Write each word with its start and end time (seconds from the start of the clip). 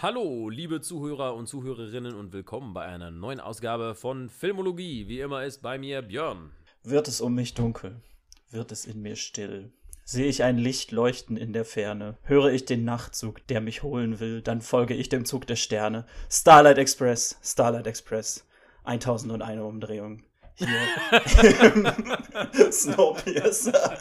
Hallo, 0.00 0.48
liebe 0.48 0.80
Zuhörer 0.80 1.34
und 1.34 1.48
Zuhörerinnen 1.48 2.14
und 2.14 2.32
willkommen 2.32 2.72
bei 2.72 2.84
einer 2.84 3.10
neuen 3.10 3.40
Ausgabe 3.40 3.96
von 3.96 4.28
Filmologie. 4.28 5.08
Wie 5.08 5.18
immer 5.18 5.42
ist 5.42 5.60
bei 5.60 5.76
mir 5.76 6.02
Björn. 6.02 6.52
Wird 6.84 7.08
es 7.08 7.20
um 7.20 7.34
mich 7.34 7.54
dunkel? 7.54 8.00
Wird 8.48 8.70
es 8.70 8.84
in 8.84 9.02
mir 9.02 9.16
still? 9.16 9.72
Sehe 10.04 10.26
ich 10.26 10.44
ein 10.44 10.56
Licht 10.56 10.92
leuchten 10.92 11.36
in 11.36 11.52
der 11.52 11.64
Ferne? 11.64 12.16
Höre 12.22 12.52
ich 12.52 12.64
den 12.64 12.84
Nachtzug, 12.84 13.44
der 13.48 13.60
mich 13.60 13.82
holen 13.82 14.20
will? 14.20 14.40
Dann 14.40 14.60
folge 14.60 14.94
ich 14.94 15.08
dem 15.08 15.24
Zug 15.24 15.48
der 15.48 15.56
Sterne. 15.56 16.06
Starlight 16.30 16.78
Express, 16.78 17.36
Starlight 17.42 17.88
Express. 17.88 18.46
1001 18.84 19.60
Umdrehung. 19.60 20.22
Hier. 20.54 20.68
Snowpiercer. 22.70 23.98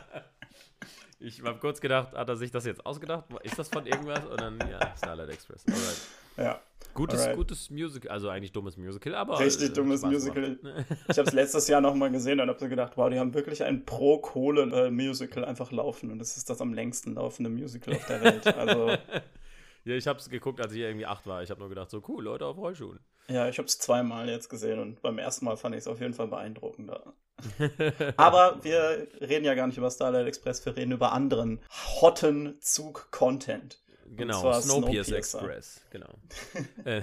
Ich 1.19 1.41
habe 1.41 1.57
kurz 1.59 1.81
gedacht, 1.81 2.13
hat 2.13 2.29
er 2.29 2.35
sich 2.35 2.51
das 2.51 2.65
jetzt 2.65 2.85
ausgedacht? 2.85 3.25
Ist 3.43 3.57
das 3.57 3.69
von 3.69 3.85
irgendwas? 3.85 4.25
Und 4.25 4.39
dann, 4.39 4.59
ja, 4.59 4.95
Starlight 4.97 5.29
Express. 5.29 5.65
Alright. 5.67 6.01
Ja. 6.37 6.61
Gutes, 6.93 7.21
Alright. 7.21 7.37
gutes 7.37 7.69
Musical, 7.69 8.11
also 8.11 8.29
eigentlich 8.29 8.51
dummes 8.51 8.77
Musical, 8.77 9.15
aber. 9.15 9.39
Richtig 9.39 9.69
äh, 9.69 9.73
dummes 9.73 10.01
Spaß 10.01 10.11
Musical. 10.11 10.59
ich 11.07 11.17
habe 11.17 11.27
es 11.27 11.33
letztes 11.33 11.67
Jahr 11.67 11.81
nochmal 11.81 12.11
gesehen 12.11 12.39
und 12.39 12.49
habe 12.49 12.59
so 12.59 12.69
gedacht, 12.69 12.93
wow, 12.95 13.09
die 13.09 13.19
haben 13.19 13.33
wirklich 13.33 13.63
ein 13.63 13.85
Pro-Kohle-Musical 13.85 15.45
einfach 15.45 15.71
laufen 15.71 16.11
und 16.11 16.21
es 16.21 16.37
ist 16.37 16.49
das 16.49 16.61
am 16.61 16.73
längsten 16.73 17.15
laufende 17.15 17.49
Musical 17.49 17.95
auf 17.95 18.05
der 18.05 18.21
Welt. 18.23 18.47
Also. 18.47 18.89
ja, 19.85 19.95
ich 19.95 20.07
habe 20.07 20.19
es 20.19 20.29
geguckt, 20.29 20.61
als 20.61 20.73
ich 20.73 20.79
irgendwie 20.79 21.05
acht 21.05 21.25
war. 21.25 21.41
Ich 21.41 21.49
habe 21.49 21.59
nur 21.59 21.69
gedacht, 21.69 21.89
so 21.89 22.03
cool, 22.07 22.23
Leute 22.23 22.45
auf 22.45 22.57
Rollschuhen. 22.57 22.99
Ja, 23.27 23.49
ich 23.49 23.57
habe 23.57 23.67
es 23.67 23.77
zweimal 23.77 24.29
jetzt 24.29 24.49
gesehen 24.49 24.79
und 24.79 25.01
beim 25.01 25.17
ersten 25.17 25.45
Mal 25.45 25.57
fand 25.57 25.75
ich 25.75 25.79
es 25.79 25.87
auf 25.87 25.99
jeden 25.99 26.13
Fall 26.13 26.27
beeindruckender. 26.27 27.13
Aber 28.17 28.63
wir 28.63 29.07
reden 29.21 29.45
ja 29.45 29.53
gar 29.53 29.67
nicht 29.67 29.77
über 29.77 29.91
Starlight 29.91 30.27
Express, 30.27 30.65
wir 30.65 30.75
reden 30.75 30.91
über 30.91 31.11
anderen 31.11 31.59
hotten 32.01 32.59
Zug-Content. 32.59 33.79
Genau, 34.15 34.59
Snowpiercer 34.59 35.17
Express, 35.17 35.81
genau. 35.91 36.13
äh, 36.85 37.01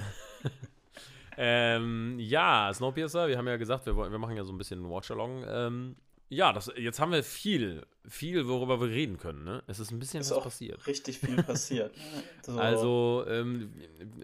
ähm, 1.37 2.17
ja, 2.19 2.73
Snowpiercer, 2.73 3.29
wir 3.29 3.39
haben 3.39 3.47
ja 3.47 3.57
gesagt, 3.57 3.87
wir, 3.87 3.97
wir 3.97 4.19
machen 4.19 4.37
ja 4.37 4.45
so 4.45 4.53
ein 4.53 4.59
bisschen 4.59 4.89
Watch-Along. 4.89 5.45
Ähm, 5.47 5.97
ja, 6.29 6.53
das, 6.53 6.73
jetzt 6.77 7.01
haben 7.01 7.13
wir 7.13 7.23
viel, 7.23 7.87
viel, 8.09 8.49
worüber 8.49 8.81
wir 8.81 8.89
reden 8.89 9.19
können. 9.19 9.45
Ne? 9.45 9.63
Es 9.67 9.79
ist 9.79 9.91
ein 9.91 9.99
bisschen 9.99 10.21
ist 10.21 10.31
was 10.31 10.43
passiert. 10.43 10.87
Richtig 10.87 11.19
viel 11.19 11.43
passiert. 11.43 11.95
so. 12.43 12.59
Also, 12.59 13.25
ähm, 13.29 13.73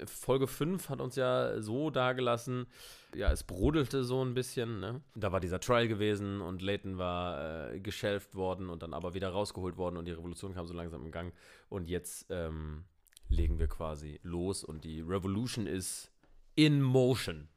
Folge 0.06 0.46
5 0.46 0.88
hat 0.88 1.00
uns 1.00 1.16
ja 1.16 1.60
so 1.60 1.90
dargelassen, 1.90 2.66
ja, 3.14 3.30
es 3.30 3.42
brodelte 3.42 4.04
so 4.04 4.24
ein 4.24 4.34
bisschen. 4.34 4.80
Ne? 4.80 5.00
Da 5.14 5.32
war 5.32 5.40
dieser 5.40 5.60
Trial 5.60 5.88
gewesen 5.88 6.40
und 6.40 6.62
Leighton 6.62 6.98
war 6.98 7.72
äh, 7.72 7.80
geschelft 7.80 8.34
worden 8.34 8.70
und 8.70 8.82
dann 8.82 8.94
aber 8.94 9.14
wieder 9.14 9.28
rausgeholt 9.28 9.76
worden 9.76 9.96
und 9.96 10.06
die 10.06 10.12
Revolution 10.12 10.54
kam 10.54 10.66
so 10.66 10.74
langsam 10.74 11.04
im 11.04 11.10
Gang. 11.10 11.32
Und 11.68 11.88
jetzt 11.88 12.26
ähm, 12.30 12.84
legen 13.28 13.58
wir 13.58 13.68
quasi 13.68 14.20
los 14.22 14.64
und 14.64 14.84
die 14.84 15.00
Revolution 15.00 15.66
ist 15.66 16.10
in 16.54 16.82
motion 16.82 17.48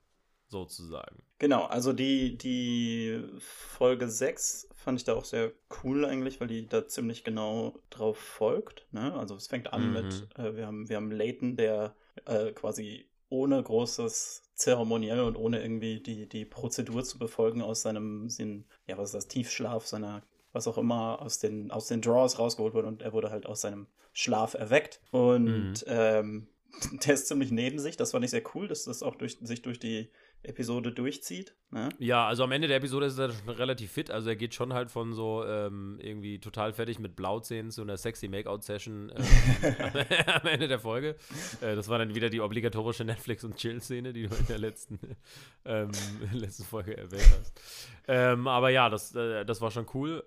sozusagen. 0.54 1.24
Genau, 1.40 1.66
also 1.66 1.92
die, 1.92 2.38
die 2.38 3.22
Folge 3.40 4.08
6 4.08 4.70
fand 4.76 5.00
ich 5.00 5.04
da 5.04 5.16
auch 5.16 5.26
sehr 5.26 5.52
cool 5.84 6.06
eigentlich, 6.06 6.40
weil 6.40 6.48
die 6.48 6.68
da 6.68 6.88
ziemlich 6.88 7.26
genau 7.26 7.74
drauf 7.90 8.18
folgt. 8.18 8.88
Ne? 8.92 9.14
Also 9.14 9.36
es 9.36 9.48
fängt 9.48 9.74
an 9.74 9.88
mhm. 9.88 9.94
mit, 9.94 10.28
äh, 10.38 10.56
wir 10.56 10.68
haben, 10.68 10.88
wir 10.88 10.96
haben 10.96 11.12
Leighton, 11.12 11.58
der 11.58 11.96
äh, 12.26 12.52
quasi 12.52 13.10
ohne 13.30 13.62
großes 13.62 14.44
Zeremoniell 14.54 15.22
und 15.22 15.36
ohne 15.36 15.62
irgendwie 15.62 16.00
die, 16.00 16.30
die 16.30 16.46
Prozedur 16.46 17.04
zu 17.04 17.18
befolgen 17.18 17.62
aus 17.62 17.82
seinem 17.82 18.30
Sinn, 18.30 18.66
ja, 18.88 18.98
was 18.98 19.10
ist 19.10 19.16
das, 19.16 19.28
Tiefschlaf, 19.28 19.88
seiner, 19.88 20.22
was 20.52 20.68
auch 20.68 20.78
immer, 20.78 21.22
aus 21.22 21.40
den, 21.40 21.72
aus 21.72 21.88
den 21.88 22.02
Draws 22.02 22.38
rausgeholt 22.38 22.76
wurde 22.76 22.88
und 22.88 23.02
er 23.02 23.12
wurde 23.12 23.32
halt 23.32 23.48
aus 23.48 23.62
seinem 23.62 23.88
Schlaf 24.14 24.54
erweckt. 24.54 25.02
Und 25.12 25.46
mhm. 25.46 25.74
ähm, 25.88 26.48
der 27.06 27.16
ist 27.16 27.28
ziemlich 27.28 27.52
neben 27.52 27.80
sich, 27.80 27.98
das 27.98 28.12
fand 28.12 28.24
ich 28.26 28.32
sehr 28.32 28.44
cool, 28.54 28.68
dass 28.68 28.84
das 28.84 29.04
auch 29.04 29.16
durch, 29.16 29.38
sich 29.42 29.62
durch 29.62 29.80
die 29.80 30.10
Episode 30.44 30.92
durchzieht. 30.92 31.56
Ne? 31.72 31.90
Ja, 31.98 32.28
also 32.28 32.44
am 32.44 32.52
Ende 32.52 32.68
der 32.68 32.78
Episode 32.78 33.08
ist 33.08 33.18
er 33.18 33.32
schon 33.32 33.50
relativ 33.50 33.92
fit. 33.92 34.12
Also 34.12 34.30
er 34.30 34.36
geht 34.36 34.54
schon 34.54 34.74
halt 34.74 34.92
von 34.92 35.14
so 35.14 35.44
ähm, 35.46 35.98
irgendwie 36.02 36.40
total 36.40 36.74
fertig 36.74 37.00
mit 37.00 37.16
Blauzähnen 37.16 37.72
zu 37.72 37.82
einer 37.82 37.98
sexy 37.98 38.28
Make-out-Session 38.28 39.12
ähm, 39.16 39.26
am 40.28 40.48
Ende 40.48 40.68
der 40.68 40.80
Folge. 40.80 41.16
Äh, 41.62 41.76
das 41.76 41.88
war 41.90 41.98
dann 41.98 42.14
wieder 42.14 42.30
die 42.30 42.42
obligatorische 42.42 43.06
Netflix- 43.06 43.44
und 43.44 43.56
Chill-Szene, 43.56 44.14
die 44.14 44.28
du 44.28 44.36
in 44.36 44.48
der 44.48 44.60
letzten, 44.60 45.00
ähm, 45.66 45.92
letzten 46.32 46.64
Folge 46.64 46.98
erwähnt 46.98 47.30
hast. 47.40 47.60
Ähm, 48.08 48.48
aber 48.48 48.70
ja, 48.70 48.90
das, 48.90 49.16
äh, 49.16 49.46
das 49.46 49.62
war 49.62 49.72
schon 49.72 49.88
cool. 49.94 50.24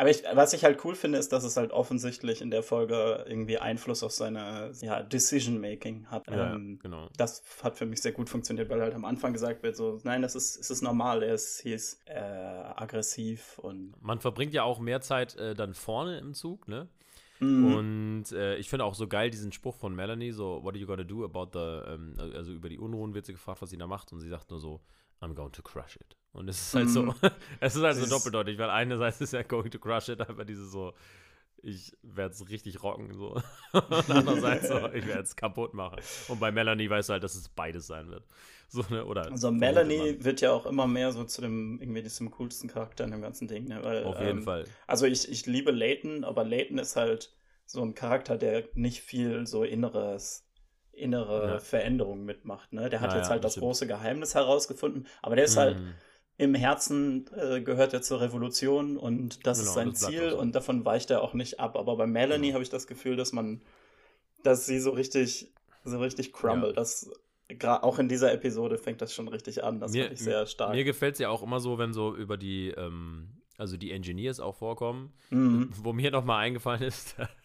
Aber 0.00 0.08
ich, 0.08 0.22
was 0.32 0.54
ich 0.54 0.64
halt 0.64 0.82
cool 0.86 0.94
finde, 0.94 1.18
ist, 1.18 1.30
dass 1.30 1.44
es 1.44 1.58
halt 1.58 1.72
offensichtlich 1.72 2.40
in 2.40 2.50
der 2.50 2.62
Folge 2.62 3.22
irgendwie 3.28 3.58
Einfluss 3.58 4.02
auf 4.02 4.12
seine 4.12 4.72
ja, 4.80 5.02
Decision-Making 5.02 6.06
hat. 6.06 6.26
Ja, 6.26 6.54
ähm, 6.54 6.78
genau. 6.82 7.10
Das 7.18 7.42
hat 7.62 7.76
für 7.76 7.84
mich 7.84 8.00
sehr 8.00 8.12
gut 8.12 8.30
funktioniert, 8.30 8.70
weil 8.70 8.80
halt 8.80 8.94
am 8.94 9.04
Anfang 9.04 9.34
gesagt 9.34 9.62
wird, 9.62 9.76
so, 9.76 10.00
nein, 10.02 10.22
das 10.22 10.34
ist, 10.36 10.56
es 10.56 10.70
ist 10.70 10.80
normal, 10.80 11.22
er 11.22 11.34
ist, 11.34 11.66
ist 11.66 12.00
äh, 12.06 12.18
aggressiv 12.18 13.58
und. 13.58 13.92
Man 14.00 14.20
verbringt 14.20 14.54
ja 14.54 14.62
auch 14.62 14.78
mehr 14.78 15.02
Zeit 15.02 15.36
äh, 15.36 15.54
dann 15.54 15.74
vorne 15.74 16.18
im 16.18 16.32
Zug, 16.32 16.66
ne? 16.66 16.88
Mhm. 17.40 17.74
Und 17.74 18.32
äh, 18.32 18.56
ich 18.56 18.70
finde 18.70 18.86
auch 18.86 18.94
so 18.94 19.06
geil 19.06 19.28
diesen 19.28 19.52
Spruch 19.52 19.76
von 19.76 19.94
Melanie, 19.94 20.30
so, 20.30 20.64
what 20.64 20.72
are 20.72 20.78
you 20.78 20.86
gonna 20.86 21.04
do 21.04 21.26
about 21.26 21.50
the, 21.52 21.92
ähm, 21.92 22.14
also 22.34 22.52
über 22.52 22.70
die 22.70 22.78
Unruhen 22.78 23.12
wird 23.12 23.26
sie 23.26 23.32
gefragt, 23.32 23.60
was 23.60 23.68
sie 23.68 23.76
da 23.76 23.86
macht 23.86 24.14
und 24.14 24.20
sie 24.20 24.30
sagt 24.30 24.50
nur 24.50 24.60
so, 24.60 24.80
I'm 25.20 25.34
going 25.34 25.52
to 25.52 25.62
crush 25.62 25.96
it. 25.96 26.16
Und 26.32 26.48
es 26.48 26.60
ist 26.60 26.74
halt 26.74 26.86
mm. 26.86 26.88
so, 26.88 27.02
mhm. 27.02 27.14
es 27.60 27.76
ist 27.76 27.82
halt 27.82 27.96
so 27.96 28.06
doppeldeutig, 28.06 28.58
weil 28.58 28.70
einerseits 28.70 29.20
ist 29.20 29.32
ja 29.32 29.42
going 29.42 29.70
to 29.70 29.78
crush 29.78 30.08
it, 30.08 30.20
aber 30.20 30.44
diese 30.44 30.66
so, 30.66 30.94
ich 31.62 31.96
werde 32.02 32.32
es 32.32 32.48
richtig 32.48 32.82
rocken, 32.82 33.12
so. 33.14 33.40
Und 33.72 34.10
andererseits 34.10 34.68
so, 34.68 34.88
ich 34.92 35.06
werde 35.06 35.22
es 35.22 35.36
kaputt 35.36 35.74
machen. 35.74 36.00
Und 36.28 36.40
bei 36.40 36.50
Melanie 36.50 36.88
weißt 36.88 37.08
du 37.08 37.12
halt, 37.14 37.24
dass 37.24 37.34
es 37.34 37.48
beides 37.48 37.86
sein 37.86 38.08
wird. 38.08 38.24
So, 38.68 38.84
ne? 38.88 39.04
Oder 39.04 39.30
also 39.30 39.50
Melanie 39.50 40.16
wird 40.20 40.40
ja 40.40 40.52
auch 40.52 40.66
immer 40.66 40.86
mehr 40.86 41.12
so 41.12 41.24
zu 41.24 41.40
dem, 41.40 41.78
irgendwie 41.80 42.02
diesem 42.02 42.30
coolsten 42.30 42.68
Charakter 42.68 43.04
in 43.04 43.10
dem 43.10 43.22
ganzen 43.22 43.48
Ding, 43.48 43.64
ne? 43.64 43.82
Weil, 43.82 44.04
Auf 44.04 44.20
jeden 44.20 44.38
ähm, 44.38 44.42
Fall. 44.44 44.64
Also 44.86 45.06
ich, 45.06 45.28
ich 45.28 45.46
liebe 45.46 45.72
Leighton, 45.72 46.24
aber 46.24 46.44
Leighton 46.44 46.78
ist 46.78 46.96
halt 46.96 47.34
so 47.66 47.82
ein 47.82 47.94
Charakter, 47.94 48.38
der 48.38 48.68
nicht 48.74 49.00
viel 49.00 49.46
so 49.46 49.64
inneres 49.64 50.46
innere 51.00 51.48
ja. 51.48 51.58
Veränderung 51.58 52.24
mitmacht. 52.24 52.72
Ne? 52.72 52.90
Der 52.90 53.00
hat 53.00 53.12
ja, 53.12 53.18
jetzt 53.18 53.30
halt 53.30 53.44
das 53.44 53.52
stimmt. 53.52 53.64
große 53.64 53.86
Geheimnis 53.86 54.34
herausgefunden, 54.34 55.06
aber 55.22 55.36
der 55.36 55.44
ist 55.44 55.56
halt 55.56 55.78
mhm. 55.78 55.86
halt 55.86 55.94
im 56.40 56.54
Herzen 56.54 57.26
äh, 57.36 57.60
gehört 57.60 57.92
er 57.92 58.00
zur 58.00 58.22
Revolution 58.22 58.96
und 58.96 59.46
das 59.46 59.58
genau, 59.58 59.68
ist 59.68 59.74
sein 59.74 59.90
das 59.90 60.00
Ziel 60.00 60.30
so. 60.30 60.38
und 60.38 60.54
davon 60.54 60.86
weicht 60.86 61.10
er 61.10 61.20
auch 61.20 61.34
nicht 61.34 61.60
ab. 61.60 61.76
Aber 61.76 61.96
bei 61.96 62.06
Melanie 62.06 62.46
genau. 62.46 62.54
habe 62.54 62.62
ich 62.62 62.70
das 62.70 62.86
Gefühl, 62.86 63.16
dass 63.16 63.32
man, 63.32 63.60
dass 64.42 64.64
sie 64.64 64.80
so 64.80 64.90
richtig, 64.92 65.52
so 65.84 65.98
richtig 65.98 66.32
crumble. 66.32 66.68
Ja. 66.68 66.76
Das 66.76 67.10
auch 67.64 67.98
in 67.98 68.08
dieser 68.08 68.32
Episode 68.32 68.78
fängt 68.78 69.02
das 69.02 69.12
schon 69.12 69.28
richtig 69.28 69.64
an. 69.64 69.80
Das 69.80 69.92
finde 69.92 70.14
ich 70.14 70.20
sehr 70.20 70.46
stark. 70.46 70.72
Mir 70.72 70.84
gefällt 70.84 71.14
es 71.14 71.18
ja 71.18 71.28
auch 71.28 71.42
immer 71.42 71.60
so, 71.60 71.76
wenn 71.76 71.92
so 71.92 72.14
über 72.16 72.38
die, 72.38 72.68
ähm, 72.68 73.42
also 73.58 73.76
die 73.76 73.92
Engineers 73.92 74.40
auch 74.40 74.56
vorkommen. 74.56 75.12
Mhm. 75.28 75.68
Wo 75.82 75.92
mir 75.92 76.10
nochmal 76.10 76.44
eingefallen 76.44 76.82
ist, 76.82 77.16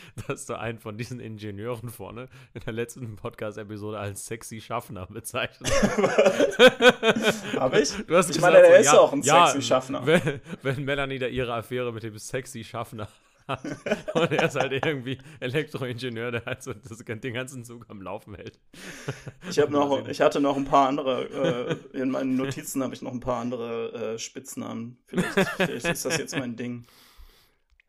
dass 0.26 0.46
du 0.46 0.58
einen 0.58 0.78
von 0.78 0.96
diesen 0.96 1.20
Ingenieuren 1.20 1.90
vorne 1.90 2.28
in 2.54 2.60
der 2.60 2.72
letzten 2.72 3.16
Podcast-Episode 3.16 3.98
als 3.98 4.26
sexy 4.26 4.60
Schaffner 4.60 5.06
bezeichnet 5.06 5.70
hast. 5.70 5.98
Hab 7.56 7.74
ich? 7.76 7.92
Du 8.06 8.16
hast 8.16 8.30
ich 8.30 8.36
gesagt, 8.36 8.40
meine, 8.40 8.66
der 8.66 8.76
so, 8.76 8.80
ist 8.80 8.86
ja, 8.86 8.98
auch 8.98 9.12
ein 9.12 9.22
ja, 9.22 9.46
sexy 9.46 9.62
Schaffner. 9.66 10.06
Wenn, 10.06 10.40
wenn 10.62 10.84
Melanie 10.84 11.18
da 11.18 11.26
ihre 11.26 11.54
Affäre 11.54 11.92
mit 11.92 12.02
dem 12.02 12.18
sexy 12.18 12.64
Schaffner 12.64 13.08
hat 13.48 13.64
und 14.14 14.32
er 14.32 14.44
ist 14.44 14.54
halt 14.54 14.72
irgendwie 14.72 15.18
Elektroingenieur, 15.40 16.30
der 16.30 16.44
halt 16.44 16.62
so 16.62 16.72
das, 16.72 16.98
den 16.98 17.34
ganzen 17.34 17.64
Zug 17.64 17.86
am 17.88 18.00
Laufen 18.00 18.34
hält. 18.34 18.58
Ich, 19.48 19.56
noch, 19.68 20.06
ich 20.06 20.20
hatte 20.20 20.40
noch 20.40 20.56
ein 20.56 20.64
paar 20.64 20.88
andere, 20.88 21.78
äh, 21.92 21.98
in 21.98 22.10
meinen 22.10 22.36
Notizen 22.36 22.82
habe 22.82 22.94
ich 22.94 23.02
noch 23.02 23.12
ein 23.12 23.20
paar 23.20 23.40
andere 23.40 24.14
äh, 24.14 24.18
Spitznamen. 24.18 24.98
Vielleicht, 25.06 25.48
vielleicht 25.56 25.84
ist 25.86 26.04
das 26.04 26.18
jetzt 26.18 26.36
mein 26.36 26.56
Ding 26.56 26.86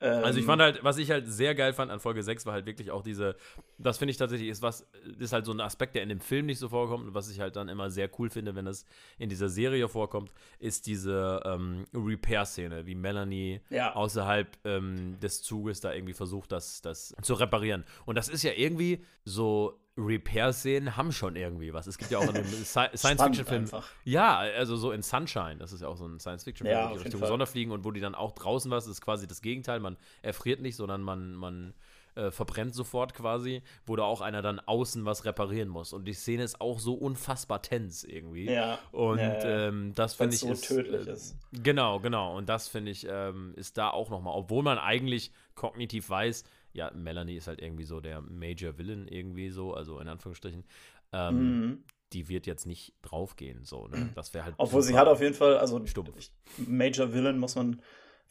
also 0.07 0.39
ich 0.39 0.45
fand 0.45 0.61
ähm, 0.61 0.65
halt, 0.65 0.83
was 0.83 0.97
ich 0.97 1.09
halt 1.11 1.27
sehr 1.27 1.55
geil 1.55 1.73
fand 1.73 1.91
an 1.91 1.99
Folge 1.99 2.23
6 2.23 2.45
war 2.45 2.53
halt 2.53 2.65
wirklich 2.65 2.91
auch 2.91 3.03
diese, 3.03 3.35
das 3.77 3.97
finde 3.97 4.11
ich 4.11 4.17
tatsächlich 4.17 4.49
ist 4.49 4.61
was, 4.61 4.87
ist 5.19 5.33
halt 5.33 5.45
so 5.45 5.51
ein 5.51 5.59
Aspekt, 5.59 5.95
der 5.95 6.03
in 6.03 6.09
dem 6.09 6.19
Film 6.19 6.45
nicht 6.45 6.59
so 6.59 6.69
vorkommt 6.69 7.07
und 7.07 7.13
was 7.13 7.29
ich 7.29 7.39
halt 7.39 7.55
dann 7.55 7.69
immer 7.69 7.89
sehr 7.89 8.09
cool 8.19 8.29
finde, 8.29 8.55
wenn 8.55 8.65
das 8.65 8.85
in 9.17 9.29
dieser 9.29 9.49
Serie 9.49 9.87
vorkommt, 9.87 10.33
ist 10.59 10.87
diese 10.87 11.41
ähm, 11.45 11.85
Repair-Szene, 11.93 12.85
wie 12.85 12.95
Melanie 12.95 13.61
ja. 13.69 13.93
außerhalb 13.95 14.57
ähm, 14.65 15.19
des 15.19 15.41
Zuges 15.41 15.79
da 15.79 15.93
irgendwie 15.93 16.13
versucht, 16.13 16.51
das, 16.51 16.81
das 16.81 17.15
zu 17.21 17.33
reparieren. 17.35 17.83
Und 18.05 18.15
das 18.15 18.29
ist 18.29 18.43
ja 18.43 18.51
irgendwie 18.55 19.03
so 19.25 19.79
Repair-Szenen 19.97 20.97
haben 20.97 21.11
schon 21.11 21.35
irgendwie 21.35 21.73
was. 21.73 21.85
Es 21.85 21.97
gibt 21.97 22.11
ja 22.11 22.17
auch 22.17 22.27
in 22.27 22.33
dem 22.33 22.45
Science-Fiction-Film. 22.65 23.69
Ja, 24.05 24.37
also 24.37 24.75
so 24.75 24.91
in 24.91 25.03
Sunshine, 25.03 25.57
das 25.57 25.71
ist 25.71 25.81
ja 25.81 25.87
auch 25.87 25.97
so 25.97 26.07
ein 26.07 26.19
Science-Fiction-Film, 26.19 26.77
ja, 26.77 26.91
die 26.91 26.99
Richtung 26.99 27.25
Sonne 27.25 27.45
fliegen 27.45 27.71
und 27.71 27.85
wo 27.85 27.91
die 27.91 28.01
dann 28.01 28.15
auch 28.15 28.31
draußen 28.31 28.71
was, 28.71 28.87
ist 28.87 29.01
quasi 29.01 29.27
das 29.27 29.41
Gegenteil. 29.41 29.79
Man 29.79 29.97
erfriert 30.21 30.61
nicht, 30.61 30.75
sondern 30.75 31.03
man, 31.03 31.35
man 31.35 31.73
äh, 32.15 32.31
verbrennt 32.31 32.75
sofort 32.75 33.13
quasi, 33.13 33.61
wo 33.85 33.95
da 33.95 34.03
auch 34.03 34.21
einer 34.21 34.41
dann 34.41 34.59
außen 34.59 35.05
was 35.05 35.25
reparieren 35.25 35.69
muss. 35.69 35.93
Und 35.93 36.05
die 36.05 36.13
Szene 36.13 36.43
ist 36.43 36.61
auch 36.61 36.79
so 36.79 36.93
unfassbar 36.93 37.61
tens 37.61 38.03
irgendwie. 38.03 38.51
Ja. 38.51 38.79
Und 38.91 39.19
ja, 39.19 39.33
ja. 39.33 39.67
Ähm, 39.67 39.93
das 39.95 40.15
finde 40.15 40.35
ich 40.35 40.41
so 40.41 40.51
ist, 40.51 40.67
tödlich 40.67 41.07
äh, 41.07 41.11
ist. 41.11 41.35
Genau, 41.51 41.99
genau. 41.99 42.37
Und 42.37 42.49
das 42.49 42.67
finde 42.67 42.91
ich 42.91 43.07
ähm, 43.09 43.53
ist 43.55 43.77
da 43.77 43.89
auch 43.89 44.09
nochmal, 44.09 44.33
obwohl 44.35 44.63
man 44.63 44.77
eigentlich 44.77 45.31
kognitiv 45.55 46.09
weiß, 46.09 46.43
ja, 46.73 46.91
Melanie 46.93 47.37
ist 47.37 47.47
halt 47.47 47.61
irgendwie 47.61 47.85
so 47.85 47.99
der 48.01 48.21
Major 48.21 48.77
Villain 48.77 49.07
irgendwie 49.07 49.49
so, 49.49 49.73
also 49.73 49.99
in 49.99 50.07
Anführungsstrichen. 50.07 50.63
Ähm, 51.11 51.35
mhm. 51.37 51.83
Die 52.11 52.29
wird 52.29 52.45
jetzt 52.45 52.65
nicht 52.65 52.93
draufgehen, 53.01 53.63
so, 53.63 53.87
ne? 53.87 54.09
Das 54.15 54.33
wäre 54.33 54.45
halt. 54.45 54.55
Obwohl 54.57 54.81
sie 54.81 54.97
hat 54.97 55.07
auf 55.07 55.21
jeden 55.21 55.35
Fall, 55.35 55.57
also 55.57 55.83
stumpf. 55.85 56.11
Major 56.57 57.13
Villain 57.13 57.37
muss 57.37 57.55
man 57.55 57.81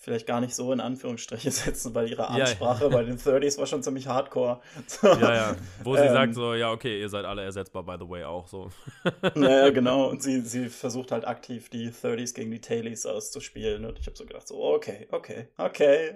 vielleicht 0.03 0.27
gar 0.27 0.41
nicht 0.41 0.55
so 0.55 0.73
in 0.73 0.81
Anführungsstriche 0.81 1.51
setzen, 1.53 1.95
weil 1.95 2.11
ihre 2.11 2.29
Ansprache 2.29 2.85
ja, 2.85 2.91
ja. 2.91 2.97
bei 2.97 3.05
den 3.05 3.19
30s 3.19 3.59
war 3.59 3.67
schon 3.67 3.83
ziemlich 3.83 4.09
hardcore. 4.09 4.61
So. 4.87 5.07
Ja, 5.23 5.35
ja. 5.35 5.57
Wo 5.85 5.95
sie 5.95 6.03
ähm, 6.03 6.13
sagt 6.13 6.35
so, 6.35 6.55
ja, 6.55 6.73
okay, 6.73 7.01
ihr 7.01 7.09
seid 7.09 7.25
alle 7.25 7.43
ersetzbar, 7.43 7.85
by 7.85 7.97
the 8.01 8.09
way, 8.09 8.25
auch 8.25 8.49
so. 8.49 8.71
Naja, 9.35 9.71
genau. 9.71 10.09
Und 10.09 10.23
sie, 10.23 10.41
sie 10.41 10.69
versucht 10.69 11.13
halt 11.13 11.27
aktiv 11.27 11.69
die 11.69 11.91
30s 11.91 12.35
gegen 12.35 12.51
die 12.51 12.61
Tailies 12.61 13.07
auszuspielen. 13.07 13.85
Und 13.85 13.99
ich 13.99 14.07
habe 14.07 14.17
so 14.17 14.27
gedacht, 14.27 14.49
so, 14.49 14.63
okay, 14.63 15.07
okay, 15.13 15.49
okay. 15.57 16.15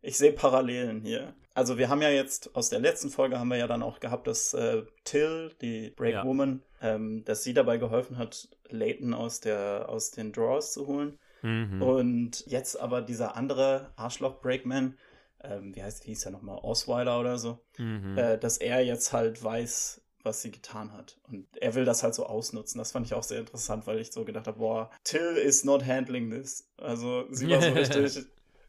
Ich 0.00 0.16
sehe 0.16 0.32
Parallelen 0.32 1.02
hier. 1.02 1.34
Also 1.58 1.76
wir 1.76 1.88
haben 1.88 2.02
ja 2.02 2.10
jetzt, 2.10 2.54
aus 2.54 2.70
der 2.70 2.78
letzten 2.78 3.10
Folge 3.10 3.40
haben 3.40 3.48
wir 3.48 3.56
ja 3.56 3.66
dann 3.66 3.82
auch 3.82 3.98
gehabt, 3.98 4.28
dass 4.28 4.54
äh, 4.54 4.84
Till, 5.02 5.50
die 5.60 5.90
Breakwoman, 5.90 6.62
ja. 6.80 6.94
ähm, 6.94 7.24
dass 7.24 7.42
sie 7.42 7.52
dabei 7.52 7.78
geholfen 7.78 8.16
hat, 8.16 8.48
Leighton 8.68 9.12
aus, 9.12 9.40
der, 9.40 9.86
aus 9.88 10.12
den 10.12 10.30
Drawers 10.30 10.72
zu 10.72 10.86
holen. 10.86 11.18
Mhm. 11.42 11.82
Und 11.82 12.46
jetzt 12.46 12.78
aber 12.78 13.02
dieser 13.02 13.34
andere 13.34 13.90
Arschloch-Breakman, 13.96 14.96
ähm, 15.42 15.74
wie 15.74 15.82
heißt, 15.82 16.04
hieß 16.04 16.26
er 16.26 16.30
nochmal, 16.30 16.58
Osweiler 16.62 17.18
oder 17.18 17.38
so, 17.38 17.58
mhm. 17.76 18.16
äh, 18.16 18.38
dass 18.38 18.58
er 18.58 18.84
jetzt 18.84 19.12
halt 19.12 19.42
weiß, 19.42 20.00
was 20.22 20.42
sie 20.42 20.52
getan 20.52 20.92
hat. 20.92 21.18
Und 21.28 21.48
er 21.60 21.74
will 21.74 21.84
das 21.84 22.04
halt 22.04 22.14
so 22.14 22.24
ausnutzen. 22.24 22.78
Das 22.78 22.92
fand 22.92 23.04
ich 23.04 23.14
auch 23.14 23.24
sehr 23.24 23.40
interessant, 23.40 23.84
weil 23.88 23.98
ich 23.98 24.12
so 24.12 24.24
gedacht 24.24 24.46
habe, 24.46 24.60
boah, 24.60 24.90
Till 25.02 25.36
is 25.36 25.64
not 25.64 25.84
handling 25.84 26.30
this. 26.30 26.70
Also 26.76 27.26
sie 27.32 27.48
war 27.48 27.60
so 27.60 27.68
richtig, 27.72 28.26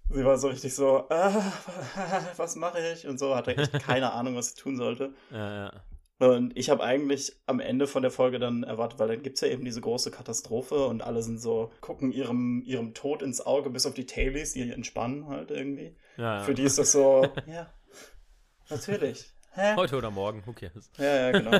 sie 0.10 0.26
war 0.26 0.38
so 0.38 0.48
richtig 0.48 0.74
so, 0.76 1.06
ah, 1.10 1.44
was 2.38 2.56
mache 2.56 2.80
ich? 2.94 3.08
Und 3.08 3.20
so, 3.20 3.36
hatte 3.36 3.56
echt 3.56 3.74
keine 3.74 4.12
Ahnung, 4.14 4.36
was 4.36 4.50
sie 4.50 4.62
tun 4.62 4.78
sollte. 4.78 5.14
Ja, 5.32 5.66
ja. 5.66 5.72
Und 6.20 6.58
ich 6.58 6.70
habe 6.70 6.84
eigentlich 6.84 7.38
am 7.46 7.62
Ende 7.62 7.88
von 7.88 8.02
der 8.02 8.12
Folge 8.12 8.40
dann 8.40 8.64
erwartet, 8.64 9.00
weil 9.00 9.08
dann 9.08 9.24
gibt 9.24 9.36
es 9.36 9.42
ja 9.42 9.48
eben 9.48 9.64
diese 9.64 9.80
große 9.80 10.12
Katastrophe 10.12 10.86
und 10.86 11.02
alle 11.02 11.24
sind 11.24 11.40
so, 11.40 11.72
gucken 11.80 12.12
ihrem, 12.12 12.62
ihrem 12.66 12.94
Tod 12.94 13.22
ins 13.22 13.40
Auge, 13.40 13.70
bis 13.70 13.86
auf 13.86 13.94
die 13.94 14.06
Tailies, 14.06 14.52
die 14.52 14.70
entspannen 14.70 15.28
halt 15.28 15.50
irgendwie. 15.50 15.96
Ja. 16.18 16.42
Für 16.42 16.54
die 16.54 16.64
ist 16.64 16.78
das 16.78 16.92
so, 16.92 17.26
ja, 17.48 17.72
natürlich. 18.70 19.32
Hä? 19.54 19.76
Heute 19.78 19.96
oder 19.96 20.12
morgen, 20.12 20.44
who 20.46 20.52
cares? 20.52 20.92
Ja, 20.98 21.32
ja, 21.32 21.32
genau. 21.32 21.60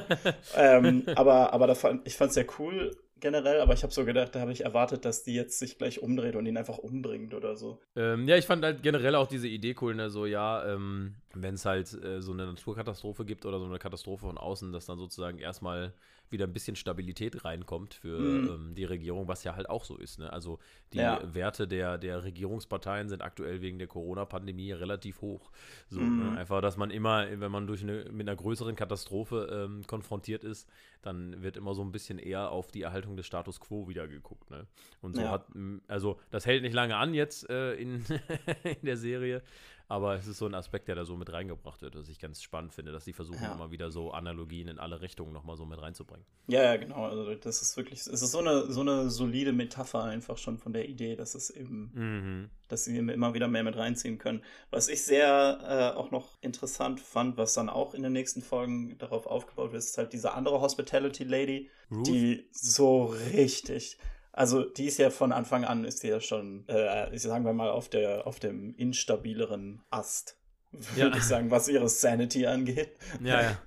ähm, 0.56 1.04
aber 1.16 1.54
aber 1.54 1.68
da 1.68 1.76
fand, 1.76 2.06
ich 2.06 2.18
fand 2.18 2.30
es 2.30 2.36
sehr 2.36 2.46
cool, 2.60 2.96
generell, 3.20 3.62
aber 3.62 3.74
ich 3.74 3.84
habe 3.84 3.94
so 3.94 4.06
gedacht, 4.06 4.36
da 4.36 4.40
habe 4.40 4.52
ich 4.52 4.66
erwartet, 4.66 5.06
dass 5.06 5.24
die 5.24 5.34
jetzt 5.34 5.60
sich 5.60 5.78
gleich 5.78 6.02
umdreht 6.02 6.36
und 6.36 6.46
ihn 6.46 6.58
einfach 6.58 6.78
umbringt 6.78 7.34
oder 7.34 7.56
so. 7.56 7.80
Ähm, 7.96 8.28
ja, 8.28 8.38
ich 8.38 8.46
fand 8.46 8.64
halt 8.64 8.84
generell 8.84 9.16
auch 9.16 9.28
diese 9.28 9.48
Idee 9.48 9.76
cool, 9.82 9.96
ne, 9.96 10.10
so 10.10 10.26
ja, 10.26 10.66
ähm, 10.66 11.16
wenn 11.34 11.56
es 11.56 11.66
halt 11.66 11.94
äh, 12.04 12.22
so 12.22 12.32
eine 12.32 12.46
Naturkatastrophe 12.46 13.26
gibt 13.26 13.46
oder 13.46 13.60
so 13.60 13.66
eine 13.66 13.80
Katastrophe 13.80 14.26
von 14.26 14.38
außen, 14.38 14.72
dass 14.72 14.86
dann 14.86 14.98
sozusagen 14.98 15.38
erstmal 15.40 15.94
wieder 16.32 16.46
ein 16.46 16.54
bisschen 16.54 16.76
Stabilität 16.76 17.44
reinkommt 17.44 17.96
für 17.96 18.20
mhm. 18.20 18.50
ähm, 18.50 18.76
die 18.76 18.86
Regierung, 18.86 19.28
was 19.28 19.44
ja 19.44 19.56
halt 19.56 19.70
auch 19.70 19.84
so 19.84 19.98
ist. 19.98 20.20
Ne? 20.20 20.32
Also 20.32 20.60
die 20.94 21.00
ja. 21.00 21.22
Werte 21.34 21.68
der, 21.68 21.98
der 21.98 22.24
Regierungsparteien 22.24 23.10
sind 23.10 23.22
aktuell 23.22 23.62
wegen 23.62 23.80
der 23.80 23.88
Corona-Pandemie 23.88 24.72
relativ 24.72 25.22
hoch. 25.22 25.52
So, 25.88 26.00
ne? 26.00 26.06
mhm. 26.06 26.34
ne? 26.34 26.40
Einfach, 26.40 26.62
dass 26.62 26.78
man 26.78 26.92
immer, 26.92 27.28
wenn 27.40 27.52
man 27.52 27.68
durch 27.68 27.82
eine, 27.82 28.06
mit 28.12 28.28
einer 28.28 28.36
größeren 28.36 28.76
Katastrophe 28.76 29.50
ähm, 29.52 29.86
konfrontiert 29.88 30.44
ist, 30.44 30.70
dann 31.02 31.42
wird 31.42 31.58
immer 31.58 31.74
so 31.74 31.82
ein 31.82 31.92
bisschen 31.92 32.20
eher 32.20 32.52
auf 32.52 32.72
die 32.72 32.82
Erhaltung 32.82 33.16
des 33.16 33.26
Status 33.26 33.60
quo 33.60 33.88
wieder 33.88 34.08
geguckt. 34.08 34.50
Ne? 34.52 34.68
Und 35.02 35.16
so 35.16 35.22
ja. 35.22 35.32
hat, 35.32 35.48
also 35.88 36.20
das 36.30 36.46
hält 36.46 36.62
nicht 36.62 36.74
lange 36.74 36.98
an 36.98 37.14
jetzt 37.14 37.50
äh, 37.50 37.74
in, 37.74 38.06
in 38.64 38.86
der 38.86 38.98
Serie, 38.98 39.42
aber 39.90 40.14
es 40.14 40.28
ist 40.28 40.38
so 40.38 40.46
ein 40.46 40.54
Aspekt, 40.54 40.88
der 40.88 40.94
da 40.94 41.04
so 41.04 41.18
mit 41.18 41.34
reingebracht 41.34 41.82
wird, 41.82 41.96
was 41.96 42.08
ich 42.10 42.20
ganz 42.20 42.44
spannend 42.44 42.72
finde, 42.72 42.92
dass 42.92 43.06
sie 43.06 43.14
versuchen 43.14 43.42
ja. 43.42 43.54
immer 43.54 43.72
wieder 43.72 43.90
so 43.90 44.12
Analogien 44.12 44.68
in 44.68 44.78
alle 44.78 45.02
Richtungen 45.02 45.34
nochmal 45.34 45.58
so 45.58 45.66
mit 45.66 45.82
reinzubringen. 45.82 46.24
Ja, 46.48 46.64
ja, 46.64 46.78
genau. 46.78 47.06
Also 47.06 47.34
das 47.34 47.64
ist 47.64 47.76
wirklich, 47.76 48.02
es 48.02 48.08
ist 48.08 48.32
so 48.32 48.38
eine, 48.38 48.72
so 48.72 48.82
eine 48.82 49.10
solide 49.10 49.52
Metapher 49.52 50.04
einfach 50.04 50.38
schon 50.38 50.60
von 50.60 50.74
der 50.74 50.88
Idee, 50.88 51.16
dass 51.16 51.34
es 51.34 51.50
eben, 51.50 51.92
mhm. 51.96 52.50
dass 52.68 52.86
sie 52.86 53.00
immer 53.00 53.34
wieder 53.34 53.48
mehr 53.48 53.64
mit 53.64 53.78
reinziehen 53.78 54.20
können. 54.20 54.44
Was 54.70 54.90
ich 54.90 55.04
sehr 55.04 55.58
äh, 55.64 55.98
auch 55.98 56.12
noch 56.12 56.38
interessant 56.42 57.00
fand, 57.00 57.38
was 57.38 57.56
dann 57.56 57.68
auch 57.68 57.96
in 57.96 58.04
den 58.04 58.14
nächsten 58.14 58.44
Folgen 58.44 58.96
darauf 59.00 59.26
aufgebaut 59.26 59.72
wird, 59.72 59.84
ist 59.84 59.98
halt 59.98 60.14
diese 60.14 60.34
andere 60.34 60.62
Hospitality 60.62 61.24
Lady, 61.24 61.72
Ruth? 61.90 62.06
die 62.06 62.48
so 62.52 63.06
richtig 63.06 63.98
also 64.40 64.64
die 64.64 64.86
ist 64.86 64.98
ja 64.98 65.10
von 65.10 65.34
Anfang 65.34 65.66
an, 65.66 65.84
ist 65.84 66.02
die 66.02 66.08
ja 66.08 66.22
schon, 66.22 66.66
äh, 66.70 67.18
sagen 67.20 67.44
wir 67.44 67.52
mal, 67.52 67.70
auf, 67.70 67.90
der, 67.90 68.26
auf 68.26 68.40
dem 68.40 68.74
instabileren 68.78 69.82
Ast, 69.90 70.38
würde 70.72 71.12
ja. 71.12 71.18
ich 71.18 71.24
sagen, 71.24 71.52
was 71.52 71.68
ihre 71.68 71.90
Sanity 71.90 72.48
angeht. 72.48 72.96
Ja, 73.22 73.42
ja. 73.42 73.58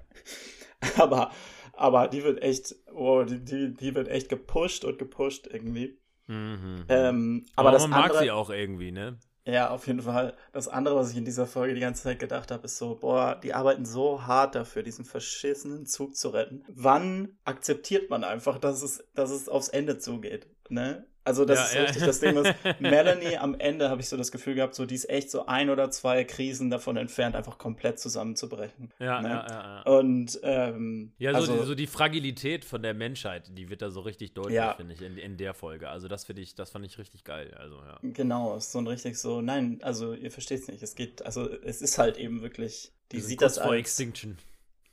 aber, 0.97 1.31
aber 1.75 2.09
die 2.09 2.25
wird 2.25 2.43
echt, 2.43 2.75
oh, 2.91 3.23
die, 3.23 3.45
die, 3.45 3.75
die 3.75 3.95
wird 3.95 4.09
echt 4.09 4.31
gepusht 4.31 4.87
und 4.87 4.99
gepusht 4.99 5.47
irgendwie. 5.47 5.99
Mhm. 6.27 6.87
Ähm, 6.89 7.45
aber, 7.55 7.69
aber 7.69 7.77
das 7.77 7.87
man 7.89 7.93
andere, 7.93 8.15
mag 8.15 8.23
sie 8.23 8.31
auch 8.31 8.49
irgendwie, 8.49 8.93
ne? 8.93 9.19
Ja, 9.45 9.71
auf 9.71 9.87
jeden 9.89 10.01
Fall. 10.01 10.35
Das 10.53 10.69
andere, 10.69 10.97
was 10.97 11.11
ich 11.11 11.19
in 11.19 11.27
dieser 11.27 11.47
Folge 11.47 11.75
die 11.75 11.81
ganze 11.81 12.05
Zeit 12.05 12.19
gedacht 12.19 12.51
habe, 12.51 12.65
ist 12.65 12.79
so, 12.79 12.95
boah, 12.95 13.39
die 13.43 13.53
arbeiten 13.53 13.85
so 13.85 14.23
hart 14.25 14.55
dafür, 14.55 14.83
diesen 14.83 15.05
verschissenen 15.05 15.85
Zug 15.85 16.17
zu 16.17 16.31
retten. 16.31 16.65
Wann 16.69 17.37
akzeptiert 17.45 18.09
man 18.09 18.25
einfach, 18.25 18.59
dass 18.59 18.83
es, 18.83 19.05
dass 19.15 19.31
es 19.31 19.51
aufs 19.51 19.69
Ende 19.69 19.99
zugeht? 19.99 20.47
Ne? 20.71 21.07
Also 21.25 21.45
das 21.45 21.59
ja, 21.59 21.65
ist 21.65 21.75
ja. 21.75 21.83
richtig 21.83 22.03
das 22.05 22.21
Ding, 22.21 22.35
was 22.35 22.53
Melanie 22.81 23.37
am 23.37 23.55
Ende 23.55 23.89
habe 23.89 24.01
ich 24.01 24.09
so 24.09 24.17
das 24.17 24.33
Gefühl 24.33 24.55
gehabt, 24.55 24.75
so 24.75 24.87
die 24.87 24.97
ist 24.97 25.09
echt 25.09 25.31
so 25.31 25.47
ein 25.47 25.71
oder 25.71 25.91
zwei 25.91 26.25
Krisen 26.25 26.69
davon 26.69 26.97
entfernt, 26.97 27.37
einfach 27.37 27.59
komplett 27.59 28.01
zusammenzubrechen. 28.01 28.93
Ja, 28.99 29.23
ne? 29.23 29.29
ja, 29.29 29.47
ja, 29.49 29.83
ja. 29.87 29.99
Und 29.99 30.41
ähm, 30.43 31.13
ja, 31.19 31.31
so, 31.33 31.37
also, 31.37 31.57
die, 31.57 31.67
so 31.67 31.75
die 31.77 31.87
Fragilität 31.87 32.65
von 32.65 32.83
der 32.83 32.95
Menschheit, 32.95 33.57
die 33.57 33.71
wird 33.71 33.83
da 33.83 33.91
so 33.91 34.01
richtig 34.01 34.35
deutlich, 34.35 34.57
ja. 34.57 34.75
finde 34.75 34.95
ich, 34.95 35.03
in, 35.03 35.17
in 35.17 35.37
der 35.37 35.55
Folge. 35.55 35.89
Also 35.91 36.09
das 36.09 36.25
finde 36.25 36.43
ich, 36.43 36.57
das 36.57 36.71
fand 36.71 36.85
ich 36.85 36.99
richtig 36.99 37.23
geil. 37.23 37.55
Also 37.57 37.77
ja. 37.77 37.99
Genau, 38.03 38.57
ist 38.57 38.73
so 38.73 38.79
ein 38.79 38.87
richtig 38.89 39.17
so, 39.17 39.41
nein, 39.41 39.79
also 39.83 40.15
ihr 40.15 40.33
versteht 40.33 40.63
es 40.63 40.69
nicht. 40.69 40.83
Es 40.83 40.97
geht, 40.97 41.25
also 41.25 41.49
es 41.49 41.83
ist 41.83 41.99
halt 41.99 42.17
eben 42.19 42.43
wirklich, 42.43 42.93
die 43.13 43.21
sieht 43.21 43.43
das 43.43 43.59
als 43.59 43.79
Extinction. 43.79 44.39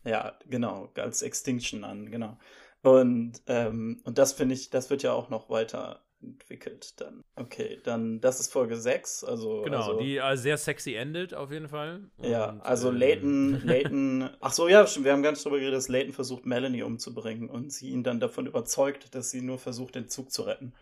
Ja, 0.06 0.38
genau, 0.48 0.92
als 0.96 1.24
Extinction 1.24 1.84
an, 1.84 2.12
genau. 2.12 2.38
Und, 2.82 3.42
ähm, 3.48 4.02
und 4.04 4.18
das 4.18 4.34
finde 4.34 4.56
ich, 4.56 4.70
das 4.70 4.90
wird 4.90 5.04
ja 5.04 5.14
auch 5.14 5.30
noch 5.30 5.50
weiter 5.50 6.02
entwickelt 6.22 7.00
dann. 7.00 7.24
Okay, 7.36 7.80
dann 7.84 8.20
das 8.20 8.40
ist 8.40 8.52
Folge 8.52 8.76
6, 8.76 9.24
also 9.24 9.62
Genau, 9.64 9.78
also, 9.78 10.00
die 10.00 10.18
äh, 10.18 10.36
sehr 10.36 10.58
sexy 10.58 10.96
endet 10.96 11.34
auf 11.34 11.52
jeden 11.52 11.70
Fall. 11.70 12.02
Ja, 12.22 12.50
und, 12.50 12.62
also 12.62 12.90
ähm, 12.90 12.98
Leighton, 12.98 13.62
Leighton, 13.66 14.30
ach 14.42 14.52
so, 14.52 14.68
ja, 14.68 14.86
wir 14.86 15.12
haben 15.12 15.24
ganz 15.24 15.44
drüber 15.44 15.58
geredet, 15.58 15.78
dass 15.78 15.88
Leighton 15.88 16.14
versucht 16.14 16.46
Melanie 16.46 16.84
umzubringen 16.84 17.50
und 17.50 17.72
sie 17.72 17.90
ihn 17.90 18.04
dann 18.04 18.20
davon 18.20 18.48
überzeugt, 18.48 19.16
dass 19.16 19.32
sie 19.32 19.42
nur 19.42 19.60
versucht 19.60 19.96
den 19.96 20.10
Zug 20.10 20.32
zu 20.32 20.44
retten. 20.44 20.74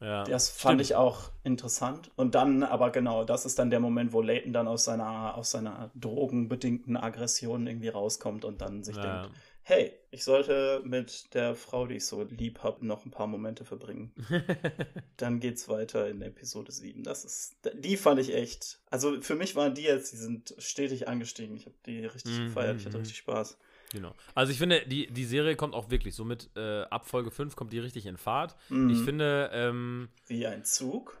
Ja, 0.00 0.22
das 0.24 0.48
fand 0.48 0.74
stimmt. 0.74 0.80
ich 0.82 0.94
auch 0.94 1.30
interessant. 1.42 2.12
Und 2.14 2.36
dann, 2.36 2.62
aber 2.62 2.90
genau, 2.90 3.24
das 3.24 3.44
ist 3.44 3.58
dann 3.58 3.70
der 3.70 3.80
Moment, 3.80 4.12
wo 4.12 4.22
Leighton 4.22 4.52
dann 4.52 4.68
aus 4.68 4.84
seiner, 4.84 5.36
aus 5.36 5.50
seiner 5.50 5.90
drogenbedingten 5.96 6.96
Aggression 6.96 7.66
irgendwie 7.66 7.88
rauskommt 7.88 8.44
und 8.44 8.60
dann 8.60 8.84
sich 8.84 8.96
ja. 8.96 9.22
denkt, 9.22 9.36
hey, 9.68 9.92
ich 10.10 10.24
sollte 10.24 10.80
mit 10.82 11.34
der 11.34 11.54
Frau, 11.54 11.86
die 11.86 11.96
ich 11.96 12.06
so 12.06 12.22
lieb 12.22 12.60
habe, 12.62 12.86
noch 12.86 13.04
ein 13.04 13.10
paar 13.10 13.26
Momente 13.26 13.66
verbringen. 13.66 14.14
Dann 15.18 15.40
geht's 15.40 15.68
weiter 15.68 16.08
in 16.08 16.22
Episode 16.22 16.72
7. 16.72 17.02
Das 17.02 17.26
ist, 17.26 17.56
die 17.74 17.98
fand 17.98 18.18
ich 18.18 18.34
echt, 18.34 18.80
also 18.90 19.20
für 19.20 19.34
mich 19.34 19.56
waren 19.56 19.74
die 19.74 19.82
jetzt, 19.82 20.14
die 20.14 20.16
sind 20.16 20.54
stetig 20.56 21.06
angestiegen. 21.06 21.54
Ich 21.54 21.66
habe 21.66 21.76
die 21.84 22.06
richtig 22.06 22.38
mhm, 22.38 22.46
gefeiert, 22.46 22.78
ich 22.78 22.86
hatte 22.86 22.96
mhm. 22.96 23.02
richtig 23.02 23.18
Spaß. 23.18 23.58
Genau. 23.92 24.14
Also 24.34 24.52
ich 24.52 24.58
finde, 24.58 24.86
die, 24.86 25.06
die 25.08 25.24
Serie 25.26 25.54
kommt 25.54 25.74
auch 25.74 25.90
wirklich 25.90 26.14
so 26.14 26.24
mit 26.24 26.48
äh, 26.56 26.84
ab 26.84 27.06
Folge 27.06 27.30
5 27.30 27.54
kommt 27.54 27.74
die 27.74 27.78
richtig 27.78 28.06
in 28.06 28.16
Fahrt. 28.16 28.56
Mhm. 28.70 28.88
Ich 28.88 29.00
finde, 29.00 29.50
ähm, 29.52 30.08
Wie 30.26 30.46
ein 30.46 30.64
Zug. 30.64 31.18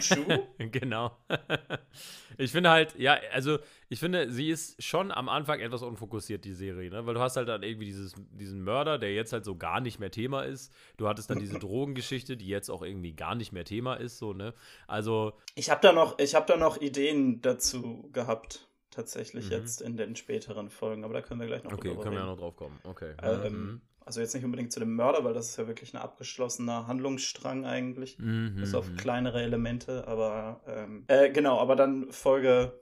Schuh, 0.00 0.24
genau. 0.58 1.16
ich 2.38 2.52
finde 2.52 2.70
halt, 2.70 2.98
ja, 2.98 3.18
also 3.32 3.58
ich 3.88 4.00
finde, 4.00 4.30
sie 4.30 4.50
ist 4.50 4.82
schon 4.82 5.10
am 5.10 5.28
Anfang 5.28 5.60
etwas 5.60 5.82
unfokussiert, 5.82 6.44
die 6.44 6.52
Serie, 6.52 6.90
ne? 6.90 7.06
Weil 7.06 7.14
du 7.14 7.20
hast 7.20 7.36
halt 7.36 7.48
dann 7.48 7.62
irgendwie 7.62 7.86
dieses, 7.86 8.14
diesen 8.30 8.62
Mörder, 8.62 8.98
der 8.98 9.14
jetzt 9.14 9.32
halt 9.32 9.44
so 9.44 9.56
gar 9.56 9.80
nicht 9.80 9.98
mehr 9.98 10.10
Thema 10.10 10.42
ist. 10.42 10.72
Du 10.96 11.08
hattest 11.08 11.30
dann 11.30 11.38
diese 11.38 11.58
Drogengeschichte, 11.60 12.36
die 12.36 12.46
jetzt 12.46 12.70
auch 12.70 12.82
irgendwie 12.82 13.12
gar 13.12 13.34
nicht 13.34 13.52
mehr 13.52 13.64
Thema 13.64 13.94
ist, 13.94 14.18
so, 14.18 14.32
ne? 14.32 14.54
Also. 14.86 15.34
Ich 15.54 15.70
habe 15.70 15.80
da 15.82 15.92
noch, 15.92 16.18
ich 16.18 16.34
habe 16.34 16.46
da 16.46 16.56
noch 16.56 16.80
Ideen 16.80 17.40
dazu 17.42 18.08
gehabt 18.12 18.66
tatsächlich 18.90 19.46
mhm. 19.46 19.52
jetzt 19.52 19.80
in 19.80 19.96
den 19.96 20.16
späteren 20.16 20.68
Folgen, 20.68 21.04
aber 21.04 21.14
da 21.14 21.22
können 21.22 21.40
wir 21.40 21.46
gleich 21.46 21.62
noch 21.62 21.72
Okay, 21.72 21.94
können 21.94 22.12
wir 22.12 22.20
ja 22.20 22.26
noch 22.26 22.38
drauf 22.38 22.56
kommen. 22.56 22.78
Okay. 22.84 23.14
Ähm, 23.22 23.52
mhm. 23.52 23.80
Also 24.10 24.22
jetzt 24.22 24.34
nicht 24.34 24.44
unbedingt 24.44 24.72
zu 24.72 24.80
dem 24.80 24.96
Mörder, 24.96 25.22
weil 25.22 25.34
das 25.34 25.50
ist 25.50 25.56
ja 25.56 25.68
wirklich 25.68 25.94
ein 25.94 25.98
abgeschlossener 25.98 26.88
Handlungsstrang 26.88 27.64
eigentlich. 27.64 28.18
Mhm. 28.18 28.56
Bis 28.56 28.74
auf 28.74 28.88
mhm. 28.88 28.96
kleinere 28.96 29.40
Elemente, 29.40 30.08
aber 30.08 30.62
ähm, 30.66 31.04
äh, 31.06 31.30
genau, 31.30 31.60
aber 31.60 31.76
dann 31.76 32.10
Folge 32.10 32.72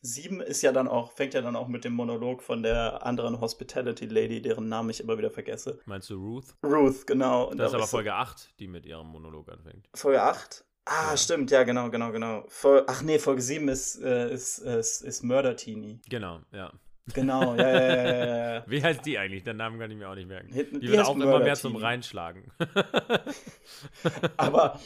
7 0.00 0.40
ist 0.40 0.62
ja 0.62 0.72
dann 0.72 0.88
auch, 0.88 1.12
fängt 1.12 1.34
ja 1.34 1.42
dann 1.42 1.56
auch 1.56 1.68
mit 1.68 1.84
dem 1.84 1.92
Monolog 1.92 2.42
von 2.42 2.62
der 2.62 3.04
anderen 3.04 3.38
Hospitality 3.38 4.06
Lady, 4.06 4.40
deren 4.40 4.70
Namen 4.70 4.88
ich 4.88 5.00
immer 5.00 5.18
wieder 5.18 5.30
vergesse. 5.30 5.78
Meinst 5.84 6.08
du 6.08 6.14
Ruth? 6.14 6.54
Ruth, 6.64 7.06
genau. 7.06 7.50
Und 7.50 7.58
das 7.58 7.72
ist 7.72 7.74
aber 7.74 7.86
Folge 7.86 8.14
8, 8.14 8.58
die 8.58 8.66
mit 8.66 8.86
ihrem 8.86 9.08
Monolog 9.08 9.50
anfängt. 9.50 9.90
Folge 9.92 10.22
8? 10.22 10.64
Ah, 10.86 11.10
ja. 11.10 11.16
stimmt, 11.18 11.50
ja, 11.50 11.64
genau, 11.64 11.90
genau, 11.90 12.12
genau. 12.12 12.46
Vol 12.48 12.84
Ach 12.86 13.02
nee, 13.02 13.18
Folge 13.18 13.42
7 13.42 13.68
ist, 13.68 14.00
äh, 14.00 14.32
ist, 14.32 14.56
ist, 14.56 15.02
ist 15.02 15.22
Murder 15.22 15.54
Teenie. 15.54 16.00
Genau, 16.08 16.40
ja. 16.50 16.72
Genau, 17.14 17.54
ja, 17.56 17.68
ja, 17.68 17.96
ja, 17.96 18.54
ja. 18.54 18.64
Wie 18.70 18.82
heißt 18.82 19.04
die 19.04 19.18
eigentlich? 19.18 19.42
Den 19.42 19.56
Namen 19.56 19.78
kann 19.78 19.90
ich 19.90 19.96
mir 19.96 20.08
auch 20.08 20.14
nicht 20.14 20.28
merken. 20.28 20.52
Die, 20.52 20.80
die 20.80 20.88
wird 20.88 21.04
auch 21.04 21.16
immer 21.16 21.40
mehr 21.40 21.54
zum 21.54 21.74
Reinschlagen. 21.74 22.52
aber, 24.36 24.78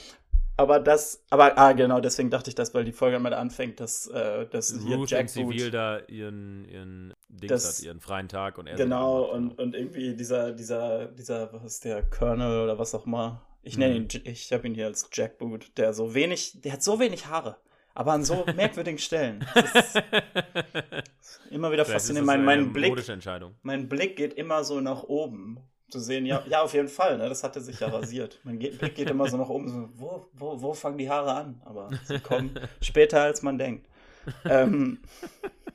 aber 0.56 0.80
das, 0.80 1.22
aber, 1.28 1.58
ah, 1.58 1.72
genau, 1.72 2.00
deswegen 2.00 2.30
dachte 2.30 2.48
ich 2.48 2.54
das, 2.54 2.72
weil 2.72 2.84
die 2.84 2.92
Folge 2.92 3.16
damit 3.16 3.34
anfängt, 3.34 3.80
dass, 3.80 4.06
äh, 4.06 4.46
dass 4.46 4.74
hier 4.82 4.96
Ruth 4.96 5.10
Jack 5.10 5.28
Civil 5.28 5.70
da 5.70 6.00
ihren, 6.08 6.64
ihren 6.64 7.14
Dings 7.28 7.50
das, 7.50 7.78
hat, 7.78 7.84
ihren 7.84 8.00
freien 8.00 8.28
Tag 8.28 8.56
und 8.56 8.66
er 8.66 8.76
Genau, 8.76 9.24
und, 9.24 9.58
und 9.58 9.74
irgendwie 9.74 10.14
dieser, 10.16 10.52
dieser, 10.52 11.06
dieser, 11.08 11.52
was 11.52 11.64
ist 11.64 11.84
der, 11.84 12.02
Colonel 12.02 12.62
oder 12.62 12.78
was 12.78 12.94
auch 12.94 13.04
immer. 13.06 13.42
Ich 13.62 13.76
nenne 13.76 14.00
mhm. 14.00 14.08
ihn, 14.14 14.22
ich 14.24 14.52
habe 14.52 14.66
ihn 14.66 14.74
hier 14.74 14.86
als 14.86 15.10
Jackboot, 15.12 15.76
der 15.76 15.92
so 15.92 16.14
wenig, 16.14 16.62
der 16.62 16.72
hat 16.72 16.82
so 16.82 16.98
wenig 16.98 17.26
Haare 17.26 17.56
aber 17.96 18.12
an 18.12 18.24
so 18.24 18.44
merkwürdigen 18.56 18.98
Stellen. 18.98 19.44
immer 21.50 21.72
wieder 21.72 21.84
faszinierend. 21.84 22.26
Mein, 22.26 22.44
mein, 22.44 22.72
Blick, 22.72 22.94
mein 23.62 23.88
Blick 23.88 24.16
geht 24.16 24.34
immer 24.34 24.64
so 24.64 24.80
nach 24.80 25.02
oben. 25.04 25.58
Zu 25.88 26.00
sehen, 26.00 26.26
ja, 26.26 26.42
ja 26.48 26.62
auf 26.62 26.74
jeden 26.74 26.88
Fall, 26.88 27.16
ne, 27.16 27.28
das 27.28 27.44
hatte 27.44 27.60
sich 27.60 27.78
ja 27.78 27.86
rasiert. 27.86 28.40
Mein 28.42 28.58
Blick 28.58 28.96
geht 28.96 29.08
immer 29.08 29.28
so 29.28 29.36
nach 29.36 29.48
oben, 29.48 29.68
so, 29.68 29.88
wo, 29.94 30.28
wo, 30.32 30.60
wo 30.60 30.74
fangen 30.74 30.98
die 30.98 31.08
Haare 31.08 31.32
an? 31.34 31.62
Aber 31.64 31.90
sie 32.04 32.18
kommen 32.18 32.58
später, 32.80 33.22
als 33.22 33.42
man 33.42 33.56
denkt. 33.56 33.88
Ähm, 34.44 34.98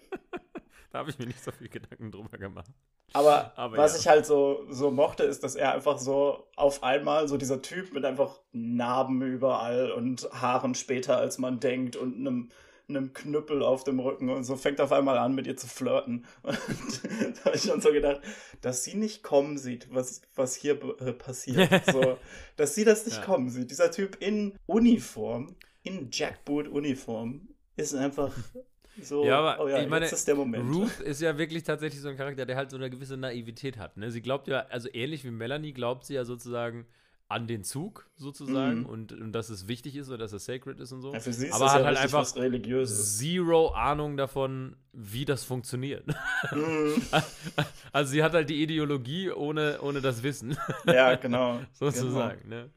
da 0.91 0.99
habe 0.99 1.09
ich 1.09 1.17
mir 1.17 1.27
nicht 1.27 1.41
so 1.41 1.53
viel 1.53 1.69
Gedanken 1.69 2.11
drüber 2.11 2.37
gemacht. 2.37 2.69
Aber, 3.13 3.53
Aber 3.57 3.77
was 3.77 3.93
ja. 3.93 3.99
ich 3.99 4.07
halt 4.07 4.25
so, 4.25 4.65
so 4.69 4.91
mochte, 4.91 5.23
ist, 5.23 5.43
dass 5.43 5.55
er 5.55 5.73
einfach 5.73 5.97
so 5.97 6.47
auf 6.55 6.83
einmal 6.83 7.27
so 7.27 7.37
dieser 7.37 7.61
Typ 7.61 7.93
mit 7.93 8.05
einfach 8.05 8.39
Narben 8.51 9.21
überall 9.21 9.91
und 9.91 10.29
Haaren 10.31 10.75
später, 10.75 11.17
als 11.17 11.37
man 11.37 11.59
denkt 11.59 11.95
und 11.95 12.15
einem, 12.15 12.49
einem 12.87 13.13
Knüppel 13.13 13.63
auf 13.63 13.83
dem 13.83 13.99
Rücken 13.99 14.29
und 14.29 14.43
so 14.43 14.55
fängt 14.55 14.79
auf 14.79 14.91
einmal 14.91 15.17
an, 15.17 15.35
mit 15.35 15.45
ihr 15.47 15.57
zu 15.57 15.67
flirten. 15.67 16.25
Und 16.43 17.37
da 17.37 17.45
habe 17.45 17.55
ich 17.55 17.63
schon 17.63 17.79
so 17.79 17.91
gedacht, 17.91 18.19
dass 18.59 18.83
sie 18.83 18.95
nicht 18.95 19.23
kommen 19.23 19.57
sieht, 19.57 19.93
was, 19.93 20.21
was 20.35 20.55
hier 20.55 20.73
äh, 20.99 21.13
passiert. 21.13 21.85
so, 21.89 22.17
dass 22.57 22.75
sie 22.75 22.83
das 22.83 23.05
nicht 23.05 23.19
ja. 23.19 23.23
kommen 23.23 23.49
sieht. 23.49 23.71
Dieser 23.71 23.91
Typ 23.91 24.17
in 24.19 24.57
Uniform, 24.65 25.55
in 25.83 26.09
Jackboot-Uniform, 26.11 27.47
ist 27.77 27.95
einfach 27.95 28.33
so, 29.01 29.25
ja, 29.25 29.39
aber 29.39 29.63
oh 29.63 29.67
ja, 29.67 29.81
ich 29.81 29.89
meine, 29.89 30.05
ist 30.05 30.29
Ruth 30.29 30.99
ist 30.99 31.21
ja 31.21 31.37
wirklich 31.37 31.63
tatsächlich 31.63 32.01
so 32.01 32.09
ein 32.09 32.17
Charakter, 32.17 32.45
der 32.45 32.55
halt 32.55 32.71
so 32.71 32.77
eine 32.77 32.89
gewisse 32.89 33.17
Naivität 33.17 33.77
hat. 33.77 33.97
Ne? 33.97 34.11
Sie 34.11 34.21
glaubt 34.21 34.47
ja, 34.47 34.65
also 34.69 34.89
ähnlich 34.91 35.23
wie 35.23 35.31
Melanie 35.31 35.73
glaubt 35.73 36.05
sie 36.05 36.15
ja 36.15 36.25
sozusagen 36.25 36.85
an 37.31 37.47
den 37.47 37.63
Zug 37.63 38.09
sozusagen 38.17 38.81
mhm. 38.81 38.85
und, 38.87 39.13
und 39.13 39.31
dass 39.31 39.49
es 39.49 39.69
wichtig 39.69 39.95
ist 39.95 40.09
oder 40.09 40.17
dass 40.17 40.33
es 40.33 40.43
sacred 40.43 40.79
ist 40.81 40.91
und 40.91 41.01
so. 41.01 41.13
Ja, 41.13 41.21
für 41.21 41.31
sie 41.31 41.47
ist 41.47 41.53
aber 41.53 41.65
das 41.65 41.73
hat 41.75 41.81
ja 41.81 41.87
halt 41.87 41.97
einfach 41.97 42.25
zero 42.25 43.69
Ahnung 43.69 44.17
davon, 44.17 44.75
wie 44.91 45.23
das 45.23 45.45
funktioniert. 45.45 46.05
Mhm. 46.51 47.01
also 47.93 48.11
sie 48.11 48.21
hat 48.21 48.33
halt 48.33 48.49
die 48.49 48.61
Ideologie 48.61 49.31
ohne, 49.31 49.79
ohne 49.81 50.01
das 50.01 50.21
Wissen. 50.23 50.57
Ja, 50.85 51.15
genau. 51.15 51.61
sozusagen. 51.71 52.41
Genau. 52.41 52.63
Ne? 52.63 52.69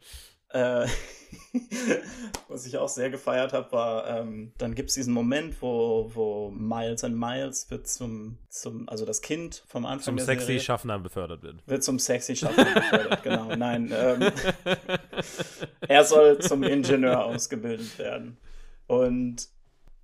Äh, 0.55 0.87
was 2.49 2.65
ich 2.65 2.79
auch 2.79 2.89
sehr 2.89 3.11
gefeiert 3.11 3.53
habe, 3.53 3.73
war, 3.73 4.07
ähm, 4.07 4.53
dann 4.57 4.77
gibt 4.77 4.91
es 4.91 4.95
diesen 4.95 5.13
Moment, 5.13 5.61
wo, 5.61 6.11
wo 6.15 6.51
Miles 6.51 7.03
and 7.03 7.17
Miles 7.19 7.71
wird 7.71 7.89
zum, 7.89 8.39
zum, 8.49 8.89
also 8.89 9.05
das 9.05 9.21
Kind 9.21 9.65
vom 9.67 9.85
Anfang 9.85 10.17
Zum 10.17 10.19
sexy 10.21 10.47
Serie, 10.47 10.61
Schaffner 10.61 10.99
befördert 11.01 11.43
wird. 11.43 11.67
Wird 11.67 11.83
zum 11.83 11.99
sexy 11.99 12.37
Schaffner 12.37 12.67
befördert, 12.73 13.23
genau. 13.25 13.57
Nein, 13.57 13.93
ähm, 13.93 14.31
er 15.89 16.05
soll 16.05 16.39
zum 16.39 16.63
Ingenieur 16.63 17.25
ausgebildet 17.25 17.99
werden. 17.99 18.37
Und 18.87 19.49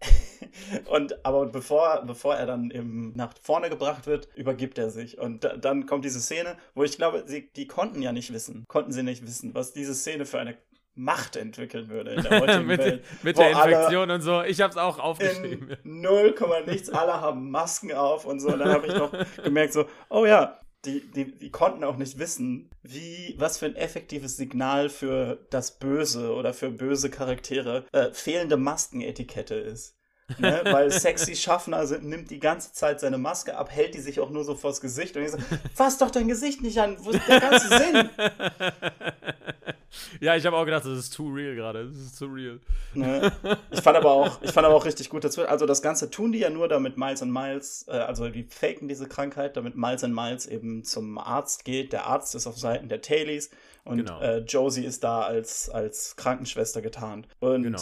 und 0.86 1.24
aber 1.24 1.46
bevor, 1.46 2.02
bevor 2.06 2.34
er 2.36 2.46
dann 2.46 2.70
eben 2.70 3.12
nach 3.14 3.34
vorne 3.42 3.70
gebracht 3.70 4.06
wird, 4.06 4.28
übergibt 4.34 4.78
er 4.78 4.90
sich. 4.90 5.18
Und 5.18 5.44
da, 5.44 5.56
dann 5.56 5.86
kommt 5.86 6.04
diese 6.04 6.20
Szene, 6.20 6.56
wo 6.74 6.84
ich 6.84 6.96
glaube, 6.96 7.24
sie, 7.26 7.50
die 7.52 7.66
konnten 7.66 8.02
ja 8.02 8.12
nicht 8.12 8.32
wissen, 8.32 8.64
konnten 8.68 8.92
sie 8.92 9.02
nicht 9.02 9.22
wissen, 9.22 9.54
was 9.54 9.72
diese 9.72 9.94
Szene 9.94 10.26
für 10.26 10.38
eine 10.38 10.56
Macht 10.94 11.36
entwickeln 11.36 11.88
würde 11.88 12.12
in 12.12 12.22
der 12.22 12.30
heutigen 12.40 12.66
mit, 12.66 12.78
Welt. 12.78 13.04
Mit 13.22 13.38
der 13.38 13.50
Infektion 13.50 14.10
und 14.10 14.20
so. 14.22 14.42
Ich 14.42 14.60
habe 14.60 14.70
es 14.70 14.76
auch 14.76 14.98
aufgeschrieben. 14.98 15.76
Null 15.84 16.34
Komma 16.34 16.60
nichts. 16.60 16.90
Alle 16.90 17.20
haben 17.20 17.50
Masken 17.50 17.92
auf 17.92 18.24
und 18.24 18.40
so. 18.40 18.48
Und 18.48 18.58
dann 18.58 18.70
habe 18.70 18.86
ich 18.86 18.94
noch 18.94 19.12
gemerkt 19.42 19.72
so, 19.72 19.86
oh 20.08 20.26
ja, 20.26 20.58
die, 20.84 21.10
die, 21.10 21.38
die 21.38 21.50
konnten 21.50 21.84
auch 21.84 21.96
nicht 21.96 22.18
wissen, 22.18 22.70
wie, 22.82 23.34
was 23.38 23.58
für 23.58 23.66
ein 23.66 23.76
effektives 23.76 24.36
Signal 24.36 24.88
für 24.88 25.46
das 25.50 25.78
Böse 25.78 26.32
oder 26.34 26.54
für 26.54 26.70
böse 26.70 27.10
Charaktere 27.10 27.86
äh, 27.92 28.12
fehlende 28.12 28.56
Maskenetikette 28.56 29.54
ist. 29.54 29.96
Ne? 30.38 30.62
Weil 30.64 30.90
sexy 30.90 31.36
Schaffner 31.36 31.86
sind, 31.86 32.04
nimmt 32.04 32.30
die 32.30 32.40
ganze 32.40 32.72
Zeit 32.72 33.00
seine 33.00 33.18
Maske 33.18 33.56
ab, 33.56 33.70
hält 33.70 33.94
die 33.94 34.00
sich 34.00 34.20
auch 34.20 34.30
nur 34.30 34.44
so 34.44 34.54
vors 34.54 34.80
Gesicht 34.80 35.16
und 35.16 35.24
ich 35.24 35.32
so, 35.32 35.38
fass 35.74 35.98
doch 35.98 36.10
dein 36.10 36.28
Gesicht 36.28 36.62
nicht 36.62 36.78
an, 36.78 36.96
wo 37.00 37.10
ist 37.10 37.28
der 37.28 37.40
ganze 37.40 37.68
Sinn? 37.68 38.10
Ja, 40.20 40.36
ich 40.36 40.46
habe 40.46 40.56
auch 40.56 40.64
gedacht, 40.64 40.84
das 40.84 40.98
ist 40.98 41.14
too 41.14 41.28
real 41.28 41.54
gerade. 41.54 41.86
Das 41.86 41.96
ist 41.96 42.18
too 42.18 42.26
real. 42.26 42.60
Ne? 42.94 43.32
Ich 43.70 43.80
fand 43.80 43.96
aber 43.96 44.10
auch, 44.10 44.42
ich 44.42 44.52
fand 44.52 44.66
aber 44.66 44.74
auch 44.74 44.84
richtig 44.84 45.10
gut 45.10 45.24
dazu. 45.24 45.46
Also 45.46 45.66
das 45.66 45.82
Ganze 45.82 46.10
tun 46.10 46.32
die 46.32 46.38
ja 46.38 46.50
nur, 46.50 46.68
damit 46.68 46.96
Miles 46.96 47.22
and 47.22 47.32
Miles, 47.32 47.86
äh, 47.88 47.92
also 47.92 48.28
die 48.28 48.44
faken 48.44 48.88
diese 48.88 49.08
Krankheit, 49.08 49.56
damit 49.56 49.76
Miles 49.76 50.04
and 50.04 50.14
Miles 50.14 50.46
eben 50.46 50.84
zum 50.84 51.18
Arzt 51.18 51.64
geht. 51.64 51.92
Der 51.92 52.06
Arzt 52.06 52.34
ist 52.34 52.46
auf 52.46 52.58
Seiten 52.58 52.88
der 52.88 53.00
Tailies 53.00 53.50
und 53.84 53.98
genau. 53.98 54.20
äh, 54.20 54.38
Josie 54.38 54.84
ist 54.84 55.04
da 55.04 55.22
als, 55.22 55.68
als 55.68 56.16
Krankenschwester 56.16 56.82
getarnt. 56.82 57.28
Und 57.38 57.62
genau. 57.62 57.78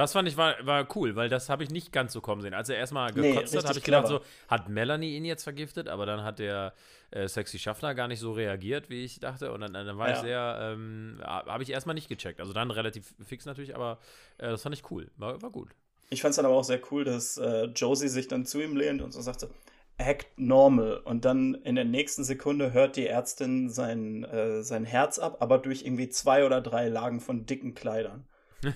Das 0.00 0.12
fand 0.12 0.26
ich 0.26 0.38
war, 0.38 0.54
war 0.64 0.88
cool, 0.96 1.14
weil 1.14 1.28
das 1.28 1.50
habe 1.50 1.62
ich 1.62 1.68
nicht 1.68 1.92
ganz 1.92 2.14
so 2.14 2.22
kommen 2.22 2.40
sehen. 2.40 2.54
Als 2.54 2.70
er 2.70 2.76
erstmal 2.76 3.12
gekotzt 3.12 3.52
nee, 3.52 3.58
hat, 3.58 3.66
habe 3.66 3.78
ich 3.78 3.84
gedacht, 3.84 4.06
so, 4.06 4.20
hat 4.48 4.70
Melanie 4.70 5.14
ihn 5.14 5.26
jetzt 5.26 5.42
vergiftet, 5.42 5.88
aber 5.88 6.06
dann 6.06 6.24
hat 6.24 6.38
der 6.38 6.72
äh, 7.10 7.28
Sexy 7.28 7.58
Schaffner 7.58 7.94
gar 7.94 8.08
nicht 8.08 8.18
so 8.18 8.32
reagiert, 8.32 8.88
wie 8.88 9.04
ich 9.04 9.20
dachte. 9.20 9.52
Und 9.52 9.60
dann, 9.60 9.74
dann 9.74 9.98
war 9.98 10.08
ja. 10.08 10.14
ich 10.14 10.20
sehr, 10.20 10.58
ähm, 10.72 11.20
habe 11.22 11.62
ich 11.62 11.68
erstmal 11.68 11.94
nicht 11.94 12.08
gecheckt. 12.08 12.40
Also 12.40 12.54
dann 12.54 12.70
relativ 12.70 13.14
fix 13.22 13.44
natürlich, 13.44 13.74
aber 13.74 13.98
äh, 14.38 14.48
das 14.48 14.62
fand 14.62 14.74
ich 14.74 14.90
cool. 14.90 15.10
War, 15.18 15.42
war 15.42 15.50
gut. 15.50 15.68
Ich 16.08 16.22
fand 16.22 16.30
es 16.30 16.36
dann 16.36 16.46
aber 16.46 16.54
auch 16.54 16.64
sehr 16.64 16.80
cool, 16.90 17.04
dass 17.04 17.36
äh, 17.36 17.66
Josie 17.66 18.08
sich 18.08 18.26
dann 18.26 18.46
zu 18.46 18.62
ihm 18.62 18.76
lehnt 18.76 19.02
und 19.02 19.12
so 19.12 19.20
sagte, 19.20 19.50
act 19.98 20.26
normal. 20.38 20.96
Und 21.04 21.24
dann 21.24 21.54
in 21.56 21.74
der 21.74 21.84
nächsten 21.84 22.24
Sekunde 22.24 22.72
hört 22.72 22.96
die 22.96 23.06
Ärztin 23.06 23.68
sein, 23.68 24.24
äh, 24.24 24.62
sein 24.62 24.84
Herz 24.84 25.18
ab, 25.18 25.36
aber 25.40 25.58
durch 25.58 25.84
irgendwie 25.84 26.08
zwei 26.08 26.46
oder 26.46 26.60
drei 26.60 26.88
Lagen 26.88 27.20
von 27.20 27.44
dicken 27.44 27.74
Kleidern. 27.74 28.24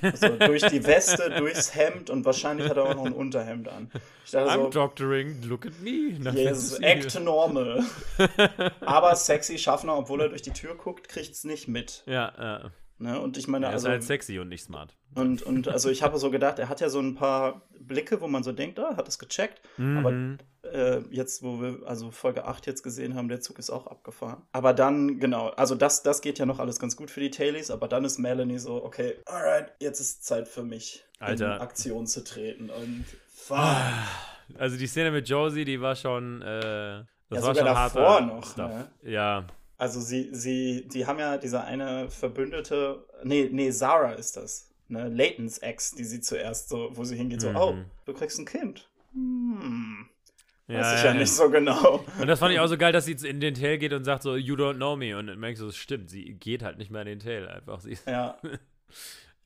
Also 0.02 0.28
durch 0.36 0.62
die 0.62 0.84
Weste, 0.86 1.30
durchs 1.30 1.74
Hemd 1.74 2.10
und 2.10 2.24
wahrscheinlich 2.24 2.68
hat 2.68 2.76
er 2.76 2.84
auch 2.84 2.94
noch 2.94 3.06
ein 3.06 3.12
Unterhemd 3.12 3.68
an. 3.68 3.90
Ich 4.24 4.30
dachte 4.30 4.50
I'm 4.50 4.64
so, 4.64 4.70
doctoring, 4.70 5.42
look 5.42 5.66
at 5.66 5.78
me. 5.80 6.18
Yes, 6.32 6.78
act 6.80 7.20
normal. 7.20 7.84
Aber 8.80 9.14
sexy 9.14 9.58
Schaffner, 9.58 9.96
obwohl 9.96 10.22
er 10.22 10.28
durch 10.30 10.42
die 10.42 10.52
Tür 10.52 10.74
guckt, 10.74 11.08
kriegt 11.08 11.32
es 11.32 11.44
nicht 11.44 11.68
mit. 11.68 12.02
Ja, 12.06 12.32
ja. 12.38 12.70
Ne? 12.98 13.20
Und 13.20 13.36
ich 13.36 13.48
meine, 13.48 13.66
er 13.66 13.72
also, 13.72 13.88
ist 13.88 13.90
halt 13.90 14.04
sexy 14.04 14.38
und 14.38 14.48
nicht 14.48 14.64
smart. 14.64 14.96
Und, 15.14 15.42
und 15.42 15.68
also 15.68 15.90
ich 15.90 16.02
habe 16.02 16.18
so 16.18 16.30
gedacht, 16.30 16.58
er 16.58 16.68
hat 16.68 16.80
ja 16.80 16.88
so 16.88 17.00
ein 17.00 17.14
paar 17.14 17.62
Blicke, 17.78 18.20
wo 18.20 18.28
man 18.28 18.42
so 18.42 18.52
denkt, 18.52 18.78
ah, 18.78 18.96
hat 18.96 19.08
es 19.08 19.18
gecheckt. 19.18 19.60
Mhm. 19.76 19.98
Aber 19.98 20.72
äh, 20.72 21.02
jetzt, 21.10 21.42
wo 21.42 21.60
wir 21.60 21.86
also 21.86 22.10
Folge 22.10 22.44
8 22.44 22.66
jetzt 22.66 22.82
gesehen 22.82 23.14
haben, 23.14 23.28
der 23.28 23.40
Zug 23.40 23.58
ist 23.58 23.70
auch 23.70 23.86
abgefahren. 23.86 24.42
Aber 24.52 24.72
dann, 24.72 25.18
genau, 25.18 25.48
also 25.50 25.74
das, 25.74 26.02
das 26.02 26.20
geht 26.20 26.38
ja 26.38 26.46
noch 26.46 26.58
alles 26.58 26.78
ganz 26.78 26.96
gut 26.96 27.10
für 27.10 27.20
die 27.20 27.30
Tailies, 27.30 27.70
aber 27.70 27.88
dann 27.88 28.04
ist 28.04 28.18
Melanie 28.18 28.58
so, 28.58 28.84
okay, 28.84 29.16
alright, 29.26 29.72
jetzt 29.80 30.00
ist 30.00 30.24
Zeit 30.24 30.48
für 30.48 30.62
mich, 30.62 31.04
Alter. 31.18 31.56
in 31.56 31.62
Aktion 31.62 32.06
zu 32.06 32.22
treten. 32.24 32.70
Und 32.70 33.04
fuck. 33.28 33.58
Also 34.58 34.76
die 34.76 34.86
Szene 34.86 35.10
mit 35.10 35.28
Josie, 35.28 35.64
die 35.64 35.80
war 35.80 35.96
schon, 35.96 36.42
äh, 36.42 37.04
das 37.28 37.40
ja, 37.40 37.42
war 37.42 37.54
schon 37.54 37.64
davor 37.64 38.20
noch, 38.20 38.56
ne? 38.56 38.88
Ja. 39.02 39.46
Also 39.76 40.00
sie, 40.00 40.28
sie, 40.32 40.86
die 40.88 41.06
haben 41.06 41.18
ja 41.18 41.36
diese 41.36 41.62
eine 41.64 42.08
Verbündete, 42.10 43.04
nee, 43.24 43.48
nee, 43.50 43.70
Sarah 43.70 44.12
ist 44.12 44.36
das, 44.36 44.70
ne, 44.88 45.08
Laytons 45.08 45.58
Ex, 45.58 45.92
die 45.92 46.04
sie 46.04 46.20
zuerst 46.20 46.68
so, 46.68 46.90
wo 46.92 47.04
sie 47.04 47.16
hingeht, 47.16 47.40
so, 47.40 47.50
mhm. 47.50 47.56
oh, 47.56 47.74
du 48.04 48.12
kriegst 48.12 48.38
ein 48.38 48.46
Kind. 48.46 48.88
Hm. 49.12 50.08
Ja, 50.66 50.80
Weiß 50.80 50.98
ich 50.98 51.04
ja, 51.04 51.12
ja, 51.12 51.14
nicht 51.14 51.32
so 51.32 51.50
genau. 51.50 52.04
Und 52.18 52.26
das 52.26 52.38
fand 52.38 52.54
ich 52.54 52.60
auch 52.60 52.68
so 52.68 52.78
geil, 52.78 52.92
dass 52.92 53.04
sie 53.04 53.16
in 53.28 53.40
den 53.40 53.54
Tail 53.54 53.76
geht 53.76 53.92
und 53.92 54.04
sagt 54.04 54.22
so, 54.22 54.34
you 54.34 54.54
don't 54.54 54.76
know 54.76 54.96
me. 54.96 55.16
Und 55.16 55.26
dann 55.26 55.38
merkst 55.38 55.62
du, 55.62 55.66
es 55.66 55.76
stimmt, 55.76 56.08
sie 56.08 56.34
geht 56.34 56.62
halt 56.62 56.78
nicht 56.78 56.90
mehr 56.90 57.02
in 57.02 57.08
den 57.08 57.18
Tail 57.18 57.46
einfach. 57.48 57.80
Sie 57.80 57.98
ja. 58.06 58.38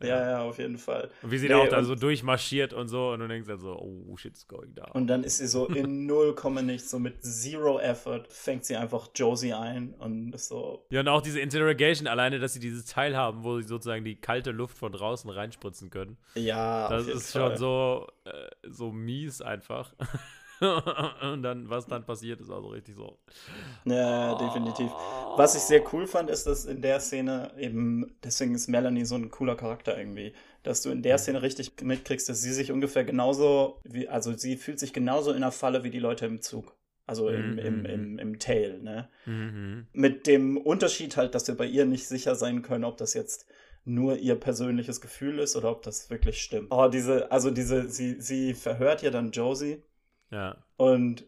Ja, 0.01 0.31
ja, 0.31 0.43
auf 0.43 0.59
jeden 0.59 0.79
Fall. 0.79 1.11
Und 1.23 1.31
wie 1.31 1.39
sie 1.39 1.47
nee, 1.47 1.55
da 1.55 1.59
auch 1.59 1.69
da 1.69 1.83
so 1.83 1.95
durchmarschiert 1.95 2.73
und 2.73 2.89
so 2.89 3.11
und 3.11 3.21
du 3.21 3.29
denkst 3.29 3.49
dann 3.49 3.59
so, 3.59 3.77
oh, 3.77 4.17
shit's 4.17 4.47
going 4.47 4.75
down. 4.75 4.91
Und 4.93 5.07
dann 5.09 5.25
ist 5.25 5.39
sie 5.39 5.47
so 5.47 5.67
in 5.67 6.07
null 6.07 6.35
Komma 6.35 6.63
nichts, 6.63 6.91
so 6.91 6.99
mit 6.99 7.25
zero 7.25 7.81
effort, 7.81 8.25
fängt 8.29 8.65
sie 8.65 8.77
einfach 8.77 9.09
Josie 9.15 9.53
ein 9.53 9.95
und 9.95 10.35
ist 10.35 10.49
so. 10.49 10.87
Ja, 10.91 11.01
und 11.01 11.09
auch 11.09 11.23
diese 11.23 11.41
Interrogation 11.41 12.07
alleine, 12.07 12.39
dass 12.39 12.53
sie 12.53 12.61
dieses 12.61 12.85
Teil 12.85 13.17
haben, 13.17 13.43
wo 13.43 13.61
sie 13.61 13.67
sozusagen 13.67 14.05
die 14.05 14.17
kalte 14.17 14.51
Luft 14.53 14.79
von 14.79 14.93
draußen 14.93 15.29
reinspritzen 15.31 15.91
können. 15.91 16.17
Ja, 16.35 16.89
Das 16.89 17.07
ist 17.07 17.33
Fall. 17.33 17.51
schon 17.51 17.59
so, 17.59 18.07
äh, 18.25 18.51
so 18.69 18.93
mies 18.93 19.43
einfach. 19.43 19.95
und 21.33 21.43
dann, 21.43 21.69
was 21.69 21.87
dann 21.87 22.05
passiert, 22.05 22.41
ist 22.41 22.51
also 22.51 22.69
richtig 22.69 22.97
so. 22.97 23.19
Ja, 23.85 24.35
definitiv. 24.37 24.91
Was 25.37 25.55
ich 25.55 25.63
sehr 25.63 25.83
cool 25.93 26.07
fand, 26.07 26.31
ist, 26.31 26.47
dass 26.47 26.65
in 26.65 26.83
der 26.83 27.01
Szene 27.01 27.53
eben, 27.59 28.17
deswegen 28.25 28.55
ist 28.55 28.69
Melanie 28.69 29.05
so 29.05 29.15
ein 29.15 29.31
cooler 29.31 29.57
Charakter 29.57 29.99
irgendwie, 29.99 30.33
dass 30.63 30.83
du 30.83 30.91
in 30.91 31.03
der 31.03 31.19
Szene 31.19 31.43
richtig 31.43 31.81
mitkriegst, 31.83 32.29
dass 32.29 32.43
sie 32.43 32.53
sich 32.53 32.73
ungefähr 32.73 33.05
genauso, 33.05 33.81
wie, 33.85 34.09
also 34.09 34.33
sie 34.33 34.57
fühlt 34.57 34.81
sich 34.81 34.93
genauso 34.93 35.33
in 35.33 35.41
der 35.41 35.53
Falle 35.53 35.85
wie 35.85 35.91
die 35.91 36.01
Leute 36.01 36.27
im 36.27 36.43
Zug. 36.43 36.77
Also 37.07 37.31
im, 37.31 37.53
mhm. 37.53 37.59
im, 37.59 37.87
im, 37.87 38.19
im 38.19 38.39
Tail, 38.39 38.83
ne? 38.83 39.09
Mhm. 39.25 39.87
Mit 39.95 40.27
dem 40.27 40.59
Unterschied 40.59 41.17
halt, 41.17 41.35
dass 41.35 41.49
wir 41.49 41.57
bei 41.57 41.65
ihr 41.65 41.87
nicht 41.87 42.07
sicher 42.07 42.35
sein 42.35 42.61
können, 42.61 42.85
ob 42.85 42.99
das 42.99 43.15
jetzt 43.15 43.47
nur 43.87 44.19
ihr 44.19 44.35
persönliches 44.35 45.01
Gefühl 45.01 45.39
ist 45.39 45.57
oder 45.57 45.71
ob 45.71 45.83
das 45.83 46.11
wirklich 46.11 46.43
stimmt. 46.43 46.69
Oh, 46.71 46.89
diese, 46.89 47.33
also 47.33 47.51
diese, 47.51 47.89
sie, 47.89 48.21
sie 48.21 48.53
verhört 48.53 49.01
ja 49.01 49.11
dann 49.11 49.31
Josie. 49.31 49.83
Ja. 50.31 50.57
Und 50.77 51.25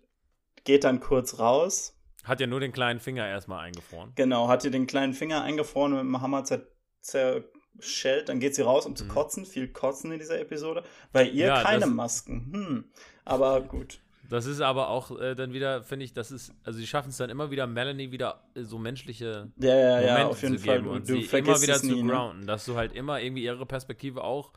geht 0.64 0.85
dann 0.85 1.00
kurz 1.00 1.38
raus. 1.38 1.97
Hat 2.25 2.40
ja 2.40 2.47
nur 2.47 2.61
den 2.61 2.73
kleinen 2.73 3.00
Finger 3.00 3.26
erstmal 3.26 3.64
eingefroren. 3.64 4.12
Genau, 4.14 4.49
hat 4.49 4.64
ihr 4.64 4.71
den 4.71 4.87
kleinen 4.87 5.14
Finger 5.14 5.42
eingefroren 5.42 5.92
und 5.92 6.07
mit 6.07 6.14
dem 6.14 6.21
Hammer 6.21 6.45
zer 6.45 6.66
zerschellt. 7.00 8.28
Dann 8.28 8.40
geht 8.40 8.54
sie 8.54 8.62
raus, 8.62 8.85
um 8.85 8.95
zu 8.95 9.04
mhm. 9.04 9.09
kotzen. 9.09 9.47
Viel 9.47 9.69
kotzen 9.69 10.12
in 10.12 10.19
dieser 10.19 10.38
Episode. 10.38 10.85
Bei 11.12 11.25
ihr 11.25 11.47
ja, 11.47 11.62
keine 11.62 11.87
Masken. 11.87 12.50
Hm. 12.52 12.85
Aber 13.25 13.61
gut. 13.69 14.00
Das 14.28 14.47
ist 14.47 14.61
aber 14.61 14.90
auch 14.90 15.19
äh, 15.19 15.35
dann 15.35 15.52
wieder, 15.52 15.83
finde 15.83 16.04
ich, 16.04 16.12
das 16.12 16.30
ist, 16.30 16.54
also 16.62 16.78
sie 16.78 16.87
schaffen 16.87 17.09
es 17.09 17.16
dann 17.16 17.30
immer 17.30 17.50
wieder, 17.50 17.66
Melanie 17.66 18.12
wieder 18.12 18.45
äh, 18.54 18.62
so 18.62 18.78
menschliche 18.78 19.50
ja, 19.57 19.75
ja, 19.75 19.97
Momente 19.97 20.21
ja, 20.21 20.26
auf 20.28 20.42
jeden 20.42 20.59
zu 20.59 20.64
geben 20.64 20.85
Fall. 20.85 20.95
und 20.95 21.09
du 21.09 21.21
sie 21.21 21.38
immer 21.38 21.61
wieder 21.61 21.80
zu 21.80 21.87
nie, 21.87 22.02
ne? 22.04 22.12
grounden, 22.12 22.40
ne? 22.40 22.47
dass 22.47 22.64
du 22.64 22.76
halt 22.76 22.92
immer 22.92 23.21
irgendwie 23.21 23.42
ihre 23.42 23.66
Perspektive 23.66 24.23
auch 24.23 24.52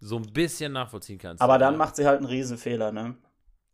so 0.00 0.16
ein 0.16 0.32
bisschen 0.32 0.72
nachvollziehen 0.72 1.18
kannst. 1.18 1.42
Aber 1.42 1.58
dann 1.58 1.76
macht 1.76 1.96
sie 1.96 2.06
halt 2.06 2.18
einen 2.18 2.26
Riesenfehler, 2.26 2.90
ne? 2.90 3.16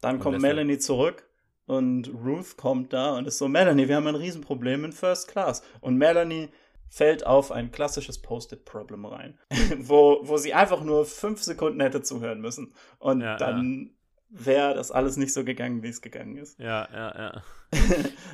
Dann 0.00 0.20
kommt 0.20 0.40
Melanie 0.40 0.78
zurück 0.78 1.28
und 1.66 2.08
Ruth 2.08 2.56
kommt 2.56 2.92
da 2.92 3.16
und 3.16 3.26
ist 3.26 3.38
so, 3.38 3.48
Melanie, 3.48 3.88
wir 3.88 3.96
haben 3.96 4.06
ein 4.06 4.14
Riesenproblem 4.14 4.86
in 4.86 4.92
First 4.92 5.28
Class. 5.28 5.62
Und 5.80 5.96
Melanie 5.96 6.48
fällt 6.88 7.26
auf 7.26 7.52
ein 7.52 7.70
klassisches 7.70 8.22
Post-it-Problem 8.22 9.04
rein, 9.04 9.38
wo, 9.78 10.20
wo 10.22 10.36
sie 10.38 10.54
einfach 10.54 10.82
nur 10.82 11.04
fünf 11.04 11.42
Sekunden 11.42 11.80
hätte 11.80 12.02
zuhören 12.02 12.40
müssen. 12.40 12.72
Und 12.98 13.20
ja, 13.20 13.36
dann 13.36 13.90
wäre 14.30 14.74
das 14.74 14.90
alles 14.90 15.16
nicht 15.16 15.32
so 15.32 15.44
gegangen, 15.44 15.82
wie 15.82 15.88
es 15.88 16.00
gegangen 16.00 16.36
ist. 16.36 16.58
Ja, 16.58 16.88
ja, 16.92 17.18
ja. 17.18 17.42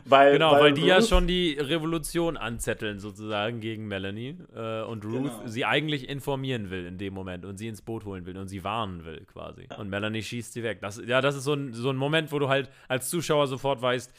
weil, 0.05 0.35
genau, 0.35 0.53
weil, 0.53 0.63
weil 0.63 0.73
die 0.75 0.83
Ruth, 0.83 0.89
ja 0.89 1.03
schon 1.03 1.27
die 1.27 1.55
Revolution 1.55 2.37
anzetteln, 2.37 3.01
sozusagen, 3.01 3.61
gegen 3.61 3.87
Melanie. 3.87 4.39
Äh, 4.55 4.83
und 4.83 5.05
Ruth 5.05 5.23
genau. 5.23 5.47
sie 5.47 5.65
eigentlich 5.65 6.09
informieren 6.09 6.71
will 6.71 6.87
in 6.87 6.99
dem 6.99 7.15
Moment 7.15 7.45
und 7.45 7.57
sie 7.57 7.69
ins 7.69 7.83
Boot 7.83 8.05
holen 8.05 8.27
will 8.27 8.37
und 8.37 8.49
sie 8.49 8.63
warnen 8.63 9.05
will, 9.05 9.25
quasi. 9.33 9.67
Ja. 9.71 9.79
Und 9.79 9.89
Melanie 9.89 10.23
schießt 10.23 10.53
sie 10.53 10.63
weg. 10.63 10.81
Das, 10.81 11.01
ja, 11.05 11.21
das 11.21 11.37
ist 11.37 11.45
so 11.45 11.55
ein, 11.55 11.73
so 11.73 11.91
ein 11.91 11.97
Moment, 11.97 12.33
wo 12.33 12.39
du 12.39 12.49
halt 12.49 12.71
als 12.89 13.09
Zuschauer 13.09 13.47
sofort 13.47 13.83
weißt, 13.83 14.13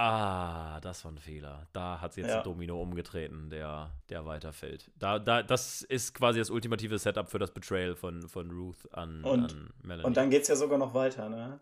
Ah, 0.00 0.78
das 0.80 1.04
war 1.04 1.10
ein 1.10 1.18
Fehler. 1.18 1.66
Da 1.72 2.00
hat 2.00 2.12
sie 2.12 2.20
jetzt 2.20 2.30
ja. 2.30 2.38
ein 2.38 2.44
Domino 2.44 2.80
umgetreten, 2.80 3.50
der, 3.50 3.90
der 4.08 4.24
weiterfällt. 4.26 4.92
Da, 4.96 5.18
da, 5.18 5.42
das 5.42 5.82
ist 5.82 6.14
quasi 6.14 6.38
das 6.38 6.50
ultimative 6.50 7.00
Setup 7.00 7.28
für 7.28 7.40
das 7.40 7.50
Betrayal 7.50 7.96
von, 7.96 8.28
von 8.28 8.48
Ruth 8.52 8.88
an, 8.92 9.24
und, 9.24 9.52
an 9.52 9.70
Melanie. 9.82 10.06
Und 10.06 10.16
dann 10.16 10.30
geht 10.30 10.42
es 10.42 10.48
ja 10.48 10.54
sogar 10.54 10.78
noch 10.78 10.94
weiter, 10.94 11.28
ne? 11.28 11.58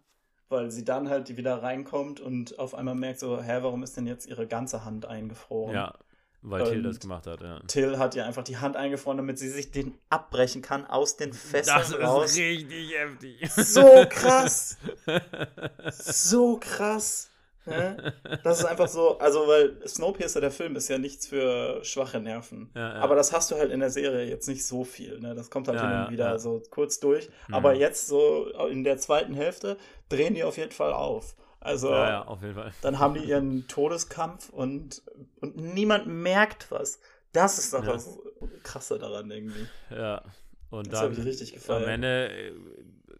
Weil 0.50 0.70
sie 0.70 0.84
dann 0.84 1.08
halt 1.08 1.34
wieder 1.34 1.62
reinkommt 1.62 2.20
und 2.20 2.58
auf 2.58 2.74
einmal 2.74 2.94
merkt 2.94 3.20
so, 3.20 3.40
hä, 3.40 3.60
warum 3.62 3.82
ist 3.82 3.96
denn 3.96 4.06
jetzt 4.06 4.26
ihre 4.26 4.46
ganze 4.46 4.84
Hand 4.84 5.06
eingefroren? 5.06 5.74
Ja, 5.74 5.94
weil 6.42 6.60
und 6.60 6.68
Till 6.68 6.82
das 6.82 7.00
gemacht 7.00 7.26
hat, 7.26 7.40
ja. 7.40 7.60
Till 7.60 7.98
hat 7.98 8.14
ja 8.14 8.26
einfach 8.26 8.44
die 8.44 8.58
Hand 8.58 8.76
eingefroren, 8.76 9.16
damit 9.16 9.38
sie 9.38 9.48
sich 9.48 9.70
den 9.70 9.96
abbrechen 10.10 10.60
kann 10.60 10.84
aus 10.84 11.16
den 11.16 11.32
Fesseln 11.32 11.78
das 11.78 11.98
raus. 11.98 12.22
Das 12.24 12.30
ist 12.32 12.38
richtig 12.38 12.92
heftig. 12.92 13.50
So 13.50 14.04
krass. 14.10 14.76
so 15.90 16.58
krass. 16.60 17.30
Ne? 17.66 18.14
Das 18.42 18.60
ist 18.60 18.64
einfach 18.64 18.88
so, 18.88 19.18
also 19.18 19.46
weil 19.46 19.76
Snowpiercer, 19.86 20.40
der 20.40 20.50
Film, 20.50 20.76
ist 20.76 20.88
ja 20.88 20.98
nichts 20.98 21.26
für 21.26 21.84
schwache 21.84 22.20
Nerven. 22.20 22.70
Ja, 22.74 22.94
ja. 22.94 23.00
Aber 23.00 23.14
das 23.14 23.32
hast 23.32 23.50
du 23.50 23.56
halt 23.56 23.72
in 23.72 23.80
der 23.80 23.90
Serie 23.90 24.24
jetzt 24.24 24.48
nicht 24.48 24.64
so 24.64 24.84
viel. 24.84 25.18
Ne? 25.20 25.34
Das 25.34 25.50
kommt 25.50 25.68
halt 25.68 25.78
ja, 25.78 25.88
hin 25.88 26.06
und 26.06 26.12
wieder 26.12 26.38
so 26.38 26.62
kurz 26.70 27.00
durch. 27.00 27.28
Mhm. 27.48 27.54
Aber 27.54 27.74
jetzt 27.74 28.06
so 28.06 28.48
in 28.70 28.84
der 28.84 28.98
zweiten 28.98 29.34
Hälfte 29.34 29.76
drehen 30.08 30.34
die 30.34 30.44
auf 30.44 30.56
jeden 30.56 30.72
Fall 30.72 30.92
auf. 30.92 31.34
Also 31.60 31.92
auf 31.92 32.42
jeden 32.42 32.54
Fall. 32.54 32.72
dann 32.82 33.00
haben 33.00 33.14
die 33.14 33.24
ihren 33.24 33.66
Todeskampf 33.68 34.50
und, 34.50 35.02
und 35.40 35.56
niemand 35.56 36.06
merkt 36.06 36.70
was. 36.70 37.00
Das 37.32 37.58
ist 37.58 37.74
doch 37.74 37.84
das 37.84 38.18
Krasse 38.62 38.98
daran 38.98 39.30
irgendwie. 39.30 39.66
Ja. 39.90 40.22
Und 40.70 40.92
das 40.92 41.00
dann 41.00 41.12
ich 41.12 41.24
richtig 41.24 41.52
gefallen. 41.54 41.84
am 41.84 41.88
Ende, 41.88 42.28
äh, 42.30 42.52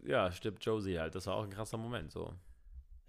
ja, 0.05 0.31
stirbt 0.31 0.63
Josie 0.63 0.99
halt. 0.99 1.15
Das 1.15 1.27
war 1.27 1.35
auch 1.35 1.43
ein 1.43 1.49
krasser 1.49 1.77
Moment 1.77 2.11
so. 2.11 2.33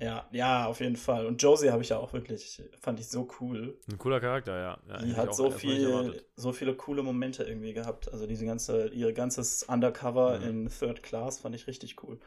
Ja, 0.00 0.28
ja, 0.30 0.66
auf 0.66 0.80
jeden 0.80 0.96
Fall. 0.96 1.26
Und 1.26 1.42
Josie 1.42 1.70
habe 1.70 1.82
ich 1.82 1.88
ja 1.88 1.98
auch 1.98 2.12
wirklich, 2.12 2.62
fand 2.80 3.00
ich 3.00 3.08
so 3.08 3.28
cool. 3.40 3.76
Ein 3.90 3.98
cooler 3.98 4.20
Charakter, 4.20 4.56
ja. 4.56 4.78
ja 4.88 5.02
die 5.02 5.16
hat 5.16 5.34
so 5.34 5.50
viel, 5.50 6.22
so 6.36 6.52
viele 6.52 6.74
coole 6.74 7.02
Momente 7.02 7.42
irgendwie 7.42 7.72
gehabt. 7.72 8.12
Also 8.12 8.26
diese 8.26 8.46
ganze, 8.46 8.88
ihr 8.88 9.12
ganzes 9.12 9.64
Undercover 9.64 10.38
mhm. 10.38 10.48
in 10.48 10.68
Third 10.68 11.02
Class 11.02 11.40
fand 11.40 11.56
ich 11.56 11.66
richtig 11.66 12.02
cool. 12.04 12.20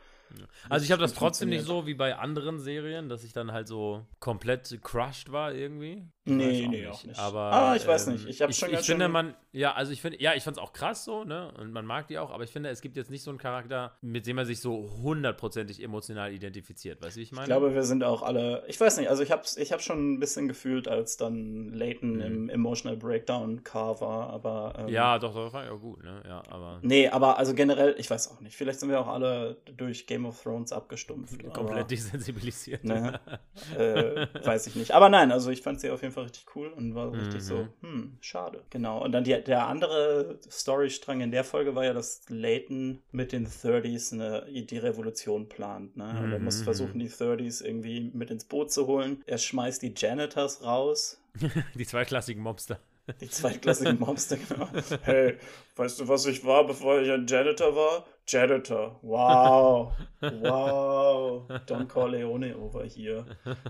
Also 0.70 0.86
ich 0.86 0.92
habe 0.92 1.02
das 1.02 1.14
trotzdem 1.14 1.50
nicht 1.50 1.66
so 1.66 1.86
wie 1.88 1.94
bei 1.94 2.16
anderen 2.16 2.60
Serien, 2.60 3.10
dass 3.10 3.24
ich 3.24 3.34
dann 3.34 3.52
halt 3.52 3.68
so 3.68 4.06
komplett 4.20 4.78
crushed 4.82 5.32
war 5.32 5.54
irgendwie. 5.54 6.06
Ich 6.24 6.34
nee, 6.34 6.68
nee, 6.68 6.88
auch 6.88 7.04
nicht. 7.04 7.20
Aber, 7.20 7.40
ah, 7.52 7.76
ich 7.76 7.88
weiß 7.88 8.08
nicht. 8.08 8.28
Ich 8.28 8.44
habe 8.44 8.54
schon 8.54 8.70
Ich, 8.70 8.82
ich 8.82 8.86
finde, 8.86 9.08
man, 9.08 9.34
ja, 9.54 9.74
also 9.74 9.92
ich 9.92 10.02
finde, 10.02 10.22
ja, 10.22 10.36
ich 10.36 10.44
fand 10.44 10.58
es 10.58 10.62
auch 10.62 10.72
krass 10.72 11.04
so, 11.04 11.24
ne? 11.24 11.52
Und 11.58 11.72
man 11.72 11.84
mag 11.84 12.08
die 12.10 12.20
auch, 12.20 12.30
aber 12.30 12.44
ich 12.44 12.52
finde, 12.52 12.70
es 12.70 12.82
gibt 12.82 12.96
jetzt 12.96 13.10
nicht 13.10 13.24
so 13.24 13.32
einen 13.32 13.40
Charakter, 13.40 13.98
mit 14.02 14.28
dem 14.28 14.36
man 14.36 14.46
sich 14.46 14.62
so 14.62 14.88
hundertprozentig 15.02 15.82
emotional 15.82 16.32
identifiziert. 16.32 17.02
Weißt 17.02 17.16
du, 17.16 17.20
wie 17.20 17.24
ich 17.24 17.32
meine? 17.32 17.46
Ich 17.46 17.48
glaube, 17.48 17.74
wir 17.74 17.82
sind 17.82 18.04
auch 18.04 18.22
alle, 18.22 18.64
ich 18.68 18.80
weiß 18.80 18.98
nicht, 18.98 19.10
also 19.10 19.24
ich 19.24 19.32
habe 19.32 19.42
ich 19.56 19.72
hab 19.72 19.82
schon 19.82 20.14
ein 20.14 20.20
bisschen 20.20 20.48
gefühlt, 20.48 20.88
als 20.88 21.18
dann 21.18 21.70
Layton 21.74 22.18
mhm. 22.18 22.22
im 22.22 22.50
Emotional 22.50 22.98
Breakdown 22.98 23.64
Car 23.64 24.00
war, 24.00 24.30
aber. 24.30 24.76
Ähm, 24.78 24.90
ja, 24.90 25.18
doch, 25.18 25.34
das 25.34 25.54
war 25.54 25.66
ja 25.66 25.74
gut, 25.74 26.04
ne? 26.04 26.22
Ja, 26.28 26.44
aber. 26.50 26.80
Nee, 26.84 27.10
aber 27.10 27.40
also 27.40 27.56
generell, 27.56 27.96
ich 27.98 28.12
weiß 28.12 28.30
auch 28.30 28.42
nicht. 28.42 28.56
Vielleicht 28.56 28.80
sind 28.80 28.90
wir 28.90 29.00
auch 29.00 29.08
alle 29.08 29.58
durch 29.76 30.06
Game 30.06 30.21
of 30.26 30.42
Thrones 30.42 30.72
abgestumpft. 30.72 31.42
Komplett 31.54 31.80
aber, 31.80 31.84
desensibilisiert. 31.84 32.84
Ne, 32.84 33.20
äh, 33.78 34.28
weiß 34.46 34.68
ich 34.68 34.76
nicht. 34.76 34.92
Aber 34.92 35.10
nein, 35.10 35.32
also 35.32 35.52
ich 35.52 35.62
fand 35.62 35.80
sie 35.80 35.90
auf 35.90 36.02
jeden 36.02 36.14
Fall 36.14 36.24
richtig 36.24 36.46
cool 36.56 36.70
und 36.70 36.96
war 36.96 37.12
richtig 37.12 37.36
mhm. 37.36 37.40
so, 37.40 37.68
hm, 37.82 38.18
schade. 38.22 38.64
Genau. 38.70 39.04
Und 39.04 39.12
dann 39.12 39.24
die, 39.24 39.42
der 39.44 39.68
andere 39.68 40.40
Storystrang 40.50 41.22
in 41.22 41.32
der 41.32 41.44
Folge 41.44 41.76
war 41.76 41.86
ja, 41.86 41.94
dass 41.94 42.24
Layton 42.30 43.02
mit 43.12 43.32
den 43.32 43.48
30s 43.48 44.14
eine, 44.14 44.46
die 44.52 44.78
Revolution 44.78 45.50
plant. 45.50 45.98
Ne? 45.98 46.20
Und 46.24 46.32
er 46.32 46.40
muss 46.40 46.60
mhm. 46.60 46.64
versuchen, 46.66 47.00
die 47.00 47.10
30s 47.10 47.64
irgendwie 47.64 48.12
mit 48.14 48.32
ins 48.32 48.46
Boot 48.46 48.72
zu 48.72 48.88
holen. 48.88 49.24
Er 49.26 49.38
schmeißt 49.38 49.82
die 49.82 49.94
Janitors 49.96 50.64
raus. 50.64 51.22
die 51.76 51.86
zweiklassigen 51.86 52.42
Mobster. 52.42 52.80
Die 53.20 53.30
zweitklassigen 53.30 54.00
Mobster, 54.00 54.38
genau. 54.38 54.68
Hey, 55.04 55.38
weißt 55.76 56.00
du, 56.00 56.08
was 56.08 56.26
ich 56.26 56.46
war, 56.46 56.66
bevor 56.66 57.02
ich 57.02 57.12
ein 57.12 57.26
Janitor 57.28 57.76
war? 57.76 58.06
Janitor. 58.28 59.00
Wow. 59.02 59.94
Wow. 60.22 61.48
Don 61.66 61.88
Corleone 61.88 62.58
over 62.58 62.86
hier. 62.86 63.26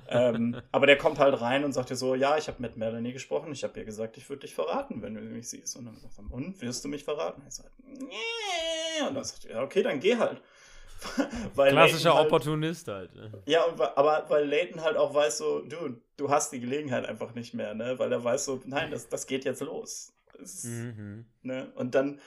Ähm, 0.08 0.62
aber 0.72 0.86
der 0.86 0.98
kommt 0.98 1.20
halt 1.20 1.40
rein 1.42 1.64
und 1.64 1.74
sagt 1.74 1.90
dir 1.90 1.96
so, 1.96 2.16
ja, 2.16 2.38
ich 2.38 2.48
habe 2.48 2.62
mit 2.62 2.78
Melanie 2.78 3.14
gesprochen, 3.14 3.52
ich 3.54 3.64
habe 3.64 3.80
ihr 3.80 3.86
gesagt, 3.86 4.18
ich 4.18 4.30
würde 4.30 4.42
dich 4.42 4.54
verraten, 4.54 5.02
wenn 5.02 5.16
du 5.16 5.22
mich 5.22 5.50
siehst. 5.50 5.76
Und 5.78 5.86
dann 5.86 5.98
sagt 5.98 6.20
er, 6.20 6.32
und, 6.32 6.62
wirst 6.62 6.84
du 6.84 6.90
mich 6.90 7.04
verraten? 7.04 7.42
Ich 7.48 7.56
sage, 7.56 7.72
nee. 7.84 9.08
Und 9.08 9.16
dann 9.16 9.24
sagt 9.24 9.46
er, 9.46 9.56
ja, 9.56 9.64
okay, 9.64 9.82
dann 9.82 10.00
geh 10.00 10.18
halt. 10.18 10.42
Klassischer 11.56 12.16
halt, 12.16 12.28
Opportunist 12.28 12.88
halt. 12.88 13.14
Ne? 13.16 13.32
Ja, 13.46 13.66
aber 13.96 14.26
weil 14.30 14.48
Leighton 14.48 14.82
halt 14.82 14.98
auch 14.98 15.14
weiß 15.14 15.40
so, 15.40 15.62
du, 15.62 16.02
du 16.18 16.30
hast 16.30 16.52
die 16.52 16.60
Gelegenheit 16.60 17.06
einfach 17.06 17.34
nicht 17.34 17.54
mehr, 17.54 17.74
ne? 17.74 17.98
Weil 17.98 18.12
er 18.12 18.24
weiß 18.24 18.46
so, 18.46 18.62
nein, 18.66 18.92
das, 18.92 19.10
das 19.10 19.26
geht 19.28 19.46
jetzt 19.46 19.62
los. 19.62 20.14
Das, 20.38 20.64
mhm. 20.64 21.26
ne? 21.42 21.72
Und 21.76 21.96
dann, 21.96 22.20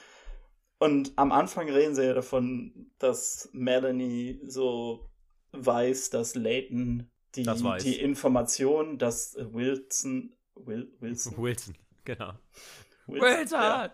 und 0.77 1.13
am 1.15 1.31
Anfang 1.31 1.69
reden 1.69 1.95
sie 1.95 2.05
ja 2.05 2.13
davon, 2.13 2.91
dass 2.99 3.49
Melanie 3.53 4.41
so 4.45 5.09
weiß, 5.53 6.09
dass 6.09 6.35
Leighton 6.35 7.09
die, 7.35 7.43
die 7.81 7.99
Information, 7.99 8.97
dass 8.97 9.35
Wilson, 9.39 10.33
Will, 10.55 10.91
Wilson, 10.99 11.37
Wilson, 11.41 11.75
genau. 12.03 12.33
Wilson! 13.07 13.59
Ja. 13.59 13.91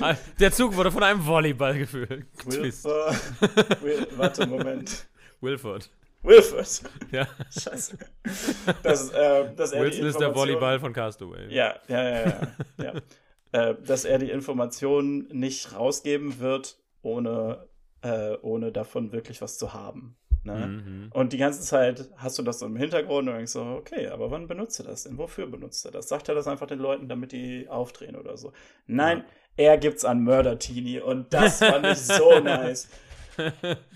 Ah, 0.00 0.14
der 0.38 0.52
Zug 0.52 0.76
wurde 0.76 0.90
von 0.90 1.02
einem 1.02 1.24
Volleyball 1.24 1.78
gefüllt. 1.78 2.26
Wilford. 2.44 3.82
Will, 3.82 4.06
warte, 4.16 4.46
Moment. 4.46 5.08
Wilford. 5.40 5.90
Wilford. 6.22 6.82
Ja. 7.10 7.26
Scheiße. 7.50 7.98
Das, 8.82 9.10
äh, 9.10 9.54
dass 9.54 9.72
Wilson 9.72 10.06
ist 10.06 10.20
der 10.20 10.34
Volleyball 10.34 10.78
von 10.78 10.92
Castaway. 10.92 11.52
Ja, 11.52 11.76
ja, 11.88 12.02
ja, 12.02 12.26
ja. 12.78 12.92
ja. 13.52 13.70
äh, 13.70 13.76
dass 13.82 14.04
er 14.04 14.18
die 14.18 14.30
Informationen 14.30 15.28
nicht 15.32 15.74
rausgeben 15.74 16.38
wird, 16.38 16.76
ohne, 17.02 17.66
äh, 18.02 18.36
ohne 18.42 18.72
davon 18.72 19.12
wirklich 19.12 19.40
was 19.40 19.58
zu 19.58 19.72
haben. 19.72 20.16
Ne? 20.48 20.66
Mhm. 20.66 21.10
Und 21.12 21.32
die 21.32 21.38
ganze 21.38 21.60
Zeit 21.60 22.08
hast 22.16 22.38
du 22.38 22.42
das 22.42 22.58
so 22.58 22.66
im 22.66 22.76
Hintergrund 22.76 23.28
und 23.28 23.34
denkst 23.34 23.52
so, 23.52 23.62
okay, 23.62 24.08
aber 24.08 24.30
wann 24.30 24.48
benutzt 24.48 24.80
er 24.80 24.86
das 24.86 25.04
denn? 25.04 25.18
Wofür 25.18 25.46
benutzt 25.46 25.84
er 25.84 25.92
das? 25.92 26.08
Sagt 26.08 26.28
er 26.28 26.34
das 26.34 26.48
einfach 26.48 26.66
den 26.66 26.80
Leuten, 26.80 27.08
damit 27.08 27.32
die 27.32 27.68
aufdrehen 27.68 28.16
oder 28.16 28.36
so? 28.36 28.52
Nein, 28.86 29.24
ja. 29.56 29.64
er 29.64 29.78
gibt's 29.78 30.04
an 30.04 30.22
Murder 30.22 30.58
Teenie 30.58 31.00
und 31.00 31.32
das 31.32 31.58
fand 31.58 31.86
ich 31.86 31.98
so 31.98 32.40
nice. 32.42 32.88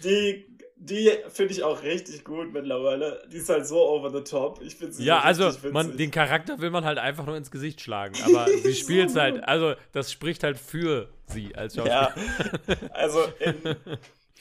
Die, 0.04 0.46
Die 0.76 1.10
finde 1.28 1.52
ich 1.52 1.62
auch 1.62 1.82
richtig 1.84 2.24
gut 2.24 2.52
mittlerweile. 2.52 3.22
Die 3.32 3.36
ist 3.36 3.48
halt 3.48 3.66
so 3.66 3.88
over 3.88 4.10
the 4.10 4.24
top. 4.24 4.60
Ich 4.62 4.74
finde 4.74 4.92
sie 4.92 5.04
Ja, 5.04 5.20
also 5.20 5.50
man, 5.70 5.96
den 5.96 6.10
Charakter 6.10 6.58
will 6.60 6.70
man 6.70 6.84
halt 6.84 6.98
einfach 6.98 7.24
nur 7.24 7.36
ins 7.36 7.52
Gesicht 7.52 7.80
schlagen. 7.80 8.16
Aber 8.24 8.46
sie 8.62 8.74
spielt 8.74 9.10
es 9.10 9.16
halt, 9.16 9.44
also 9.44 9.74
das 9.92 10.10
spricht 10.10 10.42
halt 10.42 10.58
für 10.58 11.08
sie 11.26 11.54
als 11.54 11.76
Schauspielerin. 11.76 12.24
Ja, 12.66 12.88
also 12.90 13.20
in, 13.38 13.54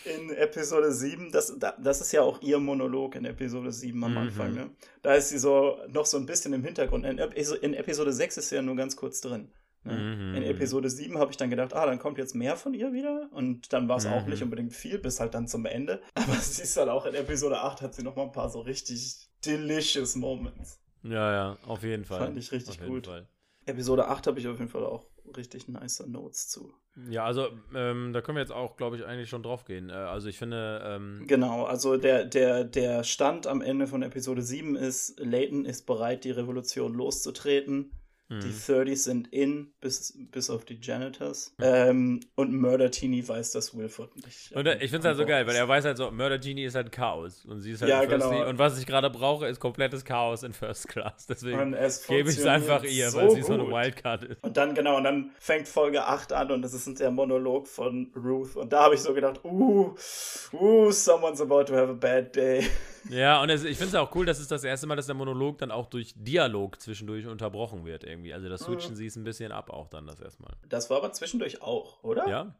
in 0.05 0.31
Episode 0.31 0.91
7, 0.91 1.31
das, 1.31 1.57
das 1.57 2.01
ist 2.01 2.11
ja 2.11 2.21
auch 2.21 2.41
ihr 2.41 2.59
Monolog 2.59 3.15
in 3.15 3.25
Episode 3.25 3.71
7 3.71 4.03
am 4.03 4.11
mhm. 4.11 4.17
Anfang, 4.17 4.53
ne? 4.53 4.69
Da 5.01 5.13
ist 5.13 5.29
sie 5.29 5.37
so 5.37 5.77
noch 5.89 6.05
so 6.05 6.17
ein 6.17 6.25
bisschen 6.25 6.53
im 6.53 6.63
Hintergrund. 6.63 7.05
In, 7.05 7.17
in 7.17 7.73
Episode 7.73 8.13
6 8.13 8.37
ist 8.37 8.49
sie 8.49 8.55
ja 8.55 8.61
nur 8.61 8.75
ganz 8.75 8.95
kurz 8.95 9.21
drin. 9.21 9.51
Ne? 9.83 9.93
Mhm. 9.93 10.35
In 10.35 10.43
Episode 10.43 10.89
7 10.89 11.17
habe 11.17 11.31
ich 11.31 11.37
dann 11.37 11.49
gedacht, 11.49 11.73
ah, 11.73 11.85
dann 11.85 11.99
kommt 11.99 12.17
jetzt 12.17 12.35
mehr 12.35 12.55
von 12.55 12.73
ihr 12.73 12.93
wieder. 12.93 13.29
Und 13.31 13.73
dann 13.73 13.89
war 13.89 13.97
es 13.97 14.05
mhm. 14.05 14.13
auch 14.13 14.25
nicht 14.25 14.43
unbedingt 14.43 14.73
viel, 14.73 14.99
bis 14.99 15.19
halt 15.19 15.33
dann 15.33 15.47
zum 15.47 15.65
Ende. 15.65 16.01
Aber 16.13 16.35
sie 16.35 16.63
ist 16.63 16.77
dann 16.77 16.89
auch 16.89 17.05
in 17.05 17.15
Episode 17.15 17.61
8 17.61 17.81
hat 17.81 17.95
sie 17.95 18.03
noch 18.03 18.15
mal 18.15 18.23
ein 18.23 18.31
paar 18.31 18.49
so 18.49 18.61
richtig 18.61 19.29
delicious 19.45 20.15
Moments. 20.15 20.79
Ja, 21.03 21.31
ja, 21.31 21.57
auf 21.65 21.83
jeden 21.83 22.05
Fall. 22.05 22.19
Fand 22.19 22.37
ich 22.37 22.51
richtig 22.51 22.79
gut. 22.79 23.09
Episode 23.65 24.07
8 24.07 24.27
habe 24.27 24.39
ich 24.39 24.47
auf 24.47 24.59
jeden 24.59 24.69
Fall 24.69 24.85
auch 24.85 25.05
richtig 25.35 25.67
nice 25.67 26.05
Notes 26.05 26.47
zu. 26.47 26.73
Ja, 27.09 27.23
also 27.23 27.47
ähm, 27.73 28.11
da 28.11 28.21
können 28.21 28.35
wir 28.35 28.41
jetzt 28.41 28.51
auch, 28.51 28.75
glaube 28.75 28.97
ich, 28.97 29.05
eigentlich 29.05 29.29
schon 29.29 29.43
drauf 29.43 29.63
gehen. 29.63 29.89
Äh, 29.89 29.93
also 29.93 30.27
ich 30.27 30.37
finde. 30.37 30.81
Ähm 30.85 31.23
genau, 31.25 31.63
also 31.63 31.95
der, 31.97 32.25
der, 32.25 32.65
der 32.65 33.03
Stand 33.03 33.47
am 33.47 33.61
Ende 33.61 33.87
von 33.87 34.03
Episode 34.03 34.41
7 34.41 34.75
ist, 34.75 35.19
Leighton 35.19 35.65
ist 35.65 35.85
bereit, 35.85 36.25
die 36.25 36.31
Revolution 36.31 36.93
loszutreten. 36.93 37.91
Die 38.39 38.53
30s 38.53 38.89
mhm. 38.89 38.95
sind 38.95 39.27
in, 39.33 39.73
bis, 39.81 40.17
bis 40.31 40.49
auf 40.49 40.63
die 40.63 40.79
Janitors. 40.81 41.53
Mhm. 41.57 41.63
Ähm, 41.65 42.19
und 42.35 42.53
Murder 42.53 42.89
Teeny 42.89 43.27
weiß, 43.27 43.51
dass 43.51 43.77
Wilford 43.77 44.15
nicht. 44.25 44.53
Und 44.53 44.65
ich 44.67 44.89
finde 44.89 44.99
es 44.99 45.05
halt 45.05 45.17
so 45.17 45.25
geil, 45.25 45.45
weil 45.47 45.55
er 45.55 45.67
weiß 45.67 45.83
halt 45.83 45.97
so, 45.97 46.09
Murder 46.11 46.39
Genie 46.39 46.63
ist 46.63 46.75
halt 46.75 46.93
Chaos. 46.93 47.45
Und 47.45 47.59
sie 47.59 47.71
ist 47.71 47.81
halt 47.81 47.89
ja, 47.89 48.05
genau. 48.05 48.47
Und 48.47 48.57
was 48.57 48.79
ich 48.79 48.85
gerade 48.85 49.09
brauche, 49.09 49.47
ist 49.47 49.59
komplettes 49.59 50.05
Chaos 50.05 50.43
in 50.43 50.53
First 50.53 50.87
Class. 50.87 51.27
Deswegen 51.27 51.75
gebe 52.07 52.29
ich 52.29 52.37
es 52.37 52.45
einfach 52.45 52.83
ihr, 52.83 53.09
so 53.09 53.17
weil 53.17 53.31
sie 53.31 53.41
gut. 53.41 53.47
so 53.47 53.53
eine 53.53 53.67
Wildcard 53.67 54.23
ist. 54.23 54.43
Und 54.43 54.55
dann, 54.55 54.75
genau, 54.75 54.97
und 54.97 55.03
dann 55.03 55.31
fängt 55.37 55.67
Folge 55.67 56.05
8 56.05 56.31
an 56.31 56.51
und 56.51 56.61
das 56.61 56.73
ist 56.73 56.99
der 56.99 57.11
Monolog 57.11 57.67
von 57.67 58.11
Ruth. 58.15 58.55
Und 58.55 58.71
da 58.71 58.83
habe 58.83 58.95
ich 58.95 59.01
so 59.01 59.13
gedacht, 59.13 59.41
uh, 59.43 59.93
uh, 60.53 60.91
someone's 60.91 61.41
about 61.41 61.65
to 61.65 61.75
have 61.75 61.89
a 61.89 61.93
bad 61.93 62.33
day. 62.35 62.65
Ja, 63.09 63.41
und 63.41 63.49
es, 63.49 63.63
ich 63.63 63.77
finde 63.77 63.89
es 63.89 63.95
auch 63.95 64.13
cool, 64.15 64.25
dass 64.25 64.39
es 64.39 64.47
das 64.47 64.63
erste 64.63 64.87
Mal, 64.87 64.95
dass 64.95 65.07
der 65.07 65.15
Monolog 65.15 65.57
dann 65.57 65.71
auch 65.71 65.87
durch 65.87 66.13
Dialog 66.15 66.79
zwischendurch 66.81 67.27
unterbrochen 67.27 67.85
wird 67.85 68.03
irgendwie. 68.03 68.33
Also 68.33 68.49
das 68.49 68.61
switchen 68.61 68.91
mhm. 68.91 68.95
sie 68.95 69.05
es 69.07 69.15
ein 69.15 69.23
bisschen 69.23 69.51
ab 69.51 69.69
auch 69.69 69.87
dann 69.87 70.07
das 70.07 70.19
erstmal. 70.19 70.53
Das 70.69 70.89
war 70.89 70.97
aber 70.97 71.11
zwischendurch 71.11 71.61
auch, 71.61 72.03
oder? 72.03 72.27
Ja. 72.27 72.55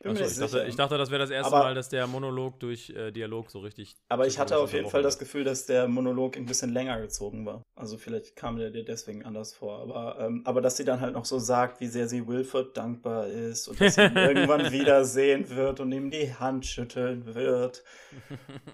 Ich 0.00 0.06
Achso, 0.06 0.24
ich. 0.24 0.38
Dachte, 0.38 0.66
ich 0.68 0.76
dachte, 0.76 0.98
das 0.98 1.10
wäre 1.10 1.20
das 1.20 1.30
erste 1.30 1.54
aber, 1.54 1.64
Mal, 1.64 1.74
dass 1.74 1.88
der 1.88 2.06
Monolog 2.06 2.60
durch 2.60 2.90
äh, 2.90 3.10
Dialog 3.10 3.50
so 3.50 3.60
richtig. 3.60 3.96
Aber 4.08 4.26
ich 4.26 4.38
hatte 4.38 4.58
auf 4.58 4.72
jeden 4.72 4.90
Fall 4.90 5.02
das 5.02 5.18
Gefühl, 5.18 5.44
dass 5.44 5.66
der 5.66 5.88
Monolog 5.88 6.36
ein 6.36 6.46
bisschen 6.46 6.72
länger 6.72 7.00
gezogen 7.00 7.46
war. 7.46 7.62
Also 7.74 7.96
vielleicht 7.96 8.36
kam 8.36 8.58
der 8.58 8.70
dir 8.70 8.84
deswegen 8.84 9.24
anders 9.24 9.54
vor. 9.54 9.80
Aber, 9.80 10.18
ähm, 10.20 10.42
aber 10.44 10.60
dass 10.60 10.76
sie 10.76 10.84
dann 10.84 11.00
halt 11.00 11.14
noch 11.14 11.24
so 11.24 11.38
sagt, 11.38 11.80
wie 11.80 11.86
sehr 11.86 12.08
sie 12.08 12.26
Wilford 12.26 12.76
dankbar 12.76 13.26
ist 13.26 13.68
und 13.68 13.80
dass 13.80 13.94
sie 13.94 14.04
ihn 14.04 14.16
irgendwann 14.16 14.70
wiedersehen 14.70 15.48
wird 15.48 15.80
und 15.80 15.92
ihm 15.92 16.10
die 16.10 16.34
Hand 16.34 16.66
schütteln 16.66 17.34
wird. 17.34 17.82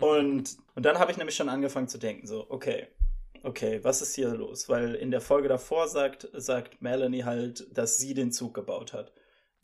Und, 0.00 0.56
und 0.74 0.84
dann 0.84 0.98
habe 0.98 1.12
ich 1.12 1.18
nämlich 1.18 1.36
schon 1.36 1.48
angefangen 1.48 1.88
zu 1.88 1.98
denken, 1.98 2.26
so, 2.26 2.46
okay, 2.48 2.88
okay, 3.44 3.80
was 3.82 4.02
ist 4.02 4.14
hier 4.14 4.30
los? 4.30 4.68
Weil 4.68 4.94
in 4.94 5.10
der 5.10 5.20
Folge 5.20 5.48
davor 5.48 5.88
sagt, 5.88 6.28
sagt 6.32 6.82
Melanie 6.82 7.24
halt, 7.24 7.66
dass 7.76 7.98
sie 7.98 8.14
den 8.14 8.32
Zug 8.32 8.54
gebaut 8.54 8.92
hat. 8.92 9.12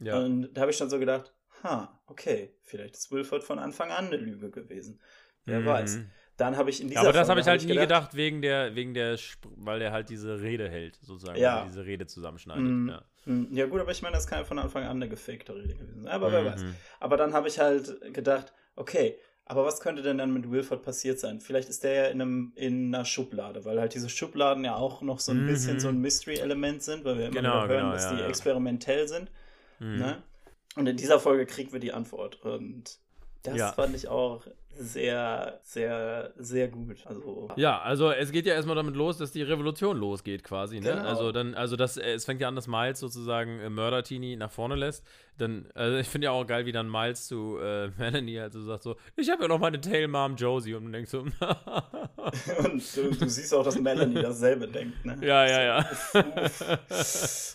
Ja. 0.00 0.18
Und 0.18 0.52
da 0.54 0.62
habe 0.62 0.70
ich 0.70 0.76
schon 0.76 0.90
so 0.90 0.98
gedacht, 0.98 1.32
ha, 1.62 2.00
okay, 2.06 2.54
vielleicht 2.62 2.96
ist 2.96 3.10
Wilford 3.10 3.44
von 3.44 3.58
Anfang 3.58 3.90
an 3.90 4.06
eine 4.06 4.16
Lüge 4.16 4.50
gewesen. 4.50 5.00
Wer 5.44 5.60
mhm. 5.60 5.66
weiß. 5.66 6.00
Dann 6.36 6.56
habe 6.56 6.70
ich 6.70 6.80
in 6.80 6.88
dieser 6.88 7.02
ja, 7.02 7.08
Aber 7.08 7.18
das 7.18 7.28
habe 7.28 7.40
ich 7.40 7.46
halt 7.46 7.60
hab 7.60 7.68
ich 7.68 7.74
nie 7.74 7.80
gedacht, 7.80 8.14
wegen 8.14 8.42
der, 8.42 8.76
wegen 8.76 8.94
der, 8.94 9.18
weil 9.56 9.82
er 9.82 9.90
halt 9.90 10.08
diese 10.08 10.40
Rede 10.40 10.68
hält, 10.68 10.96
sozusagen, 11.02 11.38
ja. 11.38 11.64
diese 11.64 11.84
Rede 11.84 12.06
zusammenschneidet. 12.06 12.62
Mm, 12.62 12.88
ja. 12.90 13.02
Mm, 13.24 13.46
ja. 13.52 13.66
gut, 13.66 13.80
aber 13.80 13.90
ich 13.90 14.02
meine, 14.02 14.14
das 14.14 14.28
kann 14.28 14.38
ja 14.38 14.44
von 14.44 14.58
Anfang 14.58 14.84
an 14.84 14.96
eine 14.98 15.08
gefakte 15.08 15.56
Rede 15.56 15.74
gewesen 15.74 16.02
sein. 16.02 16.12
Aber 16.12 16.28
mhm. 16.28 16.32
wer 16.32 16.44
weiß. 16.44 16.64
Aber 17.00 17.16
dann 17.16 17.32
habe 17.32 17.48
ich 17.48 17.58
halt 17.58 18.14
gedacht, 18.14 18.52
okay, 18.76 19.18
aber 19.46 19.64
was 19.64 19.80
könnte 19.80 20.02
denn 20.02 20.18
dann 20.18 20.32
mit 20.32 20.48
Wilford 20.48 20.82
passiert 20.82 21.18
sein? 21.18 21.40
Vielleicht 21.40 21.70
ist 21.70 21.82
der 21.82 21.92
ja 21.92 22.04
in, 22.04 22.20
einem, 22.20 22.52
in 22.54 22.94
einer 22.94 23.04
Schublade, 23.04 23.64
weil 23.64 23.80
halt 23.80 23.94
diese 23.94 24.10
Schubladen 24.10 24.64
ja 24.64 24.76
auch 24.76 25.02
noch 25.02 25.18
so 25.18 25.32
ein 25.32 25.42
mhm. 25.42 25.48
bisschen 25.48 25.80
so 25.80 25.88
ein 25.88 25.98
Mystery-Element 26.00 26.82
sind, 26.82 27.04
weil 27.04 27.16
wir 27.16 27.26
immer 27.26 27.34
genau, 27.34 27.66
hören, 27.66 27.68
genau, 27.68 27.92
dass 27.92 28.04
ja, 28.04 28.16
die 28.16 28.22
experimentell 28.22 29.08
sind. 29.08 29.30
Mhm. 29.80 29.96
Ne? 29.96 30.22
Und 30.76 30.86
in 30.86 30.96
dieser 30.96 31.18
Folge 31.18 31.46
kriegen 31.46 31.72
wir 31.72 31.80
die 31.80 31.92
Antwort. 31.92 32.42
Und 32.42 32.98
das 33.42 33.56
ja. 33.56 33.72
fand 33.72 33.94
ich 33.94 34.08
auch 34.08 34.42
sehr, 34.78 35.60
sehr, 35.64 36.32
sehr 36.36 36.68
gut. 36.68 37.04
Also, 37.04 37.48
ja, 37.56 37.80
also 37.80 38.12
es 38.12 38.30
geht 38.30 38.46
ja 38.46 38.54
erstmal 38.54 38.76
damit 38.76 38.94
los, 38.94 39.18
dass 39.18 39.32
die 39.32 39.42
Revolution 39.42 39.96
losgeht 39.96 40.44
quasi. 40.44 40.80
Ne? 40.80 40.90
Genau. 40.90 41.02
Also 41.02 41.32
dann, 41.32 41.54
also 41.54 41.74
das, 41.74 41.96
äh, 41.96 42.12
es 42.12 42.24
fängt 42.24 42.40
ja 42.40 42.48
an, 42.48 42.54
dass 42.54 42.68
Miles 42.68 43.00
sozusagen 43.00 43.58
äh, 43.58 43.70
Murder 43.70 44.04
Teeny 44.04 44.36
nach 44.36 44.52
vorne 44.52 44.76
lässt. 44.76 45.04
Dann, 45.36 45.68
also 45.74 45.98
ich 45.98 46.06
finde 46.06 46.26
ja 46.26 46.30
auch 46.30 46.46
geil, 46.46 46.64
wie 46.66 46.72
dann 46.72 46.90
Miles 46.90 47.26
zu 47.26 47.58
äh, 47.60 47.88
Melanie 47.98 48.38
halt 48.38 48.52
so 48.52 48.62
sagt 48.62 48.84
so, 48.84 48.96
ich 49.16 49.30
habe 49.30 49.42
ja 49.42 49.48
noch 49.48 49.58
meine 49.58 49.80
Tail 49.80 50.06
Mom 50.06 50.36
Josie 50.36 50.74
und 50.74 50.86
du 50.86 50.92
denkst 50.92 51.10
so, 51.10 51.20
und 51.20 52.96
du, 52.96 53.10
du, 53.10 53.28
siehst 53.28 53.52
auch, 53.54 53.64
dass 53.64 53.78
Melanie 53.80 54.14
dasselbe 54.22 54.68
denkt, 54.68 55.04
ne? 55.04 55.18
Ja, 55.22 55.46
ja, 55.46 55.62
ja. 55.62 55.90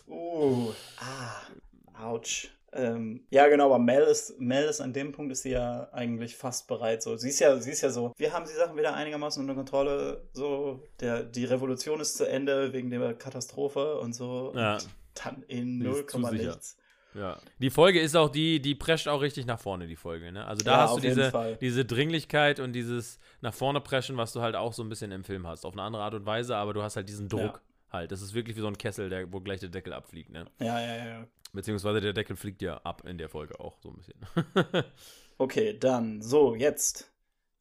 Uh, 0.08 0.74
ah, 1.00 2.12
ouch. 2.12 2.50
Ähm, 2.76 3.26
ja, 3.30 3.48
genau, 3.48 3.68
aber 3.68 3.80
Mel 3.80 4.04
ist, 4.04 4.40
Mel 4.40 4.66
ist 4.66 4.82
an 4.82 4.94
dem 4.94 5.12
Punkt 5.12 5.32
ist 5.32 5.44
sie 5.44 5.52
ja 5.52 5.90
eigentlich 5.92 6.36
fast 6.36 6.68
bereit. 6.68 7.04
So, 7.04 7.16
sie 7.18 7.30
ist 7.30 7.40
ja, 7.40 7.56
sie 7.58 7.72
ist 7.72 7.82
ja 7.82 7.90
so, 7.90 8.14
wir 8.18 8.34
haben 8.34 8.46
die 8.46 8.54
Sachen 8.54 8.76
wieder 8.78 8.94
einigermaßen 8.94 9.42
unter 9.42 9.56
Kontrolle. 9.56 10.28
So, 10.34 10.84
der, 11.00 11.24
die 11.24 11.46
Revolution 11.46 12.00
ist 12.00 12.18
zu 12.18 12.28
Ende 12.28 12.74
wegen 12.74 12.90
der 12.90 13.14
Katastrophe 13.14 14.00
und 14.00 14.14
so. 14.14 14.54
Ja. 14.56 14.76
Und 14.76 14.90
dann 15.14 15.44
in 15.48 15.78
0, 15.78 16.06
nichts. 16.32 16.78
Ja. 17.14 17.38
Die 17.60 17.70
Folge 17.70 18.00
ist 18.00 18.16
auch 18.16 18.30
die, 18.30 18.60
die 18.60 18.76
prescht 18.76 19.08
auch 19.08 19.22
richtig 19.22 19.46
nach 19.46 19.60
vorne, 19.60 19.88
die 19.88 19.96
Folge. 19.96 20.32
Ne? 20.32 20.46
Also 20.46 20.64
da 20.66 20.72
ja, 20.72 20.78
hast 20.82 20.96
du 20.96 21.00
diese, 21.00 21.58
diese 21.62 21.86
Dringlichkeit 21.86 22.60
und 22.60 22.74
dieses 22.74 23.20
nach 23.42 23.54
vorne 23.54 23.82
preschen, 23.82 24.18
was 24.18 24.34
du 24.34 24.42
halt 24.42 24.56
auch 24.56 24.74
so 24.74 24.84
ein 24.84 24.90
bisschen 24.90 25.12
im 25.12 25.24
Film 25.24 25.46
hast. 25.46 25.66
Auf 25.66 25.74
eine 25.74 25.84
andere 25.84 26.04
Art 26.04 26.16
und 26.16 26.26
Weise, 26.26 26.56
aber 26.56 26.74
du 26.74 26.82
hast 26.82 26.96
halt 26.96 27.08
diesen 27.08 27.30
Druck 27.30 27.42
ja. 27.42 27.62
halt. 27.92 28.12
Das 28.12 28.22
ist 28.22 28.34
wirklich 28.34 28.58
wie 28.58 28.62
so 28.62 28.68
ein 28.68 28.78
Kessel, 28.78 29.10
der, 29.10 29.32
wo 29.32 29.42
gleich 29.42 29.60
der 29.60 29.70
Deckel 29.70 29.94
abfliegt. 29.94 30.32
Ne? 30.32 30.48
Ja, 30.60 30.80
ja, 30.80 31.06
ja. 31.06 31.28
Beziehungsweise 31.54 32.02
der 32.02 32.14
Deckel 32.14 32.36
fliegt 32.36 32.62
ja 32.64 32.78
ab 32.78 33.04
in 33.06 33.18
der 33.18 33.30
Folge 33.30 33.60
auch 33.60 33.78
so 33.82 33.90
ein 33.90 33.96
bisschen. 33.96 34.84
okay, 35.38 35.78
dann, 35.80 36.22
so, 36.22 36.56
jetzt. 36.56 37.12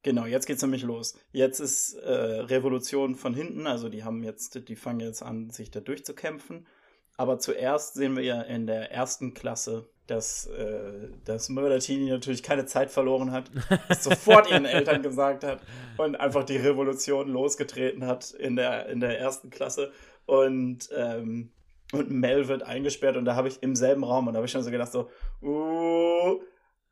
Genau, 0.02 0.26
jetzt 0.26 0.46
geht's 0.46 0.62
nämlich 0.62 0.82
los. 0.82 1.16
Jetzt 1.30 1.60
ist 1.60 1.94
äh, 1.94 2.10
Revolution 2.10 3.14
von 3.14 3.34
hinten, 3.34 3.68
also 3.68 3.88
die 3.88 4.02
haben 4.02 4.24
jetzt, 4.24 4.66
die 4.68 4.74
fangen 4.74 4.98
jetzt 4.98 5.22
an, 5.22 5.50
sich 5.50 5.70
da 5.70 5.78
durchzukämpfen. 5.78 6.66
Aber 7.16 7.38
zuerst 7.38 7.94
sehen 7.94 8.16
wir 8.16 8.24
ja 8.24 8.40
in 8.40 8.66
der 8.66 8.90
ersten 8.90 9.34
Klasse, 9.34 9.88
dass, 10.06 10.46
äh, 10.46 11.10
dass 11.24 11.50
Murder 11.50 11.78
Teeny 11.78 12.10
natürlich 12.10 12.42
keine 12.42 12.66
Zeit 12.66 12.90
verloren 12.90 13.30
hat, 13.30 13.50
sofort 14.00 14.50
ihren 14.50 14.64
Eltern 14.64 15.02
gesagt 15.02 15.44
hat 15.44 15.60
und 15.98 16.16
einfach 16.16 16.44
die 16.44 16.56
Revolution 16.56 17.28
losgetreten 17.28 18.06
hat 18.06 18.32
in 18.32 18.56
der, 18.56 18.86
in 18.88 19.00
der 19.00 19.20
ersten 19.20 19.50
Klasse. 19.50 19.92
Und 20.26 20.88
ähm, 20.96 21.52
und 21.92 22.10
Mel 22.10 22.48
wird 22.48 22.62
eingesperrt 22.62 23.16
und 23.16 23.24
da 23.24 23.36
habe 23.36 23.48
ich 23.48 23.62
im 23.62 23.76
selben 23.76 24.04
Raum 24.04 24.26
und 24.26 24.34
da 24.34 24.38
habe 24.38 24.46
ich 24.46 24.52
schon 24.52 24.62
so 24.62 24.70
gedacht 24.70 24.92
so, 24.92 25.08
uh, 25.42 26.40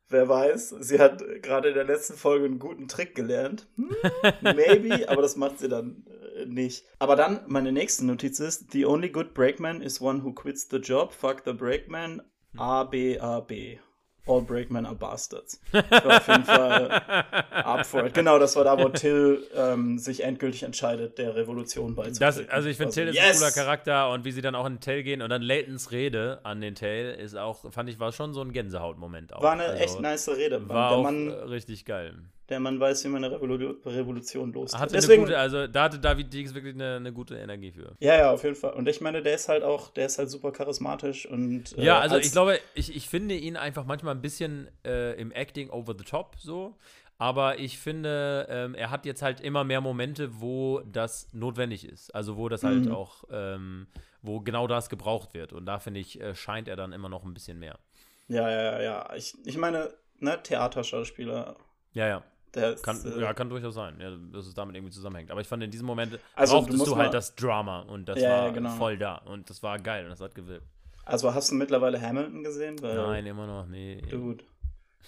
wer 0.09 0.29
weiß, 0.29 0.75
sie 0.79 0.99
hat 0.99 1.23
gerade 1.41 1.69
in 1.69 1.75
der 1.75 1.83
letzten 1.83 2.15
Folge 2.15 2.45
einen 2.45 2.59
guten 2.59 2.87
Trick 2.87 3.15
gelernt. 3.15 3.67
Maybe, 4.41 5.09
aber 5.09 5.21
das 5.21 5.35
macht 5.35 5.59
sie 5.59 5.69
dann 5.69 6.05
äh, 6.35 6.45
nicht. 6.45 6.85
Aber 6.99 7.15
dann, 7.15 7.41
meine 7.47 7.71
nächste 7.71 8.05
Notiz 8.05 8.39
ist, 8.39 8.71
the 8.71 8.85
only 8.85 9.09
good 9.09 9.33
brakeman 9.33 9.81
is 9.81 10.01
one 10.01 10.23
who 10.23 10.33
quits 10.33 10.67
the 10.69 10.77
job, 10.77 11.13
fuck 11.13 11.43
the 11.45 11.53
brakeman, 11.53 12.21
A, 12.57 12.83
B, 12.83 13.17
A, 13.19 13.39
B. 13.39 13.79
All 14.27 14.41
Breakmen 14.41 14.85
are 14.85 14.95
Bastards. 14.95 15.59
Das 15.71 16.05
war 16.05 16.17
auf 16.17 16.27
jeden 16.27 16.43
Fall 16.43 16.91
up 17.51 17.85
for 17.85 18.05
it. 18.05 18.13
Genau, 18.13 18.37
das 18.37 18.55
war 18.55 18.63
da, 18.63 18.77
wo 18.77 18.89
Till 18.89 19.43
ähm, 19.55 19.97
sich 19.97 20.23
endgültig 20.23 20.63
entscheidet, 20.63 21.17
der 21.17 21.35
Revolution 21.35 21.95
beizutreten. 21.95 22.49
also 22.49 22.69
ich 22.69 22.77
finde, 22.77 22.89
also, 22.89 23.01
Till 23.01 23.09
ist 23.09 23.15
yes! 23.15 23.25
ein 23.25 23.37
cooler 23.39 23.51
Charakter 23.51 24.11
und 24.11 24.23
wie 24.23 24.31
sie 24.31 24.41
dann 24.41 24.53
auch 24.53 24.65
in 24.67 24.75
den 24.75 24.79
Tell 24.79 25.03
gehen 25.03 25.21
und 25.21 25.29
dann 25.29 25.41
Laytons 25.41 25.91
Rede 25.91 26.39
an 26.43 26.61
den 26.61 26.75
Tell 26.75 27.15
ist 27.15 27.35
auch, 27.35 27.71
fand 27.71 27.89
ich, 27.89 27.99
war 27.99 28.11
schon 28.11 28.33
so 28.33 28.41
ein 28.41 28.51
Gänsehautmoment 28.51 29.33
auch. 29.33 29.41
War 29.41 29.53
eine 29.53 29.63
also, 29.63 29.83
echt 29.83 29.99
nice 29.99 30.29
Rede. 30.29 30.69
War 30.69 30.91
auch 30.91 31.03
Mann, 31.03 31.29
richtig 31.29 31.85
geil 31.85 32.13
der 32.51 32.59
man 32.59 32.79
weiß, 32.79 33.05
wie 33.05 33.07
man 33.07 33.23
eine 33.23 33.33
Revolu 33.33 33.77
Revolution 33.85 34.51
lostritt. 34.51 34.81
Hatte 34.81 34.93
Deswegen, 34.93 35.23
gute, 35.23 35.37
also 35.37 35.67
da 35.67 35.83
hatte 35.83 35.97
David 35.97 36.31
Diggs 36.31 36.53
wirklich 36.53 36.75
eine, 36.75 36.97
eine, 36.97 37.13
gute 37.13 37.37
Energie 37.37 37.71
für. 37.71 37.95
Ja, 37.99 38.17
ja, 38.17 38.31
auf 38.31 38.43
jeden 38.43 38.55
Fall. 38.55 38.73
Und 38.73 38.87
ich 38.89 38.99
meine, 38.99 39.23
der 39.23 39.35
ist 39.35 39.47
halt 39.47 39.63
auch, 39.63 39.89
der 39.91 40.05
ist 40.05 40.19
halt 40.19 40.29
super 40.29 40.51
charismatisch 40.51 41.25
und 41.25 41.77
äh, 41.77 41.85
Ja, 41.85 41.99
also 41.99 42.15
als 42.15 42.27
ich 42.27 42.33
glaube, 42.33 42.59
ich, 42.75 42.93
ich 42.95 43.07
finde 43.07 43.35
ihn 43.35 43.55
einfach 43.55 43.85
manchmal 43.85 44.15
ein 44.15 44.21
bisschen 44.21 44.67
äh, 44.85 45.13
im 45.13 45.31
Acting 45.31 45.69
over 45.69 45.95
the 45.97 46.03
top 46.03 46.35
so. 46.37 46.75
Aber 47.17 47.59
ich 47.59 47.77
finde, 47.77 48.47
ähm, 48.49 48.73
er 48.73 48.89
hat 48.89 49.05
jetzt 49.05 49.21
halt 49.21 49.41
immer 49.41 49.63
mehr 49.63 49.79
Momente, 49.79 50.41
wo 50.41 50.81
das 50.81 51.31
notwendig 51.33 51.87
ist. 51.87 52.13
Also 52.13 52.35
wo 52.35 52.49
das 52.49 52.63
halt 52.63 52.85
mhm. 52.85 52.91
auch, 52.91 53.23
ähm, 53.31 53.87
wo 54.23 54.41
genau 54.41 54.67
das 54.67 54.89
gebraucht 54.89 55.35
wird. 55.35 55.53
Und 55.53 55.67
da 55.67 55.79
finde 55.79 55.99
ich, 55.99 56.19
äh, 56.19 56.35
scheint 56.35 56.67
er 56.67 56.75
dann 56.75 56.91
immer 56.93 57.09
noch 57.09 57.23
ein 57.23 57.33
bisschen 57.33 57.59
mehr. 57.59 57.77
Ja, 58.27 58.49
ja, 58.49 58.81
ja. 58.81 59.13
Ich, 59.15 59.35
ich 59.45 59.55
meine, 59.55 59.93
ne, 60.19 60.41
Theaterschauspieler. 60.41 61.55
Ja, 61.93 62.07
ja 62.07 62.23
Das, 62.53 62.81
kann, 62.83 62.99
äh, 63.05 63.21
ja, 63.21 63.33
kann 63.33 63.49
durchaus 63.49 63.75
sein, 63.75 63.95
ja, 63.99 64.11
dass 64.33 64.45
es 64.45 64.53
damit 64.53 64.75
irgendwie 64.75 64.91
zusammenhängt. 64.91 65.31
Aber 65.31 65.39
ich 65.39 65.47
fand 65.47 65.63
in 65.63 65.71
diesem 65.71 65.87
Moment 65.87 66.19
also, 66.35 66.57
brauchtest 66.57 66.81
du, 66.81 66.85
du 66.91 66.95
halt 66.97 67.13
das 67.13 67.35
Drama 67.35 67.81
und 67.81 68.09
das 68.09 68.19
ja, 68.19 68.29
war 68.29 68.51
genau. 68.51 68.71
voll 68.71 68.97
da 68.97 69.15
und 69.15 69.49
das 69.49 69.63
war 69.63 69.79
geil 69.79 70.03
und 70.03 70.11
das 70.11 70.19
hat 70.19 70.35
gewirkt. 70.35 70.65
Also 71.05 71.33
hast 71.33 71.51
du 71.51 71.55
mittlerweile 71.55 71.99
Hamilton 72.01 72.43
gesehen? 72.43 72.81
Weil, 72.81 72.95
Nein, 72.95 73.25
immer 73.25 73.47
noch, 73.47 73.67
nee. 73.67 74.01
Dude. 74.09 74.43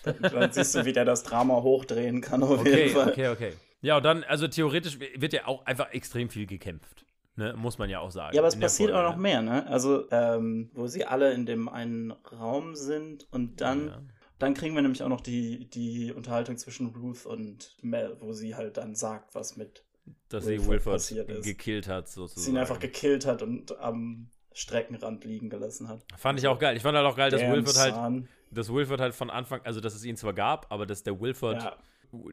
Dann, 0.04 0.52
siehst 0.52 0.76
du, 0.76 0.86
wie 0.86 0.94
der 0.94 1.06
das 1.06 1.24
Drama 1.24 1.62
hochdrehen 1.62 2.22
kann 2.22 2.44
auf 2.44 2.60
okay, 2.60 2.86
jeden 2.86 2.96
Fall. 2.96 3.10
Okay, 3.10 3.28
okay. 3.30 3.54
Ja, 3.82 3.98
und 3.98 4.04
dann, 4.04 4.24
also 4.24 4.48
theoretisch 4.48 4.98
wird 5.00 5.34
ja 5.34 5.46
auch 5.46 5.66
einfach 5.66 5.92
extrem 5.92 6.30
viel 6.30 6.46
gekämpft. 6.46 7.06
Ne, 7.36 7.54
muss 7.58 7.80
man 7.80 7.90
ja 7.90 8.00
auch 8.00 8.12
sagen. 8.12 8.36
Ja, 8.36 8.42
aber 8.42 8.48
es 8.48 8.60
passiert 8.60 8.92
Folge, 8.92 9.08
auch 9.08 9.12
noch 9.12 9.16
ne? 9.16 9.22
mehr, 9.22 9.42
ne? 9.42 9.66
Also, 9.68 10.06
ähm, 10.12 10.70
wo 10.74 10.86
sie 10.86 11.04
alle 11.04 11.34
in 11.34 11.48
dem 11.48 11.68
einen 11.68 12.12
Raum 12.12 12.76
sind 12.76 13.28
und 13.32 13.60
dann, 13.60 13.88
ja. 13.88 14.02
Dann 14.40 14.54
kriegen 14.54 14.76
wir 14.76 14.82
nämlich 14.82 15.04
auch 15.04 15.10
noch 15.10 15.22
die, 15.22 15.70
die 15.70 16.12
Unterhaltung 16.12 16.58
zwischen 16.58 16.88
Ruth 16.88 17.26
und 17.26 17.78
Mel, 17.82 18.18
wo 18.20 18.34
sie 18.34 18.56
halt 18.56 18.78
dann 18.78 18.96
sagt, 18.96 19.36
was 19.36 19.58
mit 19.58 19.84
dass 20.30 20.46
Wilford 20.46 20.64
sie 20.64 20.70
Wilford 20.70 20.94
passiert 20.94 21.30
ist. 21.30 21.46
gekillt 21.46 21.88
hat, 21.88 22.10
sozusagen. 22.10 22.44
Sie 22.44 22.52
ihn 22.52 22.58
einfach 22.58 22.80
gekillt 22.80 23.26
hat 23.26 23.42
und 23.42 23.78
am 23.80 24.30
Streckenrand 24.54 25.24
liegen 25.24 25.50
gelassen 25.50 25.88
hat. 25.88 26.04
Fand 26.18 26.40
ich 26.40 26.48
auch 26.48 26.60
geil. 26.60 26.76
Ich 26.76 26.84
fand 26.84 26.98
halt 26.98 27.08
auch 27.08 27.16
geil, 27.16 27.32
dass 27.32 27.42
Wilford 27.42 27.78
halt, 27.78 28.26
dass 28.52 28.72
Wilford 28.72 29.00
halt 29.00 29.14
von 29.16 29.30
Anfang, 29.30 29.62
also 29.64 29.80
dass 29.80 29.96
es 29.96 30.04
ihn 30.04 30.18
zwar 30.18 30.34
gab, 30.34 30.72
aber 30.72 30.86
dass 30.86 31.04
der 31.04 31.20
Wilford 31.20 31.64
ja 31.64 31.78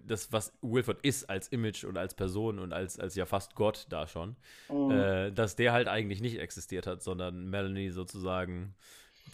das, 0.04 0.32
was 0.32 0.52
Wilford 0.62 0.98
ist 1.02 1.28
als 1.30 1.48
Image 1.48 1.84
und 1.84 1.96
als 1.96 2.14
Person 2.14 2.58
und 2.58 2.72
als, 2.72 2.98
als 2.98 3.14
ja 3.14 3.26
fast 3.26 3.54
Gott 3.54 3.86
da 3.88 4.06
schon, 4.06 4.36
oh. 4.68 4.90
äh, 4.90 5.32
dass 5.32 5.56
der 5.56 5.72
halt 5.72 5.88
eigentlich 5.88 6.20
nicht 6.20 6.38
existiert 6.38 6.86
hat, 6.86 7.02
sondern 7.02 7.48
Melanie 7.48 7.90
sozusagen 7.90 8.74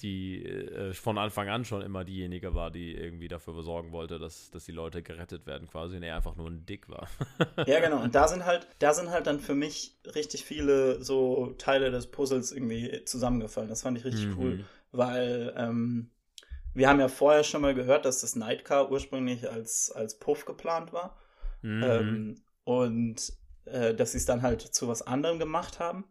die 0.02 0.44
äh, 0.44 0.92
von 0.92 1.18
Anfang 1.18 1.48
an 1.48 1.64
schon 1.64 1.82
immer 1.82 2.04
diejenige 2.04 2.54
war, 2.54 2.70
die 2.70 2.94
irgendwie 2.94 3.28
dafür 3.28 3.62
sorgen 3.62 3.92
wollte, 3.92 4.18
dass, 4.18 4.50
dass 4.50 4.64
die 4.64 4.72
Leute 4.72 5.02
gerettet 5.02 5.46
werden 5.46 5.68
quasi 5.68 5.96
und 5.96 6.02
er 6.02 6.16
einfach 6.16 6.36
nur 6.36 6.48
ein 6.48 6.64
Dick 6.66 6.88
war. 6.88 7.08
ja, 7.66 7.80
genau. 7.80 8.02
Und 8.02 8.14
da 8.14 8.28
sind 8.28 8.44
halt, 8.44 8.66
da 8.78 8.94
sind 8.94 9.10
halt 9.10 9.26
dann 9.26 9.40
für 9.40 9.54
mich 9.54 9.96
richtig 10.14 10.44
viele 10.44 11.02
so 11.02 11.54
Teile 11.58 11.90
des 11.90 12.06
Puzzles 12.08 12.52
irgendwie 12.52 13.04
zusammengefallen. 13.04 13.68
Das 13.68 13.82
fand 13.82 13.98
ich 13.98 14.04
richtig 14.04 14.26
mhm. 14.26 14.38
cool, 14.38 14.64
weil 14.92 15.54
ähm, 15.56 16.10
wir 16.74 16.88
haben 16.88 17.00
ja 17.00 17.08
vorher 17.08 17.42
schon 17.42 17.62
mal 17.62 17.74
gehört, 17.74 18.04
dass 18.04 18.20
das 18.20 18.36
Nightcar 18.36 18.90
ursprünglich 18.90 19.50
als, 19.50 19.90
als 19.90 20.18
Puff 20.18 20.44
geplant 20.44 20.92
war. 20.92 21.18
Mhm. 21.62 21.82
Ähm, 21.82 22.34
und 22.64 23.32
äh, 23.64 23.94
dass 23.94 24.12
sie 24.12 24.18
es 24.18 24.26
dann 24.26 24.42
halt 24.42 24.60
zu 24.60 24.88
was 24.88 25.02
anderem 25.02 25.38
gemacht 25.38 25.80
haben. 25.80 26.04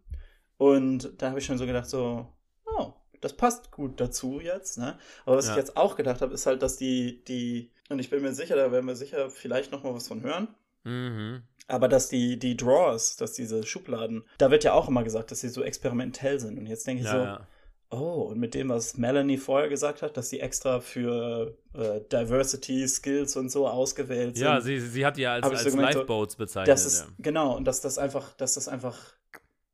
Und 0.57 1.21
da 1.21 1.29
habe 1.29 1.39
ich 1.39 1.45
schon 1.45 1.57
so 1.57 1.65
gedacht, 1.65 1.87
so, 1.87 2.27
oh, 2.65 2.93
das 3.25 3.33
passt 3.33 3.71
gut 3.71 3.99
dazu 3.99 4.39
jetzt. 4.39 4.77
Ne? 4.77 4.97
Aber 5.25 5.37
was 5.37 5.47
ja. 5.47 5.53
ich 5.53 5.57
jetzt 5.57 5.75
auch 5.75 5.95
gedacht 5.95 6.21
habe, 6.21 6.33
ist 6.33 6.45
halt, 6.45 6.61
dass 6.61 6.77
die, 6.77 7.23
die, 7.25 7.71
und 7.89 7.97
ich 7.99 8.11
bin 8.11 8.21
mir 8.21 8.33
sicher, 8.33 8.55
da 8.55 8.71
werden 8.71 8.85
wir 8.85 8.95
sicher 8.95 9.31
vielleicht 9.31 9.71
noch 9.71 9.83
mal 9.83 9.95
was 9.95 10.07
von 10.07 10.21
hören. 10.21 10.47
Mhm. 10.83 11.41
Aber 11.67 11.87
dass 11.87 12.07
die, 12.07 12.37
die 12.37 12.55
Drawers, 12.55 13.15
dass 13.15 13.33
diese 13.33 13.65
Schubladen, 13.65 14.23
da 14.37 14.51
wird 14.51 14.63
ja 14.63 14.73
auch 14.73 14.87
immer 14.87 15.03
gesagt, 15.03 15.31
dass 15.31 15.39
sie 15.39 15.49
so 15.49 15.63
experimentell 15.63 16.39
sind. 16.39 16.59
Und 16.59 16.67
jetzt 16.67 16.85
denke 16.85 17.01
ich 17.01 17.07
ja, 17.07 17.11
so, 17.11 17.17
ja. 17.17 17.47
Oh, 17.89 18.27
und 18.29 18.39
mit 18.39 18.53
dem, 18.53 18.69
was 18.69 18.97
Melanie 18.97 19.37
vorher 19.37 19.69
gesagt 19.69 20.03
hat, 20.03 20.17
dass 20.17 20.29
sie 20.29 20.39
extra 20.39 20.79
für 20.79 21.57
äh, 21.73 22.01
Diversity, 22.11 22.87
Skills 22.87 23.35
und 23.35 23.49
so 23.49 23.67
ausgewählt 23.67 24.35
sind. 24.35 24.45
Ja, 24.45 24.61
sie, 24.61 24.79
sie 24.79 25.05
hat 25.05 25.17
ja 25.17 25.33
als, 25.33 25.47
als 25.47 25.63
so 25.63 25.79
Lifeboats 25.79 26.35
bezeichnet. 26.35 26.67
Das 26.67 26.85
ist. 26.85 27.07
Genau, 27.17 27.55
und 27.55 27.65
dass 27.65 27.81
das 27.81 27.97
einfach, 27.97 28.33
dass 28.33 28.53
das 28.53 28.67
einfach 28.67 28.97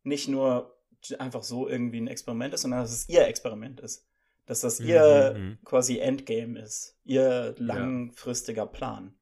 nicht 0.04 0.30
nur 0.30 0.74
einfach 1.20 1.44
so 1.44 1.68
irgendwie 1.68 2.00
ein 2.00 2.08
Experiment 2.08 2.54
ist, 2.54 2.62
sondern 2.62 2.82
dass 2.82 2.92
es 2.92 3.10
ihr 3.10 3.28
Experiment 3.28 3.80
ist. 3.80 4.06
Dass 4.46 4.62
das 4.62 4.80
mhm, 4.80 4.88
ihr 4.88 5.36
mhm. 5.38 5.58
quasi 5.64 6.00
Endgame 6.00 6.60
ist, 6.60 6.98
ihr 7.04 7.56
langfristiger 7.58 8.64
ja. 8.64 8.66
Plan. 8.66 9.14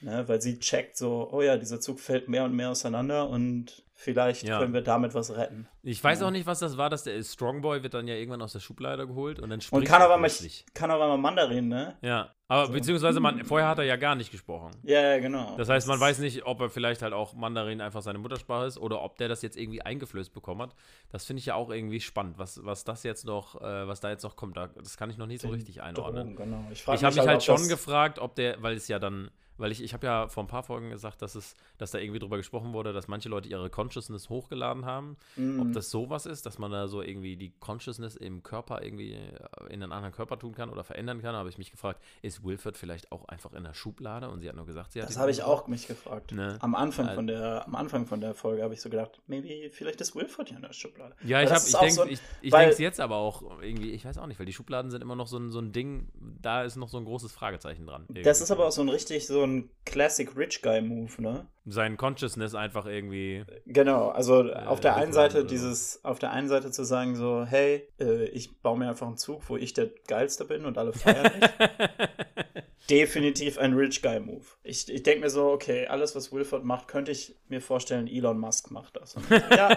Ne? 0.00 0.26
Weil 0.28 0.40
sie 0.40 0.58
checkt 0.58 0.96
so, 0.96 1.28
oh 1.30 1.42
ja, 1.42 1.56
dieser 1.56 1.80
Zug 1.80 2.00
fällt 2.00 2.28
mehr 2.28 2.44
und 2.44 2.54
mehr 2.54 2.70
auseinander 2.70 3.28
und 3.28 3.84
Vielleicht 4.02 4.44
ja. 4.44 4.58
können 4.58 4.72
wir 4.72 4.80
damit 4.80 5.12
was 5.12 5.36
retten. 5.36 5.68
Ich 5.82 6.02
weiß 6.02 6.20
ja. 6.20 6.26
auch 6.26 6.30
nicht, 6.30 6.46
was 6.46 6.60
das 6.60 6.78
war, 6.78 6.88
dass 6.88 7.04
der 7.04 7.22
Strongboy 7.22 7.82
wird 7.82 7.92
dann 7.92 8.08
ja 8.08 8.14
irgendwann 8.14 8.40
aus 8.40 8.54
der 8.54 8.60
Schublade 8.60 9.06
geholt 9.06 9.38
und 9.38 9.50
dann 9.50 9.60
spricht 9.60 9.82
und 9.82 9.84
kann 9.86 10.00
er 10.00 10.06
aber 10.06 10.16
mal, 10.16 10.30
kann 10.72 10.90
aber 10.90 11.06
mal 11.06 11.18
Mandarin, 11.18 11.68
ne? 11.68 11.98
Ja, 12.00 12.30
aber 12.48 12.68
so. 12.68 12.72
beziehungsweise 12.72 13.20
man, 13.20 13.44
vorher 13.44 13.68
hat 13.68 13.76
er 13.76 13.84
ja 13.84 13.96
gar 13.96 14.14
nicht 14.14 14.30
gesprochen. 14.30 14.70
Ja, 14.84 15.02
ja, 15.02 15.18
genau. 15.18 15.54
Das 15.58 15.68
heißt, 15.68 15.86
man 15.86 16.00
weiß 16.00 16.20
nicht, 16.20 16.46
ob 16.46 16.62
er 16.62 16.70
vielleicht 16.70 17.02
halt 17.02 17.12
auch 17.12 17.34
Mandarin 17.34 17.82
einfach 17.82 18.00
seine 18.00 18.18
Muttersprache 18.18 18.64
ist 18.64 18.78
oder 18.78 19.02
ob 19.02 19.18
der 19.18 19.28
das 19.28 19.42
jetzt 19.42 19.58
irgendwie 19.58 19.82
eingeflößt 19.82 20.32
bekommen 20.32 20.62
hat. 20.62 20.74
Das 21.10 21.26
finde 21.26 21.40
ich 21.40 21.46
ja 21.46 21.54
auch 21.54 21.68
irgendwie 21.68 22.00
spannend, 22.00 22.38
was, 22.38 22.64
was 22.64 22.84
das 22.84 23.02
jetzt 23.02 23.26
noch, 23.26 23.60
äh, 23.60 23.86
was 23.86 24.00
da 24.00 24.08
jetzt 24.08 24.22
noch 24.22 24.34
kommt. 24.34 24.56
Das 24.56 24.96
kann 24.96 25.10
ich 25.10 25.18
noch 25.18 25.26
nicht 25.26 25.42
so 25.42 25.48
richtig 25.48 25.82
einordnen. 25.82 26.36
Drogen, 26.36 26.50
genau. 26.50 26.64
Ich, 26.72 26.80
ich 26.80 26.86
habe 26.86 27.14
mich 27.14 27.18
halt, 27.18 27.28
halt 27.28 27.42
schon 27.42 27.68
gefragt, 27.68 28.18
ob 28.18 28.34
der, 28.34 28.62
weil 28.62 28.76
es 28.76 28.88
ja 28.88 28.98
dann 28.98 29.30
weil 29.60 29.72
ich, 29.72 29.82
ich 29.82 29.92
habe 29.92 30.06
ja 30.06 30.28
vor 30.28 30.42
ein 30.42 30.46
paar 30.46 30.62
Folgen 30.62 30.90
gesagt, 30.90 31.22
dass 31.22 31.34
es, 31.34 31.54
dass 31.78 31.90
da 31.90 31.98
irgendwie 31.98 32.18
drüber 32.18 32.36
gesprochen 32.38 32.72
wurde, 32.72 32.92
dass 32.92 33.08
manche 33.08 33.28
Leute 33.28 33.48
ihre 33.48 33.68
Consciousness 33.68 34.28
hochgeladen 34.28 34.86
haben. 34.86 35.16
Mm. 35.36 35.60
Ob 35.60 35.66
mhm. 35.68 35.72
das 35.72 35.90
sowas 35.90 36.26
ist, 36.26 36.46
dass 36.46 36.58
man 36.58 36.70
da 36.70 36.88
so 36.88 37.02
irgendwie 37.02 37.36
die 37.36 37.52
Consciousness 37.60 38.16
im 38.16 38.42
Körper 38.42 38.82
irgendwie 38.82 39.12
äh, 39.12 39.28
in 39.68 39.82
einen 39.82 39.92
anderen 39.92 40.14
Körper 40.14 40.38
tun 40.38 40.54
kann 40.54 40.70
oder 40.70 40.82
verändern 40.82 41.20
kann, 41.20 41.34
habe 41.34 41.50
ich 41.50 41.58
mich 41.58 41.70
gefragt, 41.70 42.02
ist 42.22 42.42
Wilford 42.44 42.78
vielleicht 42.78 43.12
auch 43.12 43.28
einfach 43.28 43.52
in 43.52 43.64
der 43.64 43.74
Schublade? 43.74 44.30
Und 44.30 44.40
sie 44.40 44.48
hat 44.48 44.56
nur 44.56 44.66
gesagt, 44.66 44.92
sie 44.92 45.02
hat 45.02 45.08
Das 45.08 45.18
habe 45.18 45.30
ich 45.30 45.42
auch 45.42 45.66
mich 45.66 45.86
gefragt. 45.86 46.32
Ne? 46.32 46.56
Am 46.60 46.74
Anfang 46.74 47.08
äh, 47.08 47.14
von 47.14 47.26
der, 47.26 47.66
am 47.66 47.74
Anfang 47.74 48.06
von 48.06 48.20
der 48.20 48.34
Folge 48.34 48.62
habe 48.62 48.72
ich 48.72 48.80
so 48.80 48.88
gedacht, 48.88 49.20
maybe, 49.26 49.70
vielleicht 49.70 50.00
ist 50.00 50.14
Wilford 50.16 50.50
ja 50.50 50.56
in 50.56 50.62
der 50.62 50.72
Schublade. 50.72 51.14
Ja, 51.22 51.42
ich, 51.42 51.50
ich 51.50 51.76
denke 51.76 51.94
so 51.94 52.04
ich, 52.06 52.20
ich 52.40 52.54
es 52.54 52.78
jetzt 52.78 53.00
aber 53.00 53.16
auch 53.16 53.60
irgendwie, 53.60 53.90
ich 53.90 54.04
weiß 54.04 54.16
auch 54.18 54.26
nicht, 54.26 54.38
weil 54.38 54.46
die 54.46 54.52
Schubladen 54.54 54.90
sind 54.90 55.02
immer 55.02 55.16
noch 55.16 55.26
so 55.26 55.36
ein, 55.36 55.50
so 55.50 55.58
ein 55.58 55.72
Ding, 55.72 56.08
da 56.40 56.64
ist 56.64 56.76
noch 56.76 56.88
so 56.88 56.96
ein 56.96 57.04
großes 57.04 57.32
Fragezeichen 57.32 57.86
dran. 57.86 58.04
Irgendwie. 58.08 58.22
Das 58.22 58.40
ist 58.40 58.50
aber 58.50 58.66
auch 58.66 58.72
so 58.72 58.80
ein 58.80 58.88
richtig 58.88 59.26
so 59.26 59.42
ein 59.42 59.49
Classic 59.84 60.36
Rich 60.36 60.62
Guy 60.62 60.80
Move, 60.82 61.20
ne? 61.20 61.46
Sein 61.66 61.96
Consciousness 61.96 62.54
einfach 62.54 62.86
irgendwie. 62.86 63.44
Genau, 63.66 64.08
also 64.08 64.48
äh, 64.48 64.54
auf 64.66 64.80
der 64.80 64.96
einen 64.96 65.12
Seite 65.12 65.44
dieses, 65.44 66.04
auf 66.04 66.18
der 66.18 66.32
einen 66.32 66.48
Seite 66.48 66.70
zu 66.70 66.84
sagen 66.84 67.16
so, 67.16 67.44
hey, 67.44 67.88
äh, 68.00 68.24
ich 68.26 68.60
baue 68.62 68.78
mir 68.78 68.88
einfach 68.88 69.06
einen 69.06 69.16
Zug, 69.16 69.48
wo 69.48 69.56
ich 69.56 69.72
der 69.72 69.90
Geilste 70.06 70.44
bin 70.44 70.64
und 70.64 70.78
alle 70.78 70.92
feiern 70.92 71.30
mich. 71.38 71.50
definitiv 72.88 73.58
ein 73.58 73.74
Rich 73.74 74.02
Guy 74.02 74.20
Move. 74.20 74.44
Ich, 74.62 74.88
ich 74.88 75.02
denke 75.02 75.20
mir 75.20 75.30
so, 75.30 75.50
okay, 75.50 75.86
alles, 75.86 76.14
was 76.16 76.32
Wilford 76.32 76.64
macht, 76.64 76.88
könnte 76.88 77.12
ich 77.12 77.36
mir 77.48 77.60
vorstellen, 77.60 78.06
Elon 78.06 78.38
Musk 78.38 78.70
macht 78.70 78.96
das. 78.96 79.16
Ja, 79.50 79.76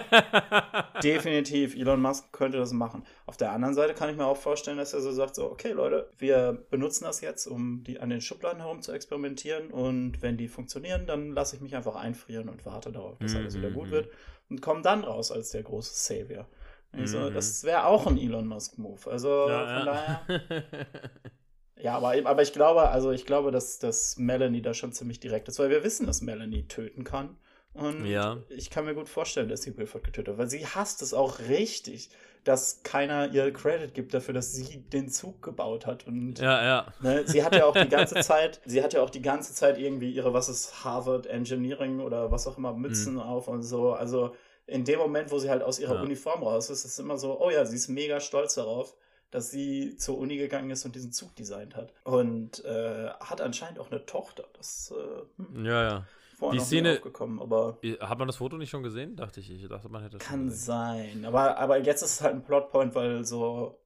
definitiv, 1.02 1.74
Elon 1.76 2.00
Musk 2.00 2.32
könnte 2.32 2.58
das 2.58 2.72
machen. 2.72 3.04
Auf 3.26 3.36
der 3.36 3.52
anderen 3.52 3.74
Seite 3.74 3.94
kann 3.94 4.10
ich 4.10 4.16
mir 4.16 4.26
auch 4.26 4.36
vorstellen, 4.36 4.78
dass 4.78 4.94
er 4.94 5.00
so 5.00 5.12
sagt, 5.12 5.34
so, 5.34 5.50
okay, 5.50 5.72
Leute, 5.72 6.08
wir 6.18 6.64
benutzen 6.70 7.04
das 7.04 7.20
jetzt, 7.20 7.46
um 7.46 7.84
die 7.84 8.00
an 8.00 8.10
den 8.10 8.20
Schubladen 8.20 8.60
herum 8.60 8.82
zu 8.82 8.92
experimentieren 8.92 9.70
und 9.70 10.22
wenn 10.22 10.36
die 10.36 10.48
funktionieren, 10.48 11.06
dann 11.06 11.32
lasse 11.32 11.56
ich 11.56 11.62
mich 11.62 11.76
einfach 11.76 11.96
einfrieren 11.96 12.48
und 12.48 12.64
warte 12.64 12.92
darauf, 12.92 13.18
bis 13.18 13.34
alles 13.34 13.56
wieder 13.56 13.70
gut 13.70 13.88
mhm. 13.88 13.92
wird 13.92 14.08
und 14.48 14.62
komme 14.62 14.82
dann 14.82 15.04
raus 15.04 15.30
als 15.30 15.50
der 15.50 15.62
große 15.62 15.94
Savior. 15.94 16.46
Also, 16.92 17.18
mhm. 17.18 17.34
das 17.34 17.64
wäre 17.64 17.86
auch 17.86 18.06
ein 18.06 18.18
Elon 18.18 18.46
Musk-Move. 18.46 19.10
Also 19.10 19.48
ja, 19.48 19.78
von 19.78 19.86
ja. 19.86 20.22
daher. 20.28 20.66
Ja, 21.84 21.96
aber, 21.96 22.14
aber 22.24 22.40
ich 22.40 22.54
glaube, 22.54 22.88
also 22.88 23.10
ich 23.10 23.26
glaube, 23.26 23.50
dass, 23.50 23.78
dass 23.78 24.16
Melanie 24.16 24.62
da 24.62 24.72
schon 24.72 24.92
ziemlich 24.92 25.20
direkt 25.20 25.48
ist, 25.48 25.58
weil 25.58 25.68
wir 25.68 25.84
wissen, 25.84 26.06
dass 26.06 26.22
Melanie 26.22 26.66
töten 26.66 27.04
kann. 27.04 27.36
Und 27.74 28.06
ja. 28.06 28.38
ich 28.48 28.70
kann 28.70 28.86
mir 28.86 28.94
gut 28.94 29.06
vorstellen, 29.06 29.50
dass 29.50 29.62
sie 29.62 29.76
Wilford 29.76 30.02
getötet 30.02 30.32
hat, 30.32 30.38
weil 30.38 30.48
sie 30.48 30.64
hasst 30.64 31.02
es 31.02 31.12
auch 31.12 31.40
richtig, 31.40 32.08
dass 32.42 32.84
keiner 32.84 33.30
ihr 33.34 33.52
Credit 33.52 33.92
gibt 33.92 34.14
dafür, 34.14 34.32
dass 34.32 34.54
sie 34.54 34.78
den 34.78 35.10
Zug 35.10 35.42
gebaut 35.42 35.84
hat. 35.84 36.06
Und 36.06 36.38
ja, 36.38 36.64
ja. 36.64 36.86
Ne, 37.02 37.24
sie 37.26 37.44
hat 37.44 37.54
ja 37.54 37.66
auch 37.66 37.76
die 37.76 37.88
ganze 37.88 38.14
Zeit, 38.22 38.62
sie 38.64 38.82
hat 38.82 38.94
ja 38.94 39.02
auch 39.02 39.10
die 39.10 39.20
ganze 39.20 39.52
Zeit 39.52 39.76
irgendwie 39.76 40.10
ihre, 40.10 40.32
was 40.32 40.48
ist 40.48 40.84
Harvard 40.84 41.26
Engineering 41.26 42.00
oder 42.00 42.30
was 42.30 42.46
auch 42.46 42.56
immer, 42.56 42.72
Mützen 42.72 43.14
mhm. 43.14 43.20
auf 43.20 43.46
und 43.46 43.62
so. 43.62 43.92
Also 43.92 44.34
in 44.66 44.86
dem 44.86 45.00
Moment, 45.00 45.30
wo 45.30 45.38
sie 45.38 45.50
halt 45.50 45.62
aus 45.62 45.78
ihrer 45.78 45.96
ja. 45.96 46.02
Uniform 46.02 46.44
raus 46.44 46.70
ist, 46.70 46.86
ist 46.86 46.92
es 46.92 46.98
immer 46.98 47.18
so, 47.18 47.38
oh 47.38 47.50
ja, 47.50 47.66
sie 47.66 47.76
ist 47.76 47.88
mega 47.88 48.20
stolz 48.20 48.54
darauf 48.54 48.94
dass 49.34 49.50
sie 49.50 49.96
zur 49.96 50.16
Uni 50.16 50.36
gegangen 50.36 50.70
ist 50.70 50.84
und 50.84 50.94
diesen 50.94 51.10
Zug 51.10 51.34
designt 51.34 51.74
hat. 51.74 51.92
Und 52.04 52.64
äh, 52.64 53.08
hat 53.18 53.40
anscheinend 53.40 53.80
auch 53.80 53.90
eine 53.90 54.06
Tochter. 54.06 54.44
Das 54.56 54.94
äh, 54.96 55.42
hm, 55.42 55.64
ja, 55.64 55.82
ja. 55.82 56.06
Die 56.52 56.60
Szene, 56.60 56.94
aufgekommen, 56.94 57.40
aber 57.40 57.78
hat 58.00 58.18
man 58.18 58.28
das 58.28 58.36
Foto 58.36 58.58
nicht 58.58 58.70
schon 58.70 58.84
gesehen? 58.84 59.16
Dachte 59.16 59.40
ich. 59.40 59.50
Ich 59.50 59.66
dachte, 59.66 59.88
man 59.88 60.02
hätte 60.02 60.18
das 60.18 60.26
Kann 60.26 60.50
sein. 60.50 61.24
Aber, 61.24 61.58
aber 61.58 61.78
jetzt 61.78 62.02
ist 62.02 62.12
es 62.12 62.20
halt 62.20 62.34
ein 62.34 62.44
Plotpoint, 62.44 62.94
weil 62.94 63.24
so, 63.24 63.80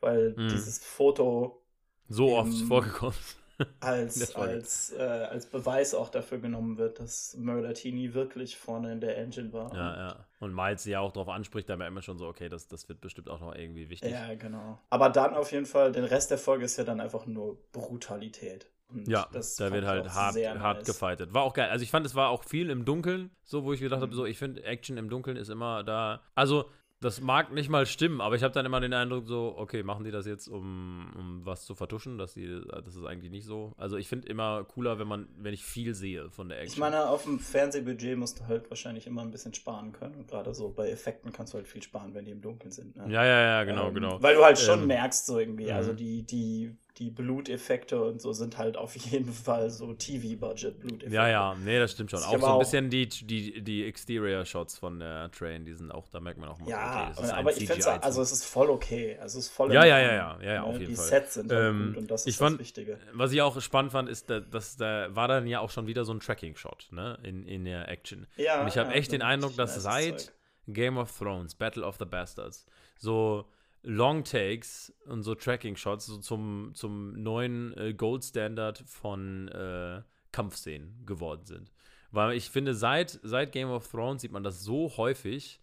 weil 0.00 0.34
hm. 0.34 0.48
dieses 0.48 0.78
Foto 0.78 1.62
so 2.08 2.36
oft 2.36 2.54
vorgekommen 2.66 3.14
ist 3.18 3.36
als, 3.80 4.34
als, 4.34 4.92
äh, 4.92 5.02
als 5.02 5.46
Beweis 5.46 5.94
auch 5.94 6.10
dafür 6.10 6.38
genommen 6.38 6.78
wird, 6.78 7.00
dass 7.00 7.36
Murdertini 7.36 8.14
wirklich 8.14 8.56
vorne 8.56 8.92
in 8.92 9.00
der 9.00 9.18
Engine 9.18 9.52
war. 9.52 9.74
Ja, 9.74 9.96
ja. 9.96 10.26
Und 10.40 10.54
Miles 10.54 10.84
sie 10.84 10.92
ja 10.92 11.00
auch 11.00 11.12
darauf 11.12 11.28
anspricht, 11.28 11.68
da 11.68 11.76
merkt 11.76 11.92
man 11.92 12.02
schon 12.02 12.18
so, 12.18 12.26
okay, 12.28 12.48
das, 12.48 12.68
das 12.68 12.88
wird 12.88 13.00
bestimmt 13.00 13.28
auch 13.28 13.40
noch 13.40 13.54
irgendwie 13.54 13.90
wichtig. 13.90 14.12
Ja, 14.12 14.34
genau. 14.34 14.78
Aber 14.90 15.10
dann 15.10 15.34
auf 15.34 15.50
jeden 15.50 15.66
Fall, 15.66 15.92
den 15.92 16.04
Rest 16.04 16.30
der 16.30 16.38
Folge 16.38 16.64
ist 16.64 16.76
ja 16.76 16.84
dann 16.84 17.00
einfach 17.00 17.26
nur 17.26 17.58
Brutalität. 17.72 18.70
Und 18.90 19.06
ja, 19.06 19.28
da 19.30 19.72
wird 19.72 19.84
halt 19.84 20.14
hart, 20.14 20.36
hart 20.36 20.86
gefightet. 20.86 21.34
War 21.34 21.42
auch 21.42 21.52
geil. 21.52 21.68
Also 21.68 21.82
ich 21.82 21.90
fand, 21.90 22.06
es 22.06 22.14
war 22.14 22.30
auch 22.30 22.44
viel 22.44 22.70
im 22.70 22.86
Dunkeln, 22.86 23.30
so 23.44 23.64
wo 23.64 23.72
ich 23.74 23.80
gedacht 23.80 24.00
mhm. 24.00 24.04
habe, 24.04 24.14
so 24.14 24.24
ich 24.24 24.38
finde 24.38 24.64
Action 24.64 24.96
im 24.96 25.10
Dunkeln 25.10 25.36
ist 25.36 25.50
immer 25.50 25.84
da. 25.84 26.22
Also 26.34 26.70
das 27.00 27.20
mag 27.20 27.52
nicht 27.52 27.68
mal 27.68 27.86
stimmen, 27.86 28.20
aber 28.20 28.34
ich 28.34 28.42
habe 28.42 28.52
dann 28.52 28.66
immer 28.66 28.80
den 28.80 28.92
Eindruck, 28.92 29.26
so, 29.26 29.54
okay, 29.56 29.84
machen 29.84 30.04
die 30.04 30.10
das 30.10 30.26
jetzt, 30.26 30.48
um, 30.48 31.12
um 31.16 31.46
was 31.46 31.64
zu 31.64 31.76
vertuschen, 31.76 32.18
dass 32.18 32.34
die, 32.34 32.60
das 32.84 32.96
ist 32.96 33.04
eigentlich 33.04 33.30
nicht 33.30 33.46
so. 33.46 33.72
Also 33.76 33.96
ich 33.96 34.08
finde 34.08 34.28
immer 34.28 34.64
cooler, 34.64 34.98
wenn 34.98 35.06
man, 35.06 35.28
wenn 35.38 35.54
ich 35.54 35.64
viel 35.64 35.94
sehe 35.94 36.28
von 36.30 36.48
der 36.48 36.58
Action. 36.58 36.72
Ich 36.72 36.78
meine, 36.78 37.08
auf 37.08 37.22
dem 37.22 37.38
Fernsehbudget 37.38 38.18
musst 38.18 38.40
du 38.40 38.46
halt 38.46 38.68
wahrscheinlich 38.68 39.06
immer 39.06 39.22
ein 39.22 39.30
bisschen 39.30 39.54
sparen 39.54 39.92
können. 39.92 40.16
Und 40.16 40.28
gerade 40.28 40.52
so 40.54 40.70
bei 40.70 40.90
Effekten 40.90 41.32
kannst 41.32 41.52
du 41.52 41.58
halt 41.58 41.68
viel 41.68 41.82
sparen, 41.82 42.14
wenn 42.14 42.24
die 42.24 42.32
im 42.32 42.40
Dunkeln 42.40 42.72
sind. 42.72 42.96
Ne? 42.96 43.04
Ja, 43.12 43.24
ja, 43.24 43.40
ja, 43.42 43.64
genau, 43.64 43.88
ähm, 43.88 43.94
genau. 43.94 44.20
Weil 44.20 44.34
du 44.34 44.44
halt 44.44 44.58
schon 44.58 44.80
ähm, 44.80 44.86
merkst, 44.88 45.26
so 45.26 45.38
irgendwie, 45.38 45.70
also 45.70 45.92
mhm. 45.92 45.96
die, 45.96 46.22
die 46.24 46.76
die 46.98 47.10
Bluteffekte 47.10 48.02
und 48.02 48.20
so 48.20 48.32
sind 48.32 48.58
halt 48.58 48.76
auf 48.76 48.96
jeden 49.10 49.32
Fall 49.32 49.70
so 49.70 49.92
TV-Budget-Bluteffekte. 49.92 51.14
Ja, 51.14 51.28
ja, 51.28 51.56
nee, 51.64 51.78
das 51.78 51.92
stimmt 51.92 52.10
schon. 52.10 52.22
Auch 52.22 52.38
so 52.38 52.46
ein 52.46 52.58
bisschen 52.58 52.90
die, 52.90 53.08
die, 53.08 53.62
die 53.62 53.86
Exterior-Shots 53.86 54.78
von 54.78 54.98
der 54.98 55.30
Train, 55.30 55.64
die 55.64 55.74
sind 55.74 55.92
auch, 55.92 56.08
da 56.08 56.20
merkt 56.20 56.38
man 56.40 56.48
auch 56.48 56.58
mal, 56.58 56.68
ja, 56.68 57.12
okay, 57.16 57.30
aber 57.30 57.56
ich 57.56 57.66
finde 57.66 58.02
also 58.02 58.22
es 58.22 58.32
ist 58.32 58.44
voll 58.44 58.70
okay. 58.70 59.16
Also 59.20 59.38
es 59.38 59.46
ist 59.46 59.52
voll 59.52 59.72
Ja, 59.72 59.84
ja, 59.84 59.98
ja, 59.98 60.12
ja, 60.12 60.38
ja, 60.42 60.52
ja, 60.54 60.62
auf 60.62 60.74
ne? 60.74 60.80
jeden 60.80 60.90
die 60.90 60.96
Fall. 60.96 61.04
Die 61.04 61.10
Sets 61.10 61.34
sind 61.34 61.52
halt 61.52 61.70
ähm, 61.70 61.86
gut 61.88 61.96
und 61.98 62.10
das 62.10 62.26
ist 62.26 62.36
fand, 62.36 62.54
das 62.54 62.60
Wichtige. 62.60 62.98
Was 63.12 63.32
ich 63.32 63.40
auch 63.42 63.60
spannend 63.60 63.92
fand, 63.92 64.08
ist, 64.08 64.28
dass 64.30 64.76
da 64.76 65.14
war 65.14 65.28
dann 65.28 65.46
ja 65.46 65.60
auch 65.60 65.70
schon 65.70 65.86
wieder 65.86 66.04
so 66.04 66.12
ein 66.12 66.20
Tracking-Shot, 66.20 66.88
ne, 66.90 67.18
in, 67.22 67.46
in 67.46 67.64
der 67.64 67.88
Action. 67.88 68.26
Ja, 68.36 68.62
und 68.62 68.68
ich 68.68 68.76
habe 68.76 68.90
ja, 68.90 68.96
echt 68.96 69.12
den 69.12 69.22
Eindruck, 69.22 69.56
dass 69.56 69.74
seit 69.76 70.32
Game 70.66 70.98
of 70.98 71.16
Thrones, 71.16 71.54
Battle 71.54 71.84
of 71.84 71.96
the 71.98 72.04
Bastards, 72.04 72.66
so 72.98 73.46
Long 73.82 74.24
Takes 74.24 74.92
und 75.06 75.22
so 75.22 75.34
Tracking 75.34 75.76
Shots 75.76 76.06
so 76.06 76.18
zum, 76.18 76.72
zum 76.74 77.22
neuen 77.22 77.76
äh, 77.76 77.94
Gold 77.94 78.24
Standard 78.24 78.82
von 78.86 79.48
äh, 79.48 80.02
Kampfszenen 80.32 81.04
geworden 81.06 81.44
sind. 81.44 81.72
Weil 82.10 82.36
ich 82.36 82.50
finde, 82.50 82.74
seit, 82.74 83.20
seit 83.22 83.52
Game 83.52 83.70
of 83.70 83.88
Thrones 83.88 84.22
sieht 84.22 84.32
man 84.32 84.42
das 84.42 84.62
so 84.62 84.96
häufig, 84.96 85.60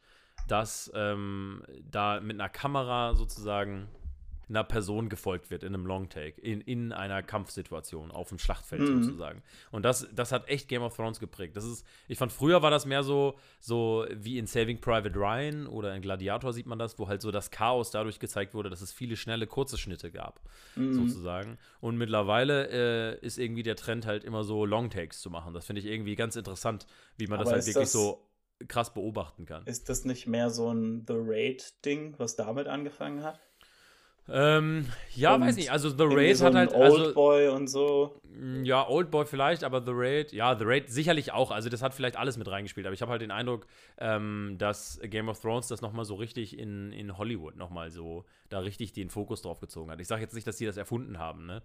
dass 0.48 0.92
ähm, 0.94 1.64
da 1.90 2.20
mit 2.20 2.40
einer 2.40 2.50
Kamera 2.50 3.16
sozusagen 3.16 3.88
einer 4.50 4.64
Person 4.64 5.10
gefolgt 5.10 5.50
wird 5.50 5.64
in 5.64 5.74
einem 5.74 5.86
Longtake, 5.86 6.40
in, 6.42 6.62
in 6.62 6.92
einer 6.92 7.24
Kampfsituation, 7.24 8.12
auf 8.12 8.30
dem 8.30 8.40
Schlachtfeld 8.40 8.82
mhm. 8.82 9.04
sozusagen. 9.04 9.42
Und 9.72 9.84
das, 9.84 10.08
das 10.14 10.32
hat 10.32 10.48
echt 10.48 10.68
Game 10.68 10.82
of 10.82 10.96
Thrones 10.96 11.20
geprägt. 11.20 11.56
Das 11.56 11.66
ist, 11.66 11.86
ich 12.08 12.18
fand, 12.18 12.32
früher 12.32 12.62
war 12.62 12.72
das 12.72 12.86
mehr 12.86 13.04
so, 13.04 13.36
so 13.60 14.06
wie 14.12 14.38
in 14.38 14.48
Saving 14.48 14.80
Private 14.80 15.16
Ryan 15.16 15.68
oder 15.68 15.96
in 15.96 16.02
Gladiator 16.02 16.54
sieht 16.54 16.68
man 16.68 16.80
das, 16.80 17.00
wo 17.00 17.08
halt 17.08 17.22
so 17.22 17.32
das 17.32 17.52
Chaos 17.52 17.92
dadurch 17.92 18.20
gezeigt 18.20 18.54
wurde, 18.54 18.70
dass 18.70 18.82
es 18.82 18.92
viele 18.92 19.16
schnelle, 19.16 19.48
kurze 19.48 19.78
Schnitte 19.78 20.12
gab, 20.12 20.42
mhm. 20.76 20.94
sozusagen. 20.94 21.58
Und 21.80 21.98
mittlerweile 21.98 23.16
äh, 23.16 23.26
ist 23.26 23.38
irgendwie 23.38 23.64
der 23.64 23.76
Trend 23.76 24.06
halt 24.06 24.24
immer 24.24 24.44
so 24.44 24.66
Longtakes 24.66 25.22
zu 25.22 25.30
machen. 25.30 25.54
Das 25.54 25.66
finde 25.66 25.82
ich 25.82 25.88
irgendwie 25.88 26.16
ganz 26.16 26.36
interessant, 26.36 26.86
wie 27.18 27.28
man 27.28 27.40
Aber 27.40 27.46
das 27.46 27.54
halt 27.54 27.66
wirklich 27.66 27.84
das 27.84 27.92
so 27.92 28.26
krass 28.68 28.94
beobachten 28.94 29.46
kann. 29.46 29.66
Ist 29.66 29.90
das 29.90 30.06
nicht 30.06 30.28
mehr 30.28 30.50
so 30.50 30.72
ein 30.72 31.06
The 31.08 31.16
Raid-Ding, 31.18 32.16
was 32.18 32.36
damit 32.36 32.68
angefangen 32.68 33.24
hat? 33.24 33.40
Ähm, 34.28 34.88
ja, 35.14 35.36
und 35.36 35.42
weiß 35.42 35.56
nicht. 35.56 35.72
Also 35.72 35.90
The 35.90 36.04
Raid 36.04 36.38
so 36.38 36.46
hat 36.46 36.56
halt. 36.56 36.74
Also, 36.74 36.98
Oldboy 36.98 37.50
und 37.50 37.68
so. 37.68 38.20
Mm, 38.24 38.64
ja, 38.64 38.88
Oldboy 38.88 39.26
vielleicht, 39.26 39.64
aber 39.64 39.84
The 39.86 39.92
Raid, 39.94 40.32
ja, 40.32 40.58
The 40.58 40.66
Raid 40.66 40.90
sicherlich 40.90 41.32
auch. 41.32 41.52
Also 41.52 41.70
das 41.70 41.84
hat 41.84 41.94
vielleicht 41.94 42.18
alles 42.18 42.38
mit 42.38 42.50
reingespielt. 42.50 42.88
Aber 42.88 42.94
ich 42.94 43.02
habe 43.02 43.12
halt 43.12 43.22
den 43.22 43.32
Eindruck, 43.32 43.68
ähm, 44.00 44.56
dass 44.58 45.00
Game 45.04 45.30
of 45.30 45.40
Thrones 45.40 45.68
das 45.68 45.82
nochmal 45.82 46.06
so 46.06 46.16
richtig 46.16 46.58
in, 46.58 46.92
in 46.92 47.18
Hollywood 47.18 47.56
nochmal 47.56 47.92
so 47.92 48.26
da 48.50 48.60
richtig 48.60 48.94
den 48.94 49.10
Fokus 49.10 49.44
drauf 49.44 49.60
gezogen 49.60 49.92
hat. 49.92 50.00
Ich 50.00 50.08
sage 50.08 50.22
jetzt 50.22 50.34
nicht, 50.34 50.48
dass 50.48 50.58
die 50.58 50.66
das 50.66 50.78
erfunden 50.78 51.20
haben, 51.20 51.46
ne? 51.46 51.62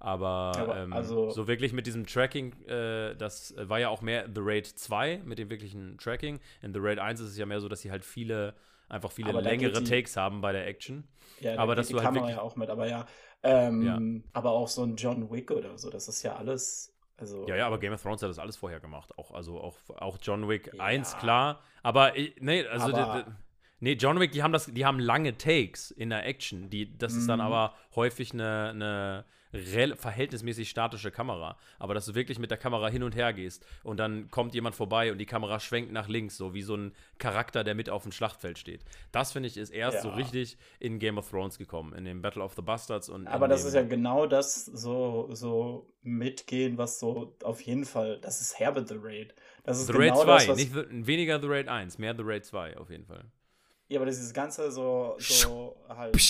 Aber, 0.00 0.52
aber 0.56 0.76
ähm, 0.78 0.92
also, 0.92 1.30
so 1.30 1.46
wirklich 1.46 1.74
mit 1.74 1.86
diesem 1.86 2.06
Tracking, 2.06 2.54
äh, 2.66 3.14
das 3.16 3.54
war 3.58 3.78
ja 3.78 3.90
auch 3.90 4.00
mehr 4.00 4.24
The 4.34 4.40
Raid 4.42 4.66
2 4.66 5.22
mit 5.24 5.38
dem 5.38 5.50
wirklichen 5.50 5.98
Tracking. 5.98 6.40
In 6.62 6.72
The 6.72 6.80
Raid 6.80 6.98
1 6.98 7.20
ist 7.20 7.28
es 7.28 7.36
ja 7.36 7.44
mehr 7.44 7.60
so, 7.60 7.68
dass 7.68 7.82
sie 7.82 7.90
halt 7.90 8.04
viele 8.04 8.54
einfach 8.90 9.12
viele 9.12 9.32
längere 9.40 9.82
die, 9.82 9.84
Takes 9.84 10.16
haben 10.16 10.40
bei 10.40 10.52
der 10.52 10.66
Action. 10.66 11.08
Ja, 11.40 11.56
aber 11.56 11.74
das 11.74 11.88
die 11.88 11.94
halt 11.94 12.04
Kamera 12.04 12.30
ja 12.30 12.40
auch 12.40 12.56
mit, 12.56 12.68
aber 12.68 12.86
ja, 12.86 13.06
ähm, 13.42 13.82
ja, 13.82 13.98
aber 14.32 14.50
auch 14.50 14.68
so 14.68 14.82
ein 14.82 14.96
John 14.96 15.30
Wick 15.30 15.50
oder 15.50 15.78
so, 15.78 15.90
das 15.90 16.08
ist 16.08 16.22
ja 16.22 16.36
alles. 16.36 16.94
Also, 17.16 17.46
ja, 17.46 17.56
ja, 17.56 17.66
aber 17.66 17.78
Game 17.78 17.92
of 17.92 18.02
Thrones 18.02 18.22
hat 18.22 18.30
das 18.30 18.38
alles 18.38 18.56
vorher 18.56 18.80
gemacht. 18.80 19.16
Auch, 19.18 19.32
also 19.32 19.60
auch, 19.60 19.76
auch 19.98 20.16
John 20.22 20.48
Wick 20.48 20.72
ja. 20.72 20.82
1, 20.82 21.18
klar. 21.18 21.60
Aber 21.82 22.12
nee, 22.38 22.66
also 22.66 22.94
aber, 22.94 23.26
nee, 23.80 23.94
John 23.94 24.20
Wick, 24.20 24.32
die 24.32 24.42
haben 24.42 24.52
das, 24.52 24.66
die 24.66 24.84
haben 24.86 24.98
lange 24.98 25.36
Takes 25.36 25.90
in 25.90 26.10
der 26.10 26.26
Action. 26.26 26.70
Die, 26.70 26.96
das 26.96 27.14
ist 27.14 27.28
dann 27.28 27.40
mhm. 27.40 27.46
aber 27.46 27.74
häufig 27.94 28.32
eine, 28.32 28.70
eine 28.70 29.24
verhältnismäßig 29.52 30.70
statische 30.70 31.10
Kamera. 31.10 31.56
Aber 31.78 31.94
dass 31.94 32.06
du 32.06 32.14
wirklich 32.14 32.38
mit 32.38 32.50
der 32.50 32.58
Kamera 32.58 32.88
hin 32.88 33.02
und 33.02 33.16
her 33.16 33.32
gehst 33.32 33.66
und 33.82 33.98
dann 33.98 34.30
kommt 34.30 34.54
jemand 34.54 34.76
vorbei 34.76 35.10
und 35.10 35.18
die 35.18 35.26
Kamera 35.26 35.58
schwenkt 35.58 35.92
nach 35.92 36.08
links, 36.08 36.36
so 36.36 36.54
wie 36.54 36.62
so 36.62 36.76
ein 36.76 36.92
Charakter, 37.18 37.64
der 37.64 37.74
mit 37.74 37.90
auf 37.90 38.04
dem 38.04 38.12
Schlachtfeld 38.12 38.58
steht. 38.58 38.84
Das 39.10 39.32
finde 39.32 39.48
ich 39.48 39.56
ist 39.56 39.70
erst 39.70 39.96
ja. 39.96 40.02
so 40.02 40.10
richtig 40.10 40.56
in 40.78 40.98
Game 40.98 41.18
of 41.18 41.30
Thrones 41.30 41.58
gekommen, 41.58 41.94
in 41.94 42.04
dem 42.04 42.22
Battle 42.22 42.42
of 42.42 42.54
the 42.54 42.62
Bastards 42.62 43.08
und. 43.08 43.26
Aber 43.26 43.48
das 43.48 43.64
ist 43.64 43.74
ja 43.74 43.82
genau 43.82 44.26
das 44.26 44.66
so, 44.66 45.28
so 45.32 45.92
mitgehen, 46.02 46.78
was 46.78 47.00
so 47.00 47.36
auf 47.42 47.60
jeden 47.62 47.84
Fall, 47.84 48.20
das 48.20 48.40
ist 48.40 48.58
Herbert 48.58 48.88
the 48.88 48.98
Raid. 48.98 49.34
Das 49.64 49.78
ist 49.78 49.88
The 49.88 49.92
genau 49.92 50.22
Raid 50.22 50.44
2, 50.44 50.46
das, 50.46 50.56
nicht 50.56 51.06
weniger 51.06 51.40
The 51.40 51.48
Raid 51.48 51.68
1, 51.68 51.98
mehr 51.98 52.14
The 52.16 52.22
Raid 52.24 52.44
2 52.44 52.78
auf 52.78 52.90
jeden 52.90 53.04
Fall. 53.04 53.24
Ja, 53.90 53.98
aber 53.98 54.06
dieses 54.06 54.32
ganze 54.32 54.70
so, 54.70 55.16
so 55.18 55.74
halt. 55.88 56.14
Äh, 56.14 56.20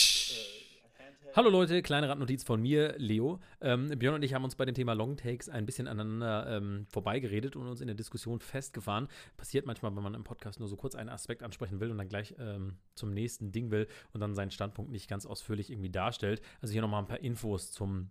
Hallo 1.37 1.51
Leute, 1.51 1.83
kleine 1.83 2.09
Randnotiz 2.09 2.43
von 2.43 2.63
mir, 2.63 2.95
Leo. 2.97 3.39
Ähm, 3.61 3.87
Björn 3.99 4.15
und 4.15 4.23
ich 4.23 4.33
haben 4.33 4.45
uns 4.45 4.55
bei 4.55 4.65
dem 4.65 4.75
Thema 4.75 4.95
Longtakes 4.95 5.51
ein 5.51 5.67
bisschen 5.67 5.87
aneinander 5.87 6.57
ähm, 6.57 6.87
vorbeigeredet 6.89 7.57
und 7.57 7.69
uns 7.69 7.83
in 7.83 7.87
der 7.87 7.95
Diskussion 7.97 8.41
festgefahren. 8.41 9.09
Passiert 9.37 9.67
manchmal, 9.67 9.95
wenn 9.95 10.03
man 10.03 10.15
im 10.15 10.25
Podcast 10.25 10.59
nur 10.59 10.69
so 10.69 10.77
kurz 10.77 10.95
einen 10.95 11.11
Aspekt 11.11 11.43
ansprechen 11.43 11.81
will 11.81 11.91
und 11.91 11.99
dann 11.99 12.09
gleich 12.09 12.35
ähm, 12.39 12.79
zum 12.95 13.13
nächsten 13.13 13.53
Ding 13.53 13.71
will 13.71 13.89
und 14.15 14.21
dann 14.21 14.35
seinen 14.35 14.53
Standpunkt 14.53 14.91
nicht 14.91 15.07
ganz 15.07 15.27
ausführlich 15.27 15.71
irgendwie 15.71 15.91
darstellt. 15.91 16.41
Also 16.63 16.73
hier 16.73 16.81
nochmal 16.81 17.03
ein 17.03 17.09
paar 17.09 17.21
Infos 17.21 17.73
zum 17.73 18.09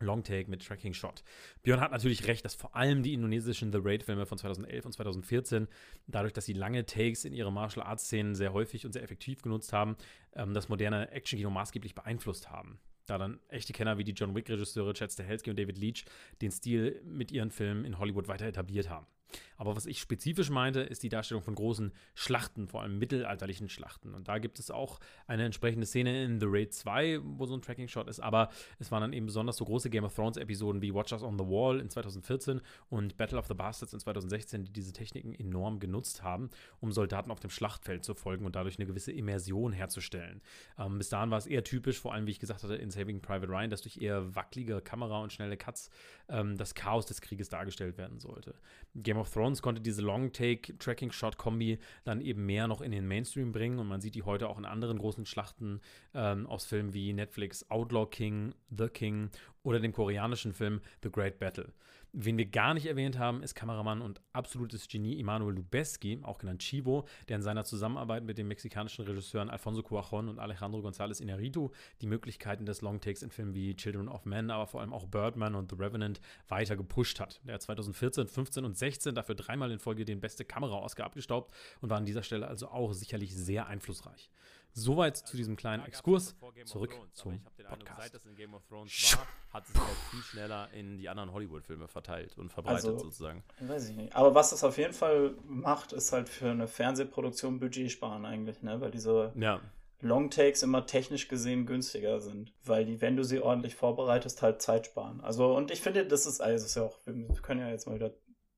Longtake 0.00 0.50
mit 0.50 0.64
Tracking 0.64 0.94
Shot. 0.94 1.22
Björn 1.62 1.80
hat 1.80 1.92
natürlich 1.92 2.26
recht, 2.26 2.44
dass 2.44 2.54
vor 2.54 2.74
allem 2.74 3.02
die 3.02 3.14
indonesischen 3.14 3.72
The 3.72 3.78
Raid-Filme 3.82 4.26
von 4.26 4.38
2011 4.38 4.84
und 4.84 4.92
2014, 4.92 5.68
dadurch, 6.06 6.32
dass 6.32 6.44
sie 6.44 6.52
lange 6.52 6.86
Takes 6.86 7.24
in 7.24 7.32
ihre 7.32 7.52
Martial 7.52 7.86
Arts-Szenen 7.86 8.34
sehr 8.34 8.52
häufig 8.52 8.84
und 8.84 8.92
sehr 8.92 9.02
effektiv 9.02 9.42
genutzt 9.42 9.72
haben, 9.72 9.96
ähm, 10.34 10.54
das 10.54 10.68
moderne 10.68 11.10
Action-Kino 11.10 11.50
maßgeblich 11.50 11.94
beeinflusst 11.94 12.50
haben. 12.50 12.78
Da 13.06 13.18
dann 13.18 13.38
echte 13.48 13.72
Kenner 13.72 13.98
wie 13.98 14.04
die 14.04 14.12
John 14.12 14.34
Wick-Regisseure 14.34 14.94
Chad 14.94 15.12
Stahelski 15.12 15.50
und 15.50 15.58
David 15.58 15.78
Leach 15.78 16.04
den 16.40 16.50
Stil 16.50 17.02
mit 17.04 17.32
ihren 17.32 17.50
Filmen 17.50 17.84
in 17.84 17.98
Hollywood 17.98 18.28
weiter 18.28 18.46
etabliert 18.46 18.88
haben. 18.88 19.06
Aber 19.56 19.76
was 19.76 19.86
ich 19.86 20.00
spezifisch 20.00 20.50
meinte, 20.50 20.80
ist 20.80 21.02
die 21.02 21.08
Darstellung 21.08 21.42
von 21.42 21.54
großen 21.54 21.92
Schlachten, 22.14 22.68
vor 22.68 22.82
allem 22.82 22.98
mittelalterlichen 22.98 23.68
Schlachten. 23.68 24.14
Und 24.14 24.28
da 24.28 24.38
gibt 24.38 24.58
es 24.58 24.70
auch 24.70 25.00
eine 25.26 25.44
entsprechende 25.44 25.86
Szene 25.86 26.24
in 26.24 26.40
The 26.40 26.46
Raid 26.48 26.72
2, 26.72 27.20
wo 27.22 27.46
so 27.46 27.54
ein 27.54 27.62
Tracking-Shot 27.62 28.08
ist. 28.08 28.20
Aber 28.20 28.50
es 28.78 28.90
waren 28.90 29.00
dann 29.00 29.12
eben 29.12 29.26
besonders 29.26 29.56
so 29.56 29.64
große 29.64 29.90
Game 29.90 30.04
of 30.04 30.14
Thrones-Episoden 30.14 30.82
wie 30.82 30.92
Watchers 30.92 31.22
on 31.22 31.38
the 31.38 31.44
Wall 31.44 31.80
in 31.80 31.88
2014 31.88 32.60
und 32.88 33.16
Battle 33.16 33.38
of 33.38 33.46
the 33.46 33.54
Bastards 33.54 33.92
in 33.92 34.00
2016, 34.00 34.64
die 34.64 34.72
diese 34.72 34.92
Techniken 34.92 35.34
enorm 35.34 35.78
genutzt 35.78 36.22
haben, 36.22 36.50
um 36.80 36.92
Soldaten 36.92 37.30
auf 37.30 37.40
dem 37.40 37.50
Schlachtfeld 37.50 38.04
zu 38.04 38.14
folgen 38.14 38.44
und 38.44 38.56
dadurch 38.56 38.78
eine 38.78 38.86
gewisse 38.86 39.12
Immersion 39.12 39.72
herzustellen. 39.72 40.42
Ähm, 40.78 40.98
bis 40.98 41.08
dahin 41.08 41.30
war 41.30 41.38
es 41.38 41.46
eher 41.46 41.64
typisch, 41.64 42.00
vor 42.00 42.12
allem 42.12 42.26
wie 42.26 42.32
ich 42.32 42.40
gesagt 42.40 42.62
hatte, 42.62 42.76
in 42.76 42.90
Saving 42.90 43.20
Private 43.20 43.50
Ryan, 43.50 43.70
dass 43.70 43.82
durch 43.82 43.98
eher 43.98 44.34
wackelige 44.34 44.80
Kamera 44.80 45.22
und 45.22 45.32
schnelle 45.32 45.56
Cuts 45.56 45.90
ähm, 46.28 46.56
das 46.56 46.74
Chaos 46.74 47.06
des 47.06 47.20
Krieges 47.20 47.48
dargestellt 47.48 47.98
werden 47.98 48.18
sollte. 48.18 48.54
Game 48.94 49.16
of 49.16 49.30
Thrones 49.30 49.62
konnte 49.62 49.80
diese 49.80 50.02
Long-Take-Tracking-Shot-Kombi 50.02 51.78
dann 52.04 52.20
eben 52.20 52.46
mehr 52.46 52.68
noch 52.68 52.80
in 52.80 52.92
den 52.92 53.06
Mainstream 53.06 53.52
bringen 53.52 53.78
und 53.78 53.88
man 53.88 54.00
sieht 54.00 54.14
die 54.14 54.22
heute 54.22 54.48
auch 54.48 54.58
in 54.58 54.64
anderen 54.64 54.98
großen 54.98 55.26
Schlachten 55.26 55.80
ähm, 56.14 56.46
aus 56.46 56.64
Filmen 56.64 56.94
wie 56.94 57.12
Netflix 57.12 57.70
Outlaw 57.70 58.06
King, 58.06 58.54
The 58.70 58.88
King 58.88 59.30
oder 59.62 59.80
dem 59.80 59.92
koreanischen 59.92 60.52
Film 60.52 60.80
The 61.02 61.10
Great 61.10 61.38
Battle. 61.38 61.72
Wen 62.16 62.38
wir 62.38 62.46
gar 62.46 62.74
nicht 62.74 62.86
erwähnt 62.86 63.18
haben, 63.18 63.42
ist 63.42 63.56
Kameramann 63.56 64.00
und 64.00 64.20
absolutes 64.32 64.86
Genie 64.86 65.18
Emanuel 65.18 65.56
Lubezki, 65.56 66.20
auch 66.22 66.38
genannt 66.38 66.62
Chivo, 66.62 67.08
der 67.28 67.34
in 67.38 67.42
seiner 67.42 67.64
Zusammenarbeit 67.64 68.22
mit 68.22 68.38
den 68.38 68.46
mexikanischen 68.46 69.04
Regisseuren 69.04 69.50
Alfonso 69.50 69.80
Cuarón 69.80 70.28
und 70.28 70.38
Alejandro 70.38 70.78
González 70.78 71.20
Inarritu 71.20 71.70
die 72.02 72.06
Möglichkeiten 72.06 72.66
des 72.66 72.82
Longtakes 72.82 73.24
in 73.24 73.32
Filmen 73.32 73.52
wie 73.52 73.74
Children 73.74 74.06
of 74.06 74.26
Men, 74.26 74.52
aber 74.52 74.68
vor 74.68 74.80
allem 74.80 74.92
auch 74.92 75.06
Birdman 75.06 75.56
und 75.56 75.72
The 75.72 75.76
Revenant 75.76 76.20
weiter 76.46 76.76
gepusht 76.76 77.18
hat. 77.18 77.40
Der 77.42 77.54
hat 77.54 77.62
2014, 77.62 78.28
15 78.28 78.64
und 78.64 78.78
16 78.78 79.16
dafür 79.16 79.34
dreimal 79.34 79.72
in 79.72 79.80
Folge 79.80 80.04
den 80.04 80.20
beste 80.20 80.44
Kamera-Oscar 80.44 81.06
abgestaubt 81.06 81.52
und 81.80 81.90
war 81.90 81.98
an 81.98 82.06
dieser 82.06 82.22
Stelle 82.22 82.46
also 82.46 82.68
auch 82.68 82.92
sicherlich 82.92 83.34
sehr 83.34 83.66
einflussreich. 83.66 84.30
Soweit 84.76 85.16
zu 85.16 85.36
diesem 85.36 85.54
kleinen 85.54 85.84
Exkurs. 85.86 86.34
Zurück 86.64 86.94
zum 87.12 87.40
Podcast. 87.68 88.02
Seit 88.02 88.14
das 88.14 88.26
in 88.26 88.34
Game 88.34 88.54
of 88.54 88.66
Thrones 88.66 89.16
war, 89.16 89.26
hat 89.54 89.68
es 89.68 89.74
halt 89.74 89.96
viel 90.10 90.22
schneller 90.22 90.68
in 90.72 90.98
die 90.98 91.08
anderen 91.08 91.32
Hollywood-Filme 91.32 91.86
verteilt 91.86 92.36
und 92.36 92.52
verbreitet 92.52 92.86
also, 92.86 92.98
sozusagen. 92.98 93.44
Weiß 93.60 93.88
ich 93.88 93.96
nicht. 93.96 94.14
Aber 94.14 94.34
was 94.34 94.50
das 94.50 94.64
auf 94.64 94.76
jeden 94.76 94.92
Fall 94.92 95.36
macht, 95.44 95.92
ist 95.92 96.12
halt 96.12 96.28
für 96.28 96.50
eine 96.50 96.66
Fernsehproduktion 96.66 97.60
Budget 97.60 97.90
sparen 97.90 98.24
eigentlich, 98.24 98.62
ne? 98.62 98.80
Weil 98.80 98.90
diese 98.90 99.32
ja. 99.36 99.60
Longtakes 100.00 100.62
immer 100.64 100.86
technisch 100.86 101.28
gesehen 101.28 101.66
günstiger 101.66 102.20
sind. 102.20 102.52
Weil 102.64 102.84
die, 102.84 103.00
wenn 103.00 103.16
du 103.16 103.22
sie 103.24 103.40
ordentlich 103.40 103.76
vorbereitest, 103.76 104.42
halt 104.42 104.60
Zeit 104.60 104.86
sparen. 104.86 105.20
Also, 105.20 105.54
und 105.56 105.70
ich 105.70 105.80
finde, 105.80 106.04
das 106.04 106.26
ist, 106.26 106.40
also 106.40 106.54
das 106.54 106.70
ist 106.70 106.74
ja 106.74 106.82
auch, 106.82 106.98
wir 107.06 107.42
können 107.42 107.60
ja 107.60 107.68
jetzt 107.68 107.86
mal 107.86 107.94
wieder 107.94 108.12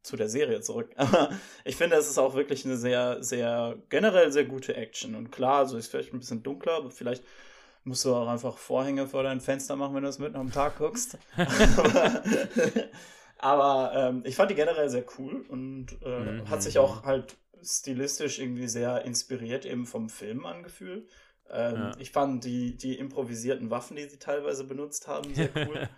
zu 0.07 0.17
der 0.17 0.29
Serie 0.29 0.61
zurück. 0.61 0.91
Aber 0.97 1.31
ich 1.65 1.77
finde, 1.77 1.97
es 1.97 2.09
ist 2.09 2.19
auch 2.19 2.35
wirklich 2.35 2.65
eine 2.65 2.77
sehr, 2.77 3.23
sehr, 3.23 3.77
generell 3.89 4.33
sehr 4.33 4.45
gute 4.45 4.75
Action. 4.77 5.15
Und 5.15 5.31
klar, 5.31 5.59
also 5.59 5.77
ist 5.77 5.89
vielleicht 5.89 6.13
ein 6.13 6.21
bisschen 6.21 6.43
dunkler, 6.43 6.77
aber 6.77 6.91
vielleicht 6.91 7.25
musst 7.85 8.05
du 8.05 8.15
auch 8.15 8.29
einfach 8.29 8.57
Vorhänge 8.59 9.07
vor 9.07 9.23
dein 9.23 9.41
Fenster 9.41 9.77
machen, 9.77 9.95
wenn 9.95 10.03
du 10.03 10.09
es 10.09 10.19
mitten 10.19 10.37
am 10.37 10.53
Tag 10.53 10.79
guckst. 10.79 11.19
aber, 11.37 12.23
aber 13.39 13.93
ähm, 13.95 14.23
ich 14.25 14.35
fand 14.35 14.51
die 14.51 14.57
generell 14.57 14.89
sehr 14.89 15.05
cool 15.19 15.45
und 15.49 15.97
äh, 16.05 16.19
mhm. 16.19 16.51
hat 16.51 16.63
sich 16.63 16.79
auch 16.79 17.05
halt 17.05 17.37
stilistisch 17.63 18.39
irgendwie 18.39 18.69
sehr 18.69 19.05
inspiriert 19.05 19.65
eben 19.67 19.87
vom 19.87 20.09
Film 20.09 20.47
angefühlt. 20.47 21.09
Ähm, 21.51 21.75
ja. 21.75 21.93
Ich 21.99 22.11
fand 22.11 22.45
die, 22.45 22.77
die 22.77 22.99
improvisierten 22.99 23.71
Waffen, 23.71 23.97
die 23.97 24.09
sie 24.09 24.19
teilweise 24.19 24.65
benutzt 24.65 25.07
haben, 25.07 25.33
sehr 25.35 25.51
cool. 25.55 25.89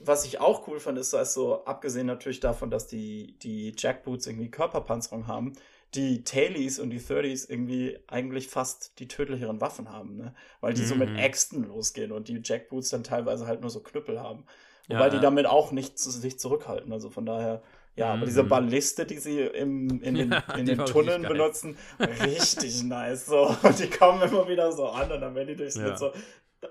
Was 0.00 0.24
ich 0.24 0.40
auch 0.40 0.68
cool 0.68 0.78
fand, 0.78 0.98
ist, 0.98 1.12
dass 1.12 1.34
so, 1.34 1.64
abgesehen 1.64 2.06
natürlich 2.06 2.40
davon, 2.40 2.70
dass 2.70 2.86
die, 2.86 3.36
die 3.42 3.74
Jackboots 3.76 4.26
irgendwie 4.26 4.50
Körperpanzerung 4.50 5.26
haben, 5.26 5.54
die 5.94 6.22
Tailies 6.22 6.78
und 6.78 6.90
die 6.90 7.00
30s 7.00 7.48
irgendwie 7.48 7.98
eigentlich 8.06 8.48
fast 8.48 8.98
die 8.98 9.08
tödlicheren 9.08 9.60
Waffen 9.60 9.90
haben, 9.90 10.16
ne? 10.16 10.34
Weil 10.60 10.74
die 10.74 10.82
mhm. 10.82 10.86
so 10.86 10.94
mit 10.94 11.10
mhm. 11.10 11.16
Äxten 11.16 11.64
losgehen 11.64 12.12
und 12.12 12.28
die 12.28 12.40
Jackboots 12.44 12.90
dann 12.90 13.04
teilweise 13.04 13.46
halt 13.46 13.62
nur 13.62 13.70
so 13.70 13.80
Knüppel 13.80 14.20
haben. 14.20 14.44
Wobei 14.88 15.06
ja, 15.06 15.10
die 15.10 15.20
damit 15.20 15.46
auch 15.46 15.70
nicht 15.72 15.98
sich 15.98 16.38
zurückhalten. 16.38 16.92
Also 16.92 17.10
von 17.10 17.26
daher, 17.26 17.62
ja, 17.94 18.14
aber 18.14 18.24
diese 18.24 18.42
mhm. 18.42 18.48
Balliste, 18.48 19.04
die 19.04 19.18
sie 19.18 19.40
im, 19.40 20.00
in 20.02 20.14
den, 20.14 20.30
ja, 20.48 20.54
in 20.56 20.66
den 20.66 20.84
Tunneln 20.84 21.22
benutzen, 21.22 21.76
richtig 21.98 22.84
nice. 22.84 23.26
So. 23.26 23.54
Und 23.62 23.78
die 23.78 23.90
kommen 23.90 24.22
immer 24.22 24.48
wieder 24.48 24.72
so 24.72 24.86
an 24.88 25.10
und 25.10 25.20
dann 25.20 25.34
werden 25.34 25.48
die 25.48 25.56
durchs 25.56 25.76
ja. 25.76 25.96
so 25.96 26.12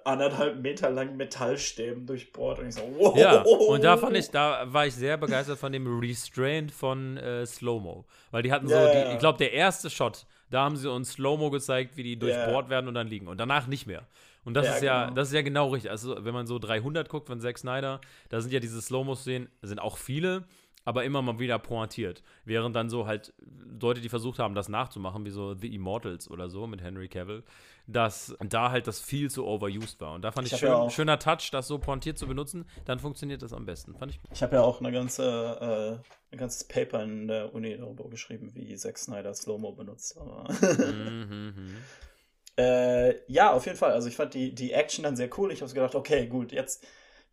anderthalb 0.03 0.61
Meter 0.61 0.89
langen 0.89 1.17
Metallstäben 1.17 2.05
durchbohrt 2.05 2.59
und 2.59 2.67
ich 2.67 2.75
so, 2.75 2.81
wow. 2.97 3.17
Ja, 3.17 3.41
und 3.41 3.83
da 3.83 3.97
fand 3.97 4.17
ich, 4.17 4.29
da 4.29 4.65
war 4.71 4.85
ich 4.85 4.95
sehr 4.95 5.17
begeistert 5.17 5.57
von 5.57 5.71
dem 5.71 5.99
Restraint 5.99 6.71
von 6.71 7.17
äh, 7.17 7.45
Slow-Mo. 7.45 8.05
Weil 8.31 8.43
die 8.43 8.51
hatten 8.51 8.67
so, 8.67 8.75
ja, 8.75 9.05
die, 9.05 9.13
ich 9.13 9.19
glaube, 9.19 9.37
der 9.37 9.53
erste 9.53 9.89
Shot, 9.89 10.25
da 10.49 10.63
haben 10.63 10.75
sie 10.75 10.91
uns 10.91 11.13
Slow-Mo 11.13 11.49
gezeigt, 11.49 11.95
wie 11.95 12.03
die 12.03 12.19
durchbohrt 12.19 12.65
yeah. 12.65 12.69
werden 12.69 12.87
und 12.87 12.95
dann 12.95 13.07
liegen. 13.07 13.27
Und 13.27 13.39
danach 13.39 13.67
nicht 13.67 13.87
mehr. 13.87 14.07
Und 14.43 14.53
das 14.53 14.65
ja, 14.65 14.75
ist 14.75 14.83
ja, 14.83 15.03
genau. 15.05 15.15
das 15.15 15.27
ist 15.29 15.33
ja 15.33 15.41
genau 15.41 15.69
richtig. 15.69 15.91
Also, 15.91 16.23
wenn 16.23 16.33
man 16.33 16.47
so 16.47 16.57
300 16.57 17.09
guckt 17.09 17.27
von 17.27 17.39
Zack 17.39 17.57
Snyder, 17.57 17.99
da 18.29 18.39
sind 18.39 18.53
ja 18.53 18.59
diese 18.59 18.81
Slow-Mo-Szenen, 18.81 19.49
sind 19.61 19.79
auch 19.79 19.97
viele, 19.97 20.45
aber 20.87 21.03
immer 21.03 21.21
mal 21.21 21.37
wieder 21.37 21.59
pointiert. 21.59 22.23
Während 22.45 22.73
dann 22.73 22.89
so 22.89 23.07
halt 23.07 23.33
Leute, 23.81 23.99
die 23.99 24.07
versucht 24.07 24.39
haben, 24.39 24.55
das 24.55 24.69
nachzumachen, 24.69 25.25
wie 25.25 25.31
so 25.31 25.53
The 25.53 25.75
Immortals 25.75 26.31
oder 26.31 26.49
so 26.49 26.65
mit 26.65 26.81
Henry 26.81 27.09
Cavill, 27.09 27.43
dass 27.87 28.37
da 28.39 28.71
halt 28.71 28.87
das 28.87 29.01
viel 29.01 29.29
zu 29.29 29.45
overused 29.45 29.99
war. 29.99 30.13
Und 30.13 30.21
da 30.21 30.31
fand 30.31 30.47
ich, 30.47 30.53
ich 30.53 30.59
schön, 30.59 30.69
ja 30.69 30.89
schöner 30.89 31.19
Touch, 31.19 31.51
das 31.51 31.67
so 31.67 31.77
pointiert 31.77 32.17
zu 32.17 32.25
benutzen, 32.25 32.65
dann 32.85 32.99
funktioniert 32.99 33.41
das 33.41 33.51
am 33.51 33.65
besten. 33.65 33.95
Fand 33.95 34.13
ich. 34.13 34.21
Ich 34.31 34.41
habe 34.41 34.55
ja 34.55 34.61
auch 34.61 34.79
eine 34.79 34.93
ganze, 34.93 35.99
äh, 36.31 36.33
ein 36.33 36.37
ganzes 36.37 36.63
Paper 36.63 37.03
in 37.03 37.27
der 37.27 37.53
Uni 37.53 37.75
darüber 37.77 38.09
geschrieben, 38.09 38.51
wie 38.55 38.73
Zack 38.77 38.97
Snyder 38.97 39.33
Slow-Mo 39.33 39.73
benutzt. 39.73 40.17
mhm, 40.17 41.53
mhm. 41.53 41.75
äh, 42.57 43.29
ja, 43.29 43.51
auf 43.51 43.65
jeden 43.65 43.77
Fall. 43.77 43.91
Also 43.91 44.07
ich 44.07 44.15
fand 44.15 44.33
die, 44.33 44.55
die 44.55 44.71
Action 44.71 45.03
dann 45.03 45.17
sehr 45.17 45.29
cool. 45.37 45.51
Ich 45.51 45.61
habe 45.61 45.73
gedacht, 45.73 45.95
okay, 45.95 46.27
gut, 46.27 46.53
jetzt 46.53 46.87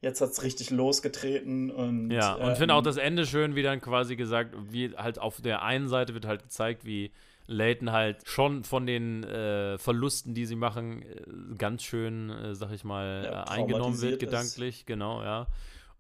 jetzt 0.05 0.21
hat 0.21 0.31
es 0.31 0.43
richtig 0.43 0.71
losgetreten 0.71 1.71
und. 1.71 2.11
Ja, 2.11 2.35
und 2.35 2.51
ähm, 2.51 2.57
finde 2.57 2.75
auch 2.75 2.83
das 2.83 2.97
Ende 2.97 3.27
schön, 3.27 3.57
wie 3.57 3.63
dann 3.63 3.81
quasi 3.81 4.15
gesagt, 4.15 4.55
wie 4.71 4.95
halt 4.97 5.19
auf 5.19 5.41
der 5.41 5.63
einen 5.63 5.89
Seite 5.89 6.15
wird 6.15 6.27
halt 6.27 6.43
gezeigt, 6.43 6.85
wie 6.85 7.11
Leighton 7.47 7.91
halt 7.91 8.19
schon 8.27 8.63
von 8.65 8.87
den 8.87 9.25
äh, 9.25 9.79
Verlusten, 9.79 10.35
die 10.35 10.47
sie 10.47 10.57
machen, 10.57 11.03
äh, 11.03 11.57
ganz 11.59 11.83
schön, 11.83 12.31
äh, 12.31 12.55
sag 12.55 12.71
ich 12.73 12.85
mal, 12.85 13.23
ja, 13.25 13.43
äh, 13.43 13.49
eingenommen 13.49 14.01
wird, 14.01 14.21
gedanklich, 14.21 14.81
ist. 14.81 14.87
genau, 14.87 15.23
ja. 15.23 15.47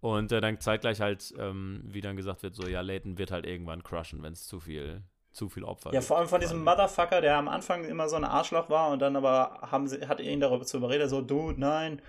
Und 0.01 0.33
äh, 0.33 0.41
dann 0.41 0.61
zeitgleich 0.61 1.01
halt, 1.01 1.35
ähm, 1.39 1.83
wie 1.87 2.03
dann 2.03 2.17
gesagt 2.17 2.43
wird, 2.43 2.55
so, 2.55 2.69
ja, 2.69 2.83
Leighton 2.83 3.19
wird 3.19 3.31
halt 3.31 3.47
irgendwann 3.47 3.83
crushen, 3.83 4.23
wenn 4.23 4.35
es 4.35 4.47
zu 4.47 4.61
viel 4.61 5.03
zu 5.33 5.49
viel 5.49 5.65
Opfer. 5.65 5.93
Ja, 5.93 6.01
vor 6.01 6.19
allem 6.19 6.29
von 6.29 6.41
diesem 6.41 6.63
Motherfucker, 6.63 7.21
der 7.21 7.37
am 7.37 7.49
Anfang 7.49 7.85
immer 7.85 8.09
so 8.09 8.15
ein 8.15 8.25
Arschloch 8.25 8.71
war 8.71 8.91
und 8.91 9.01
dann 9.01 9.17
aber 9.17 9.59
haben 9.63 9.89
sie, 9.89 10.07
hat 10.07 10.21
ihn 10.21 10.39
darüber 10.39 10.65
zu 10.65 10.77
überredet, 10.77 11.11
so, 11.11 11.23
du, 11.23 11.51
nein, 11.51 12.01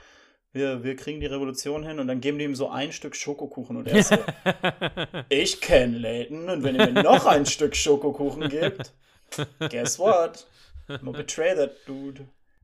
wir, 0.56 0.84
wir 0.84 0.96
kriegen 0.96 1.20
die 1.20 1.26
Revolution 1.26 1.86
hin 1.86 2.00
und 2.00 2.08
dann 2.08 2.22
geben 2.22 2.40
die 2.40 2.46
ihm 2.46 2.56
so 2.56 2.70
ein 2.70 2.94
Stück 2.94 3.16
Schokokuchen 3.16 3.76
und 3.76 3.88
er 3.88 3.98
ist 3.98 4.10
so, 4.10 4.18
ich 5.30 5.60
kenne 5.60 5.98
Leighton 5.98 6.50
und 6.50 6.64
wenn 6.64 6.76
ihr 6.76 6.90
mir 6.92 7.04
noch 7.04 7.26
ein 7.26 7.46
Stück 7.46 7.76
Schokokuchen 7.76 8.48
gibt, 8.48 8.94
guess 9.70 10.00
what? 10.00 10.48
I'm 10.88 11.12
betray 11.12 11.56
that 11.56 11.86
dude. 11.86 12.22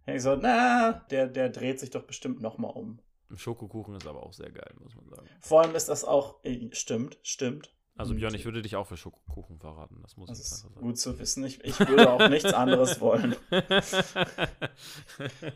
Und 0.07 0.13
ich 0.15 0.21
so, 0.21 0.37
na, 0.37 1.05
der, 1.11 1.27
der 1.27 1.49
dreht 1.49 1.81
sich 1.81 1.89
doch 1.89 2.03
bestimmt 2.03 2.41
nochmal 2.41 2.71
um. 2.71 2.99
Schokokuchen 3.35 3.95
ist 3.95 4.07
aber 4.07 4.23
auch 4.23 4.33
sehr 4.33 4.51
geil, 4.51 4.71
muss 4.79 4.95
man 4.95 5.09
sagen. 5.09 5.27
Vor 5.41 5.61
allem 5.61 5.75
ist 5.75 5.89
das 5.89 6.05
auch, 6.05 6.39
stimmt, 6.71 7.17
stimmt, 7.23 7.73
also 7.95 8.15
Björn, 8.15 8.33
ich 8.33 8.45
würde 8.45 8.61
dich 8.61 8.75
auch 8.75 8.87
für 8.87 8.97
Schokokuchen 8.97 9.59
verraten. 9.59 9.99
Das 10.01 10.17
muss 10.17 10.29
das 10.29 10.39
ich 10.39 10.45
einfach 10.45 10.69
sagen. 10.69 10.81
Gut 10.81 10.97
zu 10.97 11.19
wissen. 11.19 11.43
Ich, 11.43 11.63
ich 11.63 11.79
würde 11.79 12.09
auch 12.09 12.29
nichts 12.29 12.53
anderes 12.53 12.99
wollen. 13.01 13.35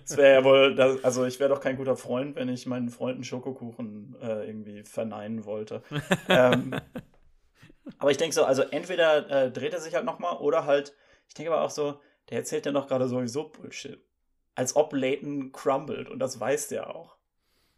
Es 0.03 0.17
wäre 0.17 0.33
ja 0.35 0.43
wohl, 0.43 0.75
das, 0.75 1.03
also 1.03 1.25
ich 1.25 1.39
wäre 1.39 1.49
doch 1.49 1.59
kein 1.59 1.77
guter 1.77 1.95
Freund, 1.95 2.35
wenn 2.35 2.49
ich 2.49 2.67
meinen 2.67 2.89
Freunden 2.89 3.23
Schokokuchen 3.23 4.15
äh, 4.21 4.45
irgendwie 4.47 4.83
verneinen 4.83 5.45
wollte. 5.45 5.81
ähm, 6.29 6.75
aber 7.97 8.11
ich 8.11 8.17
denke 8.17 8.35
so, 8.35 8.43
also 8.43 8.61
entweder 8.61 9.29
äh, 9.29 9.51
dreht 9.51 9.73
er 9.73 9.81
sich 9.81 9.95
halt 9.95 10.05
nochmal 10.05 10.37
oder 10.37 10.65
halt, 10.65 10.93
ich 11.27 11.33
denke 11.33 11.51
aber 11.51 11.63
auch 11.63 11.71
so, 11.71 11.99
der 12.29 12.39
erzählt 12.39 12.65
ja 12.65 12.71
noch 12.71 12.87
gerade 12.87 13.07
sowieso 13.07 13.49
Bullshit. 13.49 13.99
Als 14.53 14.75
ob 14.75 14.93
Leighton 14.93 15.51
crumbled 15.51 16.09
und 16.09 16.19
das 16.19 16.39
weiß 16.39 16.67
der 16.67 16.95
auch. 16.95 17.14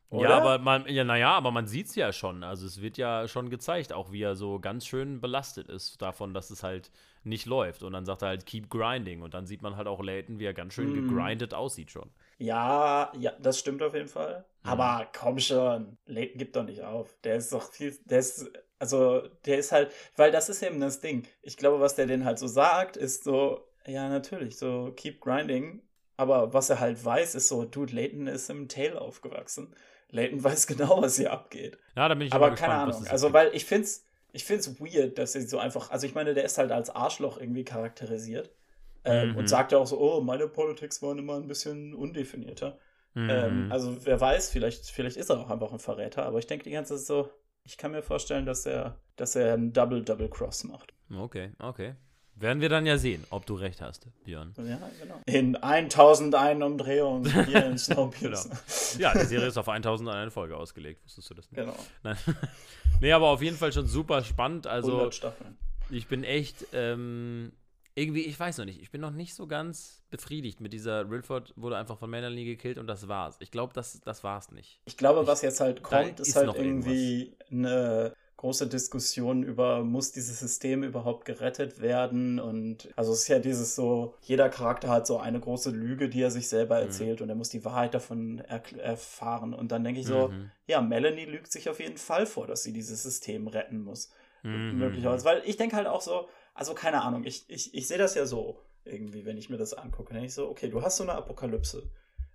Oder? 0.10 0.30
Ja, 0.30 0.38
aber 0.38 0.60
man, 0.60 0.88
ja, 0.88 1.04
naja, 1.04 1.32
aber 1.32 1.52
man 1.52 1.68
sieht 1.68 1.88
es 1.88 1.96
ja 1.96 2.14
schon. 2.14 2.44
Also 2.44 2.66
es 2.66 2.82
wird 2.82 2.98
ja 2.98 3.28
schon 3.28 3.50
gezeigt, 3.50 3.92
auch 3.92 4.12
wie 4.12 4.22
er 4.22 4.36
so 4.36 4.60
ganz 4.60 4.86
schön 4.86 5.20
belastet 5.20 5.68
ist 5.68 6.02
davon, 6.02 6.34
dass 6.34 6.50
es 6.50 6.64
halt 6.64 6.92
nicht 7.24 7.46
läuft. 7.46 7.84
Und 7.84 7.92
dann 7.92 8.06
sagt 8.06 8.22
er 8.22 8.30
halt, 8.30 8.46
keep 8.46 8.70
grinding. 8.70 9.22
Und 9.22 9.34
dann 9.34 9.46
sieht 9.46 9.62
man 9.62 9.76
halt 9.76 9.88
auch 9.88 10.02
Layton, 10.02 10.40
wie 10.40 10.46
er 10.46 10.54
ganz 10.54 10.74
schön 10.74 10.92
mm. 10.92 11.10
gegrindet 11.10 11.54
aussieht 11.54 11.92
schon. 11.92 12.10
Ja, 12.38 13.12
ja, 13.20 13.34
das 13.40 13.60
stimmt 13.60 13.84
auf 13.84 13.94
jeden 13.94 14.08
Fall. 14.08 14.46
Mhm. 14.64 14.70
Aber 14.70 15.08
komm 15.18 15.40
schon, 15.40 15.98
Layton 16.06 16.38
gibt 16.38 16.56
doch 16.56 16.64
nicht 16.64 16.84
auf. 16.84 17.14
Der 17.26 17.36
ist 17.36 17.52
doch 17.52 17.70
viel, 17.72 17.98
der 18.06 18.20
ist, 18.20 18.50
also 18.80 19.28
der 19.46 19.58
ist 19.58 19.74
halt, 19.74 19.92
weil 20.16 20.32
das 20.32 20.48
ist 20.48 20.64
eben 20.64 20.80
das 20.80 21.02
Ding. 21.02 21.28
Ich 21.42 21.58
glaube, 21.58 21.82
was 21.82 21.96
der 21.96 22.06
denn 22.06 22.24
halt 22.24 22.40
so 22.40 22.48
sagt, 22.48 22.96
ist 22.96 23.26
so, 23.26 23.68
ja, 23.86 24.08
natürlich, 24.08 24.58
so 24.58 24.94
keep 24.96 25.20
grinding. 25.20 25.82
Aber 26.16 26.54
was 26.54 26.70
er 26.70 26.80
halt 26.80 27.04
weiß, 27.04 27.36
ist 27.36 27.48
so, 27.48 27.66
dude, 27.66 27.94
Layton 27.94 28.28
ist 28.28 28.50
im 28.50 28.68
Tail 28.68 28.98
aufgewachsen. 28.98 29.76
Leighton 30.10 30.44
weiß 30.44 30.68
genau, 30.68 31.02
was 31.02 31.18
hier 31.18 31.32
abgeht. 31.32 31.78
Ja, 31.96 32.08
da 32.08 32.16
bin 32.16 32.28
ich 32.28 32.34
Aber 32.34 32.52
keine 32.52 32.86
gespannt, 32.86 32.96
Ahnung. 32.96 33.08
Also, 33.08 33.34
weil 33.34 33.54
ich 33.54 33.66
finde 33.66 33.84
es 33.84 34.08
ich 34.34 34.44
find's 34.44 34.80
weird, 34.80 35.18
dass 35.18 35.36
er 35.36 35.42
so 35.42 35.58
einfach. 35.58 35.90
Also, 35.90 36.06
ich 36.06 36.14
meine, 36.14 36.34
der 36.34 36.44
ist 36.44 36.58
halt 36.58 36.72
als 36.72 36.90
Arschloch 36.90 37.40
irgendwie 37.40 37.64
charakterisiert. 37.64 38.52
Ähm, 39.04 39.32
mhm. 39.32 39.38
Und 39.38 39.50
sagt 39.50 39.72
ja 39.72 39.78
auch 39.78 39.88
so: 39.88 40.00
Oh, 40.00 40.22
meine 40.22 40.48
Politics 40.48 41.02
waren 41.02 41.18
immer 41.18 41.38
ein 41.38 41.48
bisschen 41.48 41.94
undefinierter. 41.94 42.78
Mhm. 43.14 43.30
Ähm, 43.30 43.72
also, 43.72 44.06
wer 44.06 44.20
weiß, 44.20 44.50
vielleicht, 44.50 44.86
vielleicht 44.86 45.18
ist 45.18 45.30
er 45.30 45.40
auch 45.40 45.50
einfach 45.50 45.72
ein 45.72 45.80
Verräter. 45.80 46.26
Aber 46.26 46.40
ich 46.40 46.48
denke 46.48 46.66
die 46.66 46.72
ganze 46.72 46.98
Zeit 46.98 47.06
so: 47.06 47.32
Ich 47.64 47.78
kann 47.78 47.92
mir 47.92 48.04
vorstellen, 48.04 48.46
dass 48.46 48.66
er, 48.66 49.00
dass 49.16 49.36
er 49.36 49.54
einen 49.54 49.74
Double-Double-Cross 49.74 50.66
macht. 50.66 50.94
Okay, 51.12 51.52
okay. 51.60 51.96
Werden 52.40 52.62
wir 52.62 52.70
dann 52.70 52.86
ja 52.86 52.98
sehen, 52.98 53.26
ob 53.32 53.48
du 53.48 53.56
recht 53.56 53.82
hast, 53.82 54.08
Björn. 54.24 54.54
Ja, 54.58 54.80
genau. 55.02 55.22
In 55.26 55.56
1001 55.56 56.64
Umdrehungen 56.64 57.46
hier 57.46 57.66
in 57.66 57.78
Snowpiercer. 57.80 58.50
genau. 58.50 59.02
Ja, 59.02 59.20
die 59.20 59.26
Serie 59.26 59.48
ist 59.48 59.58
auf 59.58 59.68
1001 59.68 60.32
Folge 60.32 60.56
ausgelegt, 60.56 61.04
wusstest 61.04 61.30
du 61.32 61.34
das 61.34 61.50
nicht? 61.52 61.60
Genau. 61.60 61.76
Nein. 62.04 62.18
nee, 63.02 63.12
aber 63.12 63.30
auf 63.30 63.42
jeden 63.42 63.58
Fall 63.58 63.74
schon 63.74 63.88
super 63.88 64.24
spannend. 64.24 64.68
Also, 64.68 64.92
100 64.92 65.16
Staffeln. 65.16 65.58
Ich 65.90 66.08
bin 66.08 66.24
echt, 66.24 66.68
ähm, 66.74 67.54
irgendwie, 67.96 68.22
ich 68.22 68.40
weiß 68.40 68.60
noch 68.60 68.66
nicht, 68.66 68.82
ich 68.82 68.92
bin 68.92 69.02
noch 69.02 69.12
nicht 69.12 69.34
so 69.34 69.48
ganz 69.48 70.04
befriedigt 70.12 70.62
mit 70.62 70.74
dieser 70.74 71.10
Rilford 71.10 71.54
wurde 71.56 71.78
einfach 71.78 71.98
von 71.98 72.12
Melanie 72.12 72.46
gekillt 72.46 72.78
und 72.78 72.86
das 72.86 73.08
war's. 73.08 73.38
Ich 73.40 73.50
glaube, 73.50 73.74
das, 73.74 74.00
das 74.02 74.24
war's 74.24 74.52
nicht. 74.52 74.80
Ich 74.86 74.98
glaube, 74.98 75.26
was 75.26 75.42
jetzt 75.42 75.60
halt 75.60 75.82
kommt, 75.82 76.20
ist, 76.20 76.28
ist 76.28 76.36
halt 76.36 76.56
irgendwie 76.56 77.36
irgendwas. 77.50 77.52
eine 77.52 78.14
große 78.38 78.68
Diskussion 78.68 79.44
über, 79.44 79.84
muss 79.84 80.12
dieses 80.12 80.40
System 80.40 80.84
überhaupt 80.84 81.26
gerettet 81.26 81.82
werden? 81.82 82.40
Und 82.40 82.90
also 82.96 83.12
es 83.12 83.24
ist 83.24 83.28
ja 83.28 83.40
dieses 83.40 83.76
so, 83.76 84.14
jeder 84.22 84.50
Charakter 84.50 84.90
hat 84.90 85.08
so 85.08 85.18
eine 85.18 85.40
große 85.40 85.72
Lüge, 85.72 86.08
die 86.08 86.22
er 86.22 86.32
sich 86.32 86.48
selber 86.48 86.78
mhm. 86.78 86.84
erzählt 86.84 87.22
und 87.22 87.30
er 87.30 87.36
muss 87.36 87.50
die 87.50 87.66
Wahrheit 87.66 87.94
davon 87.96 88.40
erfahren. 88.40 89.54
Und 89.54 89.72
dann 89.72 89.84
denke 89.84 90.00
ich 90.00 90.08
so, 90.08 90.30
mhm. 90.30 90.52
ja, 90.68 90.82
Melanie 90.82 91.26
lügt 91.26 91.52
sich 91.52 91.68
auf 91.68 91.80
jeden 91.80 91.98
Fall 91.98 92.26
vor, 92.26 92.48
dass 92.48 92.64
sie 92.64 92.74
dieses 92.74 93.04
System 93.04 93.48
retten 93.48 93.84
muss. 93.84 94.12
Mhm. 94.44 94.78
Möglicherweise. 94.78 95.26
Weil 95.26 95.42
ich 95.46 95.58
denke 95.58 95.76
halt 95.76 95.88
auch 95.88 96.02
so, 96.02 96.30
also 96.54 96.76
keine 96.76 97.02
Ahnung, 97.02 97.24
ich, 97.26 97.46
ich, 97.50 97.74
ich 97.74 97.88
sehe 97.88 97.98
das 97.98 98.14
ja 98.14 98.26
so 98.26 98.62
irgendwie, 98.86 99.26
wenn 99.26 99.38
ich 99.38 99.50
mir 99.50 99.58
das 99.58 99.74
angucke. 99.74 100.10
Dann 100.10 100.18
denke 100.18 100.28
ich 100.28 100.34
so, 100.36 100.48
okay, 100.48 100.70
du 100.70 100.84
hast 100.84 100.98
so 100.98 101.04
eine 101.04 101.14
Apokalypse. 101.14 101.90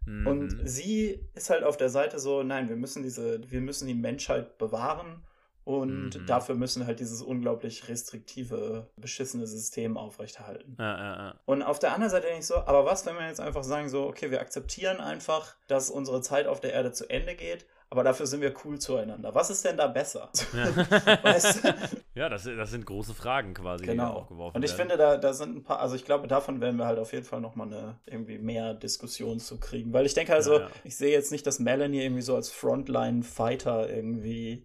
Und 0.05 0.59
mhm. 0.59 0.67
sie 0.67 1.21
ist 1.35 1.49
halt 1.49 1.63
auf 1.63 1.77
der 1.77 1.89
Seite 1.89 2.19
so, 2.19 2.43
nein, 2.43 2.69
wir 2.69 2.75
müssen 2.75 3.05
diese, 3.05 3.41
wir 3.49 3.61
müssen 3.61 3.87
die 3.87 3.95
Menschheit 3.95 4.59
bewahren 4.59 5.23
und 5.65 6.17
mhm. 6.19 6.27
dafür 6.27 6.55
müssen 6.55 6.87
halt 6.87 7.01
dieses 7.01 7.23
unglaublich 7.23 7.89
restriktive, 7.89 8.91
beschissene 8.97 9.47
System 9.47 9.97
aufrechterhalten. 9.97 10.77
Ja, 10.79 10.99
ja, 10.99 11.17
ja. 11.17 11.35
Und 11.45 11.63
auf 11.63 11.79
der 11.79 11.95
anderen 11.95 12.11
Seite 12.11 12.27
denke 12.27 12.41
ich 12.41 12.47
so, 12.47 12.57
aber 12.57 12.85
was, 12.85 13.07
wenn 13.07 13.17
wir 13.17 13.27
jetzt 13.27 13.41
einfach 13.41 13.63
sagen, 13.63 13.89
so, 13.89 14.07
okay, 14.07 14.31
wir 14.31 14.41
akzeptieren 14.41 14.99
einfach, 14.99 15.57
dass 15.69 15.91
unsere 15.91 16.21
Zeit 16.21 16.47
auf 16.47 16.61
der 16.61 16.73
Erde 16.73 16.93
zu 16.93 17.09
Ende 17.09 17.35
geht, 17.37 17.67
aber 17.93 18.05
dafür 18.05 18.27
sind 18.27 18.41
wir 18.41 18.55
cool 18.65 18.79
zueinander. 18.79 19.35
Was 19.35 19.51
ist 19.51 19.67
denn 19.67 19.77
da 19.77 19.87
besser? 19.87 20.31
Ja, 20.55 20.75
weißt 21.23 21.63
du? 21.63 21.75
ja 22.15 22.31
das, 22.31 22.45
das 22.45 22.71
sind 22.71 22.87
große 22.87 23.13
Fragen 23.13 23.53
quasi, 23.53 23.85
genau. 23.85 24.05
die 24.07 24.13
da 24.13 24.17
aufgeworfen 24.17 24.57
Und 24.57 24.65
ich 24.65 24.71
werden. 24.79 24.89
finde, 24.89 24.97
da, 24.97 25.19
da 25.19 25.35
sind 25.35 25.57
ein 25.57 25.63
paar, 25.63 25.79
also 25.79 25.95
ich 25.95 26.07
glaube, 26.07 26.27
davon 26.27 26.63
werden 26.63 26.79
wir 26.79 26.87
halt 26.87 26.99
auf 26.99 27.13
jeden 27.13 27.27
Fall 27.27 27.43
nochmal 27.43 27.67
eine 27.67 28.01
irgendwie 28.07 28.39
mehr 28.39 28.73
Diskussion 28.73 29.41
zu 29.41 29.61
kriegen. 29.61 29.93
Weil 29.93 30.07
ich 30.07 30.15
denke 30.15 30.35
also, 30.35 30.55
ja, 30.55 30.61
ja. 30.61 30.71
ich 30.85 30.97
sehe 30.97 31.13
jetzt 31.13 31.33
nicht, 31.33 31.47
dass 31.47 31.59
Melanie 31.59 32.03
irgendwie 32.03 32.23
so 32.23 32.35
als 32.35 32.49
Frontline-Fighter 32.51 33.91
irgendwie 33.91 34.65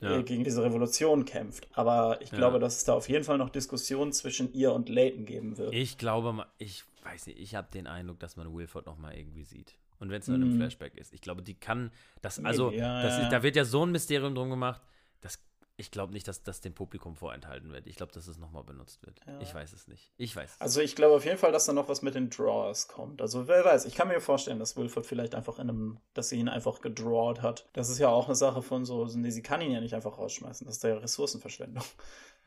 ja. 0.00 0.20
gegen 0.22 0.44
diese 0.44 0.62
Revolution 0.62 1.24
kämpft. 1.24 1.68
Aber 1.72 2.20
ich 2.20 2.30
glaube, 2.30 2.58
dass 2.58 2.76
es 2.76 2.84
da 2.84 2.94
auf 2.94 3.08
jeden 3.08 3.24
Fall 3.24 3.38
noch 3.38 3.50
Diskussionen 3.50 4.12
zwischen 4.12 4.52
ihr 4.52 4.72
und 4.72 4.88
Leighton 4.88 5.24
geben 5.24 5.56
wird. 5.56 5.74
Ich 5.74 5.98
glaube, 5.98 6.46
ich 6.58 6.84
weiß 7.04 7.26
nicht, 7.26 7.38
ich 7.38 7.54
habe 7.54 7.68
den 7.72 7.86
Eindruck, 7.86 8.18
dass 8.18 8.36
man 8.36 8.52
Wilford 8.52 8.86
nochmal 8.86 9.16
irgendwie 9.16 9.44
sieht. 9.44 9.76
Und 9.98 10.10
wenn 10.10 10.20
es 10.20 10.28
nur 10.28 10.38
mhm. 10.38 10.54
ein 10.54 10.56
Flashback 10.56 10.96
ist. 10.96 11.14
Ich 11.14 11.20
glaube, 11.20 11.42
die 11.42 11.54
kann 11.54 11.90
das, 12.20 12.44
also, 12.44 12.70
ja, 12.70 13.02
das 13.02 13.30
da 13.30 13.42
wird 13.42 13.56
ja 13.56 13.64
so 13.64 13.86
ein 13.86 13.92
Mysterium 13.92 14.34
drum 14.34 14.50
gemacht, 14.50 14.80
das 15.20 15.38
ich 15.76 15.90
glaube 15.90 16.12
nicht, 16.12 16.28
dass 16.28 16.42
das 16.42 16.60
dem 16.60 16.72
Publikum 16.72 17.16
vorenthalten 17.16 17.72
wird. 17.72 17.86
Ich 17.86 17.96
glaube, 17.96 18.12
dass 18.12 18.28
es 18.28 18.38
nochmal 18.38 18.62
benutzt 18.62 19.04
wird. 19.04 19.20
Ja. 19.26 19.40
Ich 19.40 19.52
weiß 19.52 19.72
es 19.72 19.88
nicht. 19.88 20.12
Ich 20.16 20.34
weiß. 20.36 20.56
Also 20.60 20.80
ich 20.80 20.94
glaube 20.94 21.16
auf 21.16 21.24
jeden 21.24 21.38
Fall, 21.38 21.50
dass 21.50 21.66
da 21.66 21.72
noch 21.72 21.88
was 21.88 22.02
mit 22.02 22.14
den 22.14 22.30
Drawers 22.30 22.86
kommt. 22.86 23.20
Also 23.20 23.48
wer 23.48 23.64
weiß, 23.64 23.84
ich 23.84 23.96
kann 23.96 24.06
mir 24.06 24.20
vorstellen, 24.20 24.60
dass 24.60 24.76
Wilford 24.76 25.04
vielleicht 25.04 25.34
einfach 25.34 25.58
in 25.58 25.68
einem, 25.68 25.98
dass 26.14 26.28
sie 26.28 26.36
ihn 26.36 26.48
einfach 26.48 26.80
gedrawt 26.80 27.42
hat. 27.42 27.66
Das 27.72 27.88
ist 27.88 27.98
ja 27.98 28.08
auch 28.08 28.26
eine 28.26 28.36
Sache 28.36 28.62
von 28.62 28.84
so, 28.84 29.04
nee, 29.06 29.30
sie 29.30 29.42
kann 29.42 29.60
ihn 29.60 29.72
ja 29.72 29.80
nicht 29.80 29.94
einfach 29.94 30.16
rausschmeißen. 30.16 30.64
Das 30.64 30.76
ist 30.76 30.84
ja 30.84 30.96
Ressourcenverschwendung. 30.96 31.84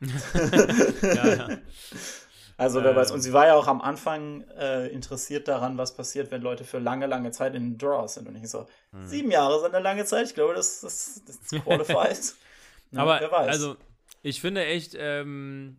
ja, 1.02 1.34
ja. 1.34 1.58
Also 2.56 2.82
wer 2.82 2.90
ähm. 2.90 2.96
weiß. 2.96 3.10
Und 3.10 3.20
sie 3.20 3.34
war 3.34 3.46
ja 3.46 3.54
auch 3.54 3.66
am 3.66 3.82
Anfang 3.82 4.42
äh, 4.58 4.88
interessiert 4.88 5.48
daran, 5.48 5.76
was 5.76 5.94
passiert, 5.94 6.30
wenn 6.30 6.40
Leute 6.40 6.64
für 6.64 6.78
lange, 6.78 7.06
lange 7.06 7.30
Zeit 7.30 7.54
in 7.54 7.62
den 7.62 7.78
Draws 7.78 8.14
sind. 8.14 8.26
Und 8.26 8.36
ich 8.36 8.48
so, 8.48 8.66
hm. 8.92 9.06
sieben 9.06 9.30
Jahre 9.30 9.60
sind 9.60 9.74
eine 9.74 9.84
lange 9.84 10.06
Zeit. 10.06 10.26
Ich 10.26 10.34
glaube, 10.34 10.54
das, 10.54 10.80
das, 10.80 11.22
das 11.26 11.62
qualifies. 11.62 12.36
Ja, 12.92 13.02
Aber 13.02 13.38
also, 13.38 13.76
ich 14.22 14.40
finde 14.40 14.64
echt, 14.64 14.96
ähm, 14.98 15.76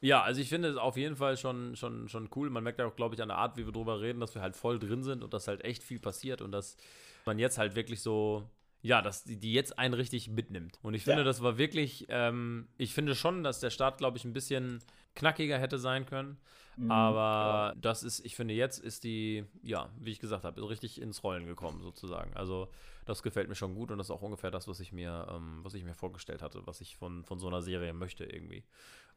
ja, 0.00 0.22
also 0.22 0.40
ich 0.40 0.48
finde 0.48 0.68
es 0.68 0.76
auf 0.76 0.96
jeden 0.96 1.16
Fall 1.16 1.36
schon, 1.36 1.74
schon, 1.74 2.08
schon 2.08 2.28
cool. 2.36 2.50
Man 2.50 2.62
merkt 2.62 2.78
ja 2.78 2.86
auch, 2.86 2.94
glaube 2.94 3.14
ich, 3.14 3.22
an 3.22 3.28
der 3.28 3.38
Art, 3.38 3.56
wie 3.56 3.66
wir 3.66 3.72
drüber 3.72 4.00
reden, 4.00 4.20
dass 4.20 4.34
wir 4.34 4.42
halt 4.42 4.54
voll 4.54 4.78
drin 4.78 5.02
sind 5.02 5.24
und 5.24 5.34
dass 5.34 5.48
halt 5.48 5.64
echt 5.64 5.82
viel 5.82 5.98
passiert 5.98 6.40
und 6.40 6.52
dass 6.52 6.76
man 7.24 7.38
jetzt 7.38 7.58
halt 7.58 7.74
wirklich 7.74 8.00
so, 8.00 8.48
ja, 8.80 9.02
dass 9.02 9.24
die, 9.24 9.36
die 9.36 9.52
jetzt 9.52 9.78
einen 9.78 9.94
richtig 9.94 10.28
mitnimmt. 10.28 10.78
Und 10.82 10.94
ich 10.94 11.04
finde, 11.04 11.20
ja. 11.20 11.24
das 11.24 11.42
war 11.42 11.58
wirklich, 11.58 12.06
ähm, 12.10 12.68
ich 12.78 12.94
finde 12.94 13.16
schon, 13.16 13.42
dass 13.42 13.58
der 13.60 13.70
Start, 13.70 13.98
glaube 13.98 14.18
ich, 14.18 14.24
ein 14.24 14.32
bisschen 14.32 14.78
knackiger 15.18 15.58
hätte 15.58 15.78
sein 15.78 16.06
können. 16.06 16.38
Mhm, 16.76 16.90
Aber 16.90 17.72
ja. 17.74 17.80
das 17.80 18.02
ist, 18.02 18.24
ich 18.24 18.36
finde, 18.36 18.54
jetzt 18.54 18.78
ist 18.78 19.02
die, 19.02 19.44
ja, 19.62 19.90
wie 19.98 20.12
ich 20.12 20.20
gesagt 20.20 20.44
habe, 20.44 20.68
richtig 20.68 21.00
ins 21.00 21.24
Rollen 21.24 21.46
gekommen, 21.46 21.82
sozusagen. 21.82 22.32
Also 22.34 22.68
das 23.04 23.22
gefällt 23.22 23.48
mir 23.48 23.56
schon 23.56 23.74
gut 23.74 23.90
und 23.90 23.98
das 23.98 24.08
ist 24.08 24.10
auch 24.10 24.22
ungefähr 24.22 24.50
das, 24.50 24.68
was 24.68 24.78
ich 24.80 24.92
mir, 24.92 25.26
ähm, 25.30 25.60
was 25.62 25.74
ich 25.74 25.82
mir 25.82 25.94
vorgestellt 25.94 26.40
hatte, 26.40 26.66
was 26.66 26.80
ich 26.80 26.96
von, 26.96 27.24
von 27.24 27.38
so 27.38 27.48
einer 27.48 27.62
Serie 27.62 27.92
möchte 27.92 28.24
irgendwie. 28.24 28.62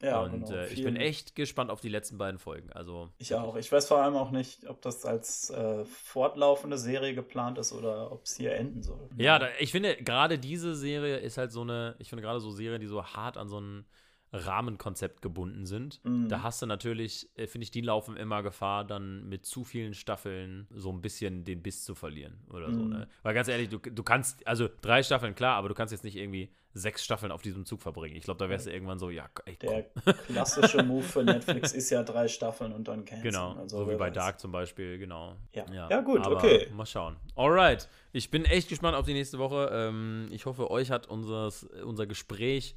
Ja, 0.02 0.22
und 0.22 0.32
genau, 0.32 0.52
äh, 0.52 0.74
ich 0.74 0.84
bin 0.84 0.96
echt 0.96 1.36
gespannt 1.36 1.70
auf 1.70 1.82
die 1.82 1.90
letzten 1.90 2.18
beiden 2.18 2.40
Folgen. 2.40 2.72
Also 2.74 3.10
ich 3.20 3.36
auch. 3.36 3.56
Ich 3.56 3.72
weiß 3.72 3.88
vor 3.88 4.02
allem 4.02 4.16
auch 4.16 4.32
nicht, 4.32 4.68
ob 4.68 4.82
das 4.82 5.06
als 5.06 5.52
äh, 5.52 5.86
fortlaufende 5.86 6.80
Serie 6.80 7.14
geplant 7.14 7.60
ist 7.60 7.74
oder 7.74 8.12
ob 8.12 8.26
es 8.26 8.36
hier 8.36 8.56
enden 8.56 8.82
soll. 8.82 9.08
Ja, 9.18 9.38
da, 9.38 9.50
ich 9.60 9.72
finde 9.72 9.96
gerade 9.98 10.40
diese 10.40 10.76
Serie 10.76 11.18
ist 11.18 11.38
halt 11.38 11.52
so 11.52 11.62
eine, 11.62 11.96
ich 12.00 12.10
finde 12.10 12.24
gerade 12.24 12.40
so 12.40 12.50
Serien, 12.50 12.82
die 12.82 12.88
so 12.88 13.04
hart 13.04 13.38
an 13.38 13.48
so 13.48 13.58
einen 13.58 13.86
Rahmenkonzept 14.34 15.22
gebunden 15.22 15.66
sind. 15.66 16.00
Mhm. 16.06 16.30
Da 16.30 16.42
hast 16.42 16.62
du 16.62 16.66
natürlich, 16.66 17.30
äh, 17.36 17.48
finde 17.48 17.64
ich, 17.64 17.72
die 17.72 17.82
laufen 17.82 18.16
immer 18.16 18.44
Gefahr, 18.44 18.86
dann 18.86 19.28
mit 19.28 19.46
zu 19.46 19.64
vielen 19.64 19.94
Staffeln 19.94 20.68
so 20.72 20.92
ein 20.92 21.02
bisschen 21.02 21.44
den 21.44 21.62
Biss 21.62 21.84
zu 21.84 21.96
verlieren 21.96 22.40
oder 22.50 22.70
mhm. 22.70 22.74
so. 22.74 22.84
Ne? 22.86 23.08
Weil 23.24 23.34
ganz 23.34 23.50
ehrlich, 23.50 23.70
du, 23.70 23.80
du 23.80 24.04
kannst, 24.04 24.46
also 24.48 24.70
drei 24.82 25.04
Staffeln, 25.04 25.36
klar, 25.36 25.58
aber 25.58 25.68
du 25.68 25.76
kannst 25.76 25.92
jetzt 25.92 26.04
nicht 26.04 26.16
irgendwie 26.16 26.50
sechs 26.74 27.04
Staffeln 27.04 27.34
auf 27.34 27.42
diesem 27.42 27.66
Zug 27.66 27.82
verbringen. 27.82 28.16
Ich 28.16 28.24
glaube, 28.24 28.38
da 28.38 28.50
wärst 28.50 28.68
du 28.68 28.72
irgendwann 28.72 28.98
so, 28.98 29.10
ja, 29.10 29.30
ey, 29.46 29.58
Der 29.58 29.84
klassische 30.28 30.82
Move 30.84 31.04
für 31.04 31.24
Netflix 31.24 31.74
ist 31.74 31.90
ja 31.90 32.02
drei 32.04 32.30
Staffeln 32.30 32.72
und 32.72 32.88
dann 32.88 33.04
canceln. 33.04 33.34
Genau, 33.34 33.54
also, 33.56 33.80
so 33.80 33.90
wie 33.90 33.96
bei 33.96 34.08
weiß. 34.08 34.14
Dark 34.14 34.40
zum 34.40 34.54
Beispiel, 34.54 34.98
genau. 34.98 35.36
Ja, 35.52 35.66
ja. 35.74 35.90
ja 35.90 36.00
gut, 36.00 36.22
aber 36.22 36.38
okay. 36.38 36.68
Mal 36.74 36.86
schauen. 36.86 37.18
Alright, 37.36 37.90
ich 38.14 38.32
bin 38.32 38.46
echt 38.46 38.70
gespannt 38.70 38.96
auf 38.96 39.06
die 39.06 39.14
nächste 39.14 39.38
Woche. 39.40 39.70
Ähm, 39.74 40.30
ich 40.32 40.46
hoffe, 40.46 40.72
euch 40.72 40.90
hat 40.92 41.08
unser, 41.08 41.52
unser 41.84 42.08
Gespräch 42.08 42.76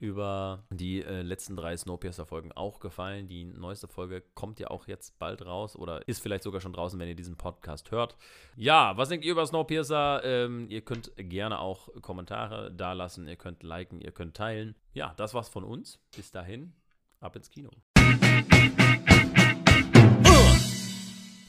über 0.00 0.64
die 0.70 1.02
äh, 1.02 1.22
letzten 1.22 1.56
drei 1.56 1.76
Snowpiercer-Folgen 1.76 2.52
auch 2.52 2.80
gefallen. 2.80 3.28
Die 3.28 3.44
neueste 3.44 3.86
Folge 3.86 4.22
kommt 4.34 4.58
ja 4.58 4.68
auch 4.68 4.88
jetzt 4.88 5.18
bald 5.18 5.44
raus 5.44 5.76
oder 5.76 6.08
ist 6.08 6.22
vielleicht 6.22 6.42
sogar 6.42 6.60
schon 6.60 6.72
draußen, 6.72 6.98
wenn 6.98 7.08
ihr 7.08 7.14
diesen 7.14 7.36
Podcast 7.36 7.90
hört. 7.90 8.16
Ja, 8.56 8.96
was 8.96 9.10
denkt 9.10 9.24
ihr 9.24 9.32
über 9.32 9.46
Snowpiercer? 9.46 10.22
Ähm, 10.24 10.66
ihr 10.70 10.80
könnt 10.80 11.12
gerne 11.16 11.60
auch 11.60 11.88
Kommentare 12.00 12.72
da 12.72 12.94
lassen, 12.94 13.28
ihr 13.28 13.36
könnt 13.36 13.62
liken, 13.62 14.00
ihr 14.00 14.12
könnt 14.12 14.36
teilen. 14.36 14.74
Ja, 14.94 15.14
das 15.16 15.34
war's 15.34 15.48
von 15.48 15.64
uns. 15.64 16.00
Bis 16.16 16.30
dahin, 16.30 16.72
ab 17.20 17.36
ins 17.36 17.50
Kino. 17.50 17.70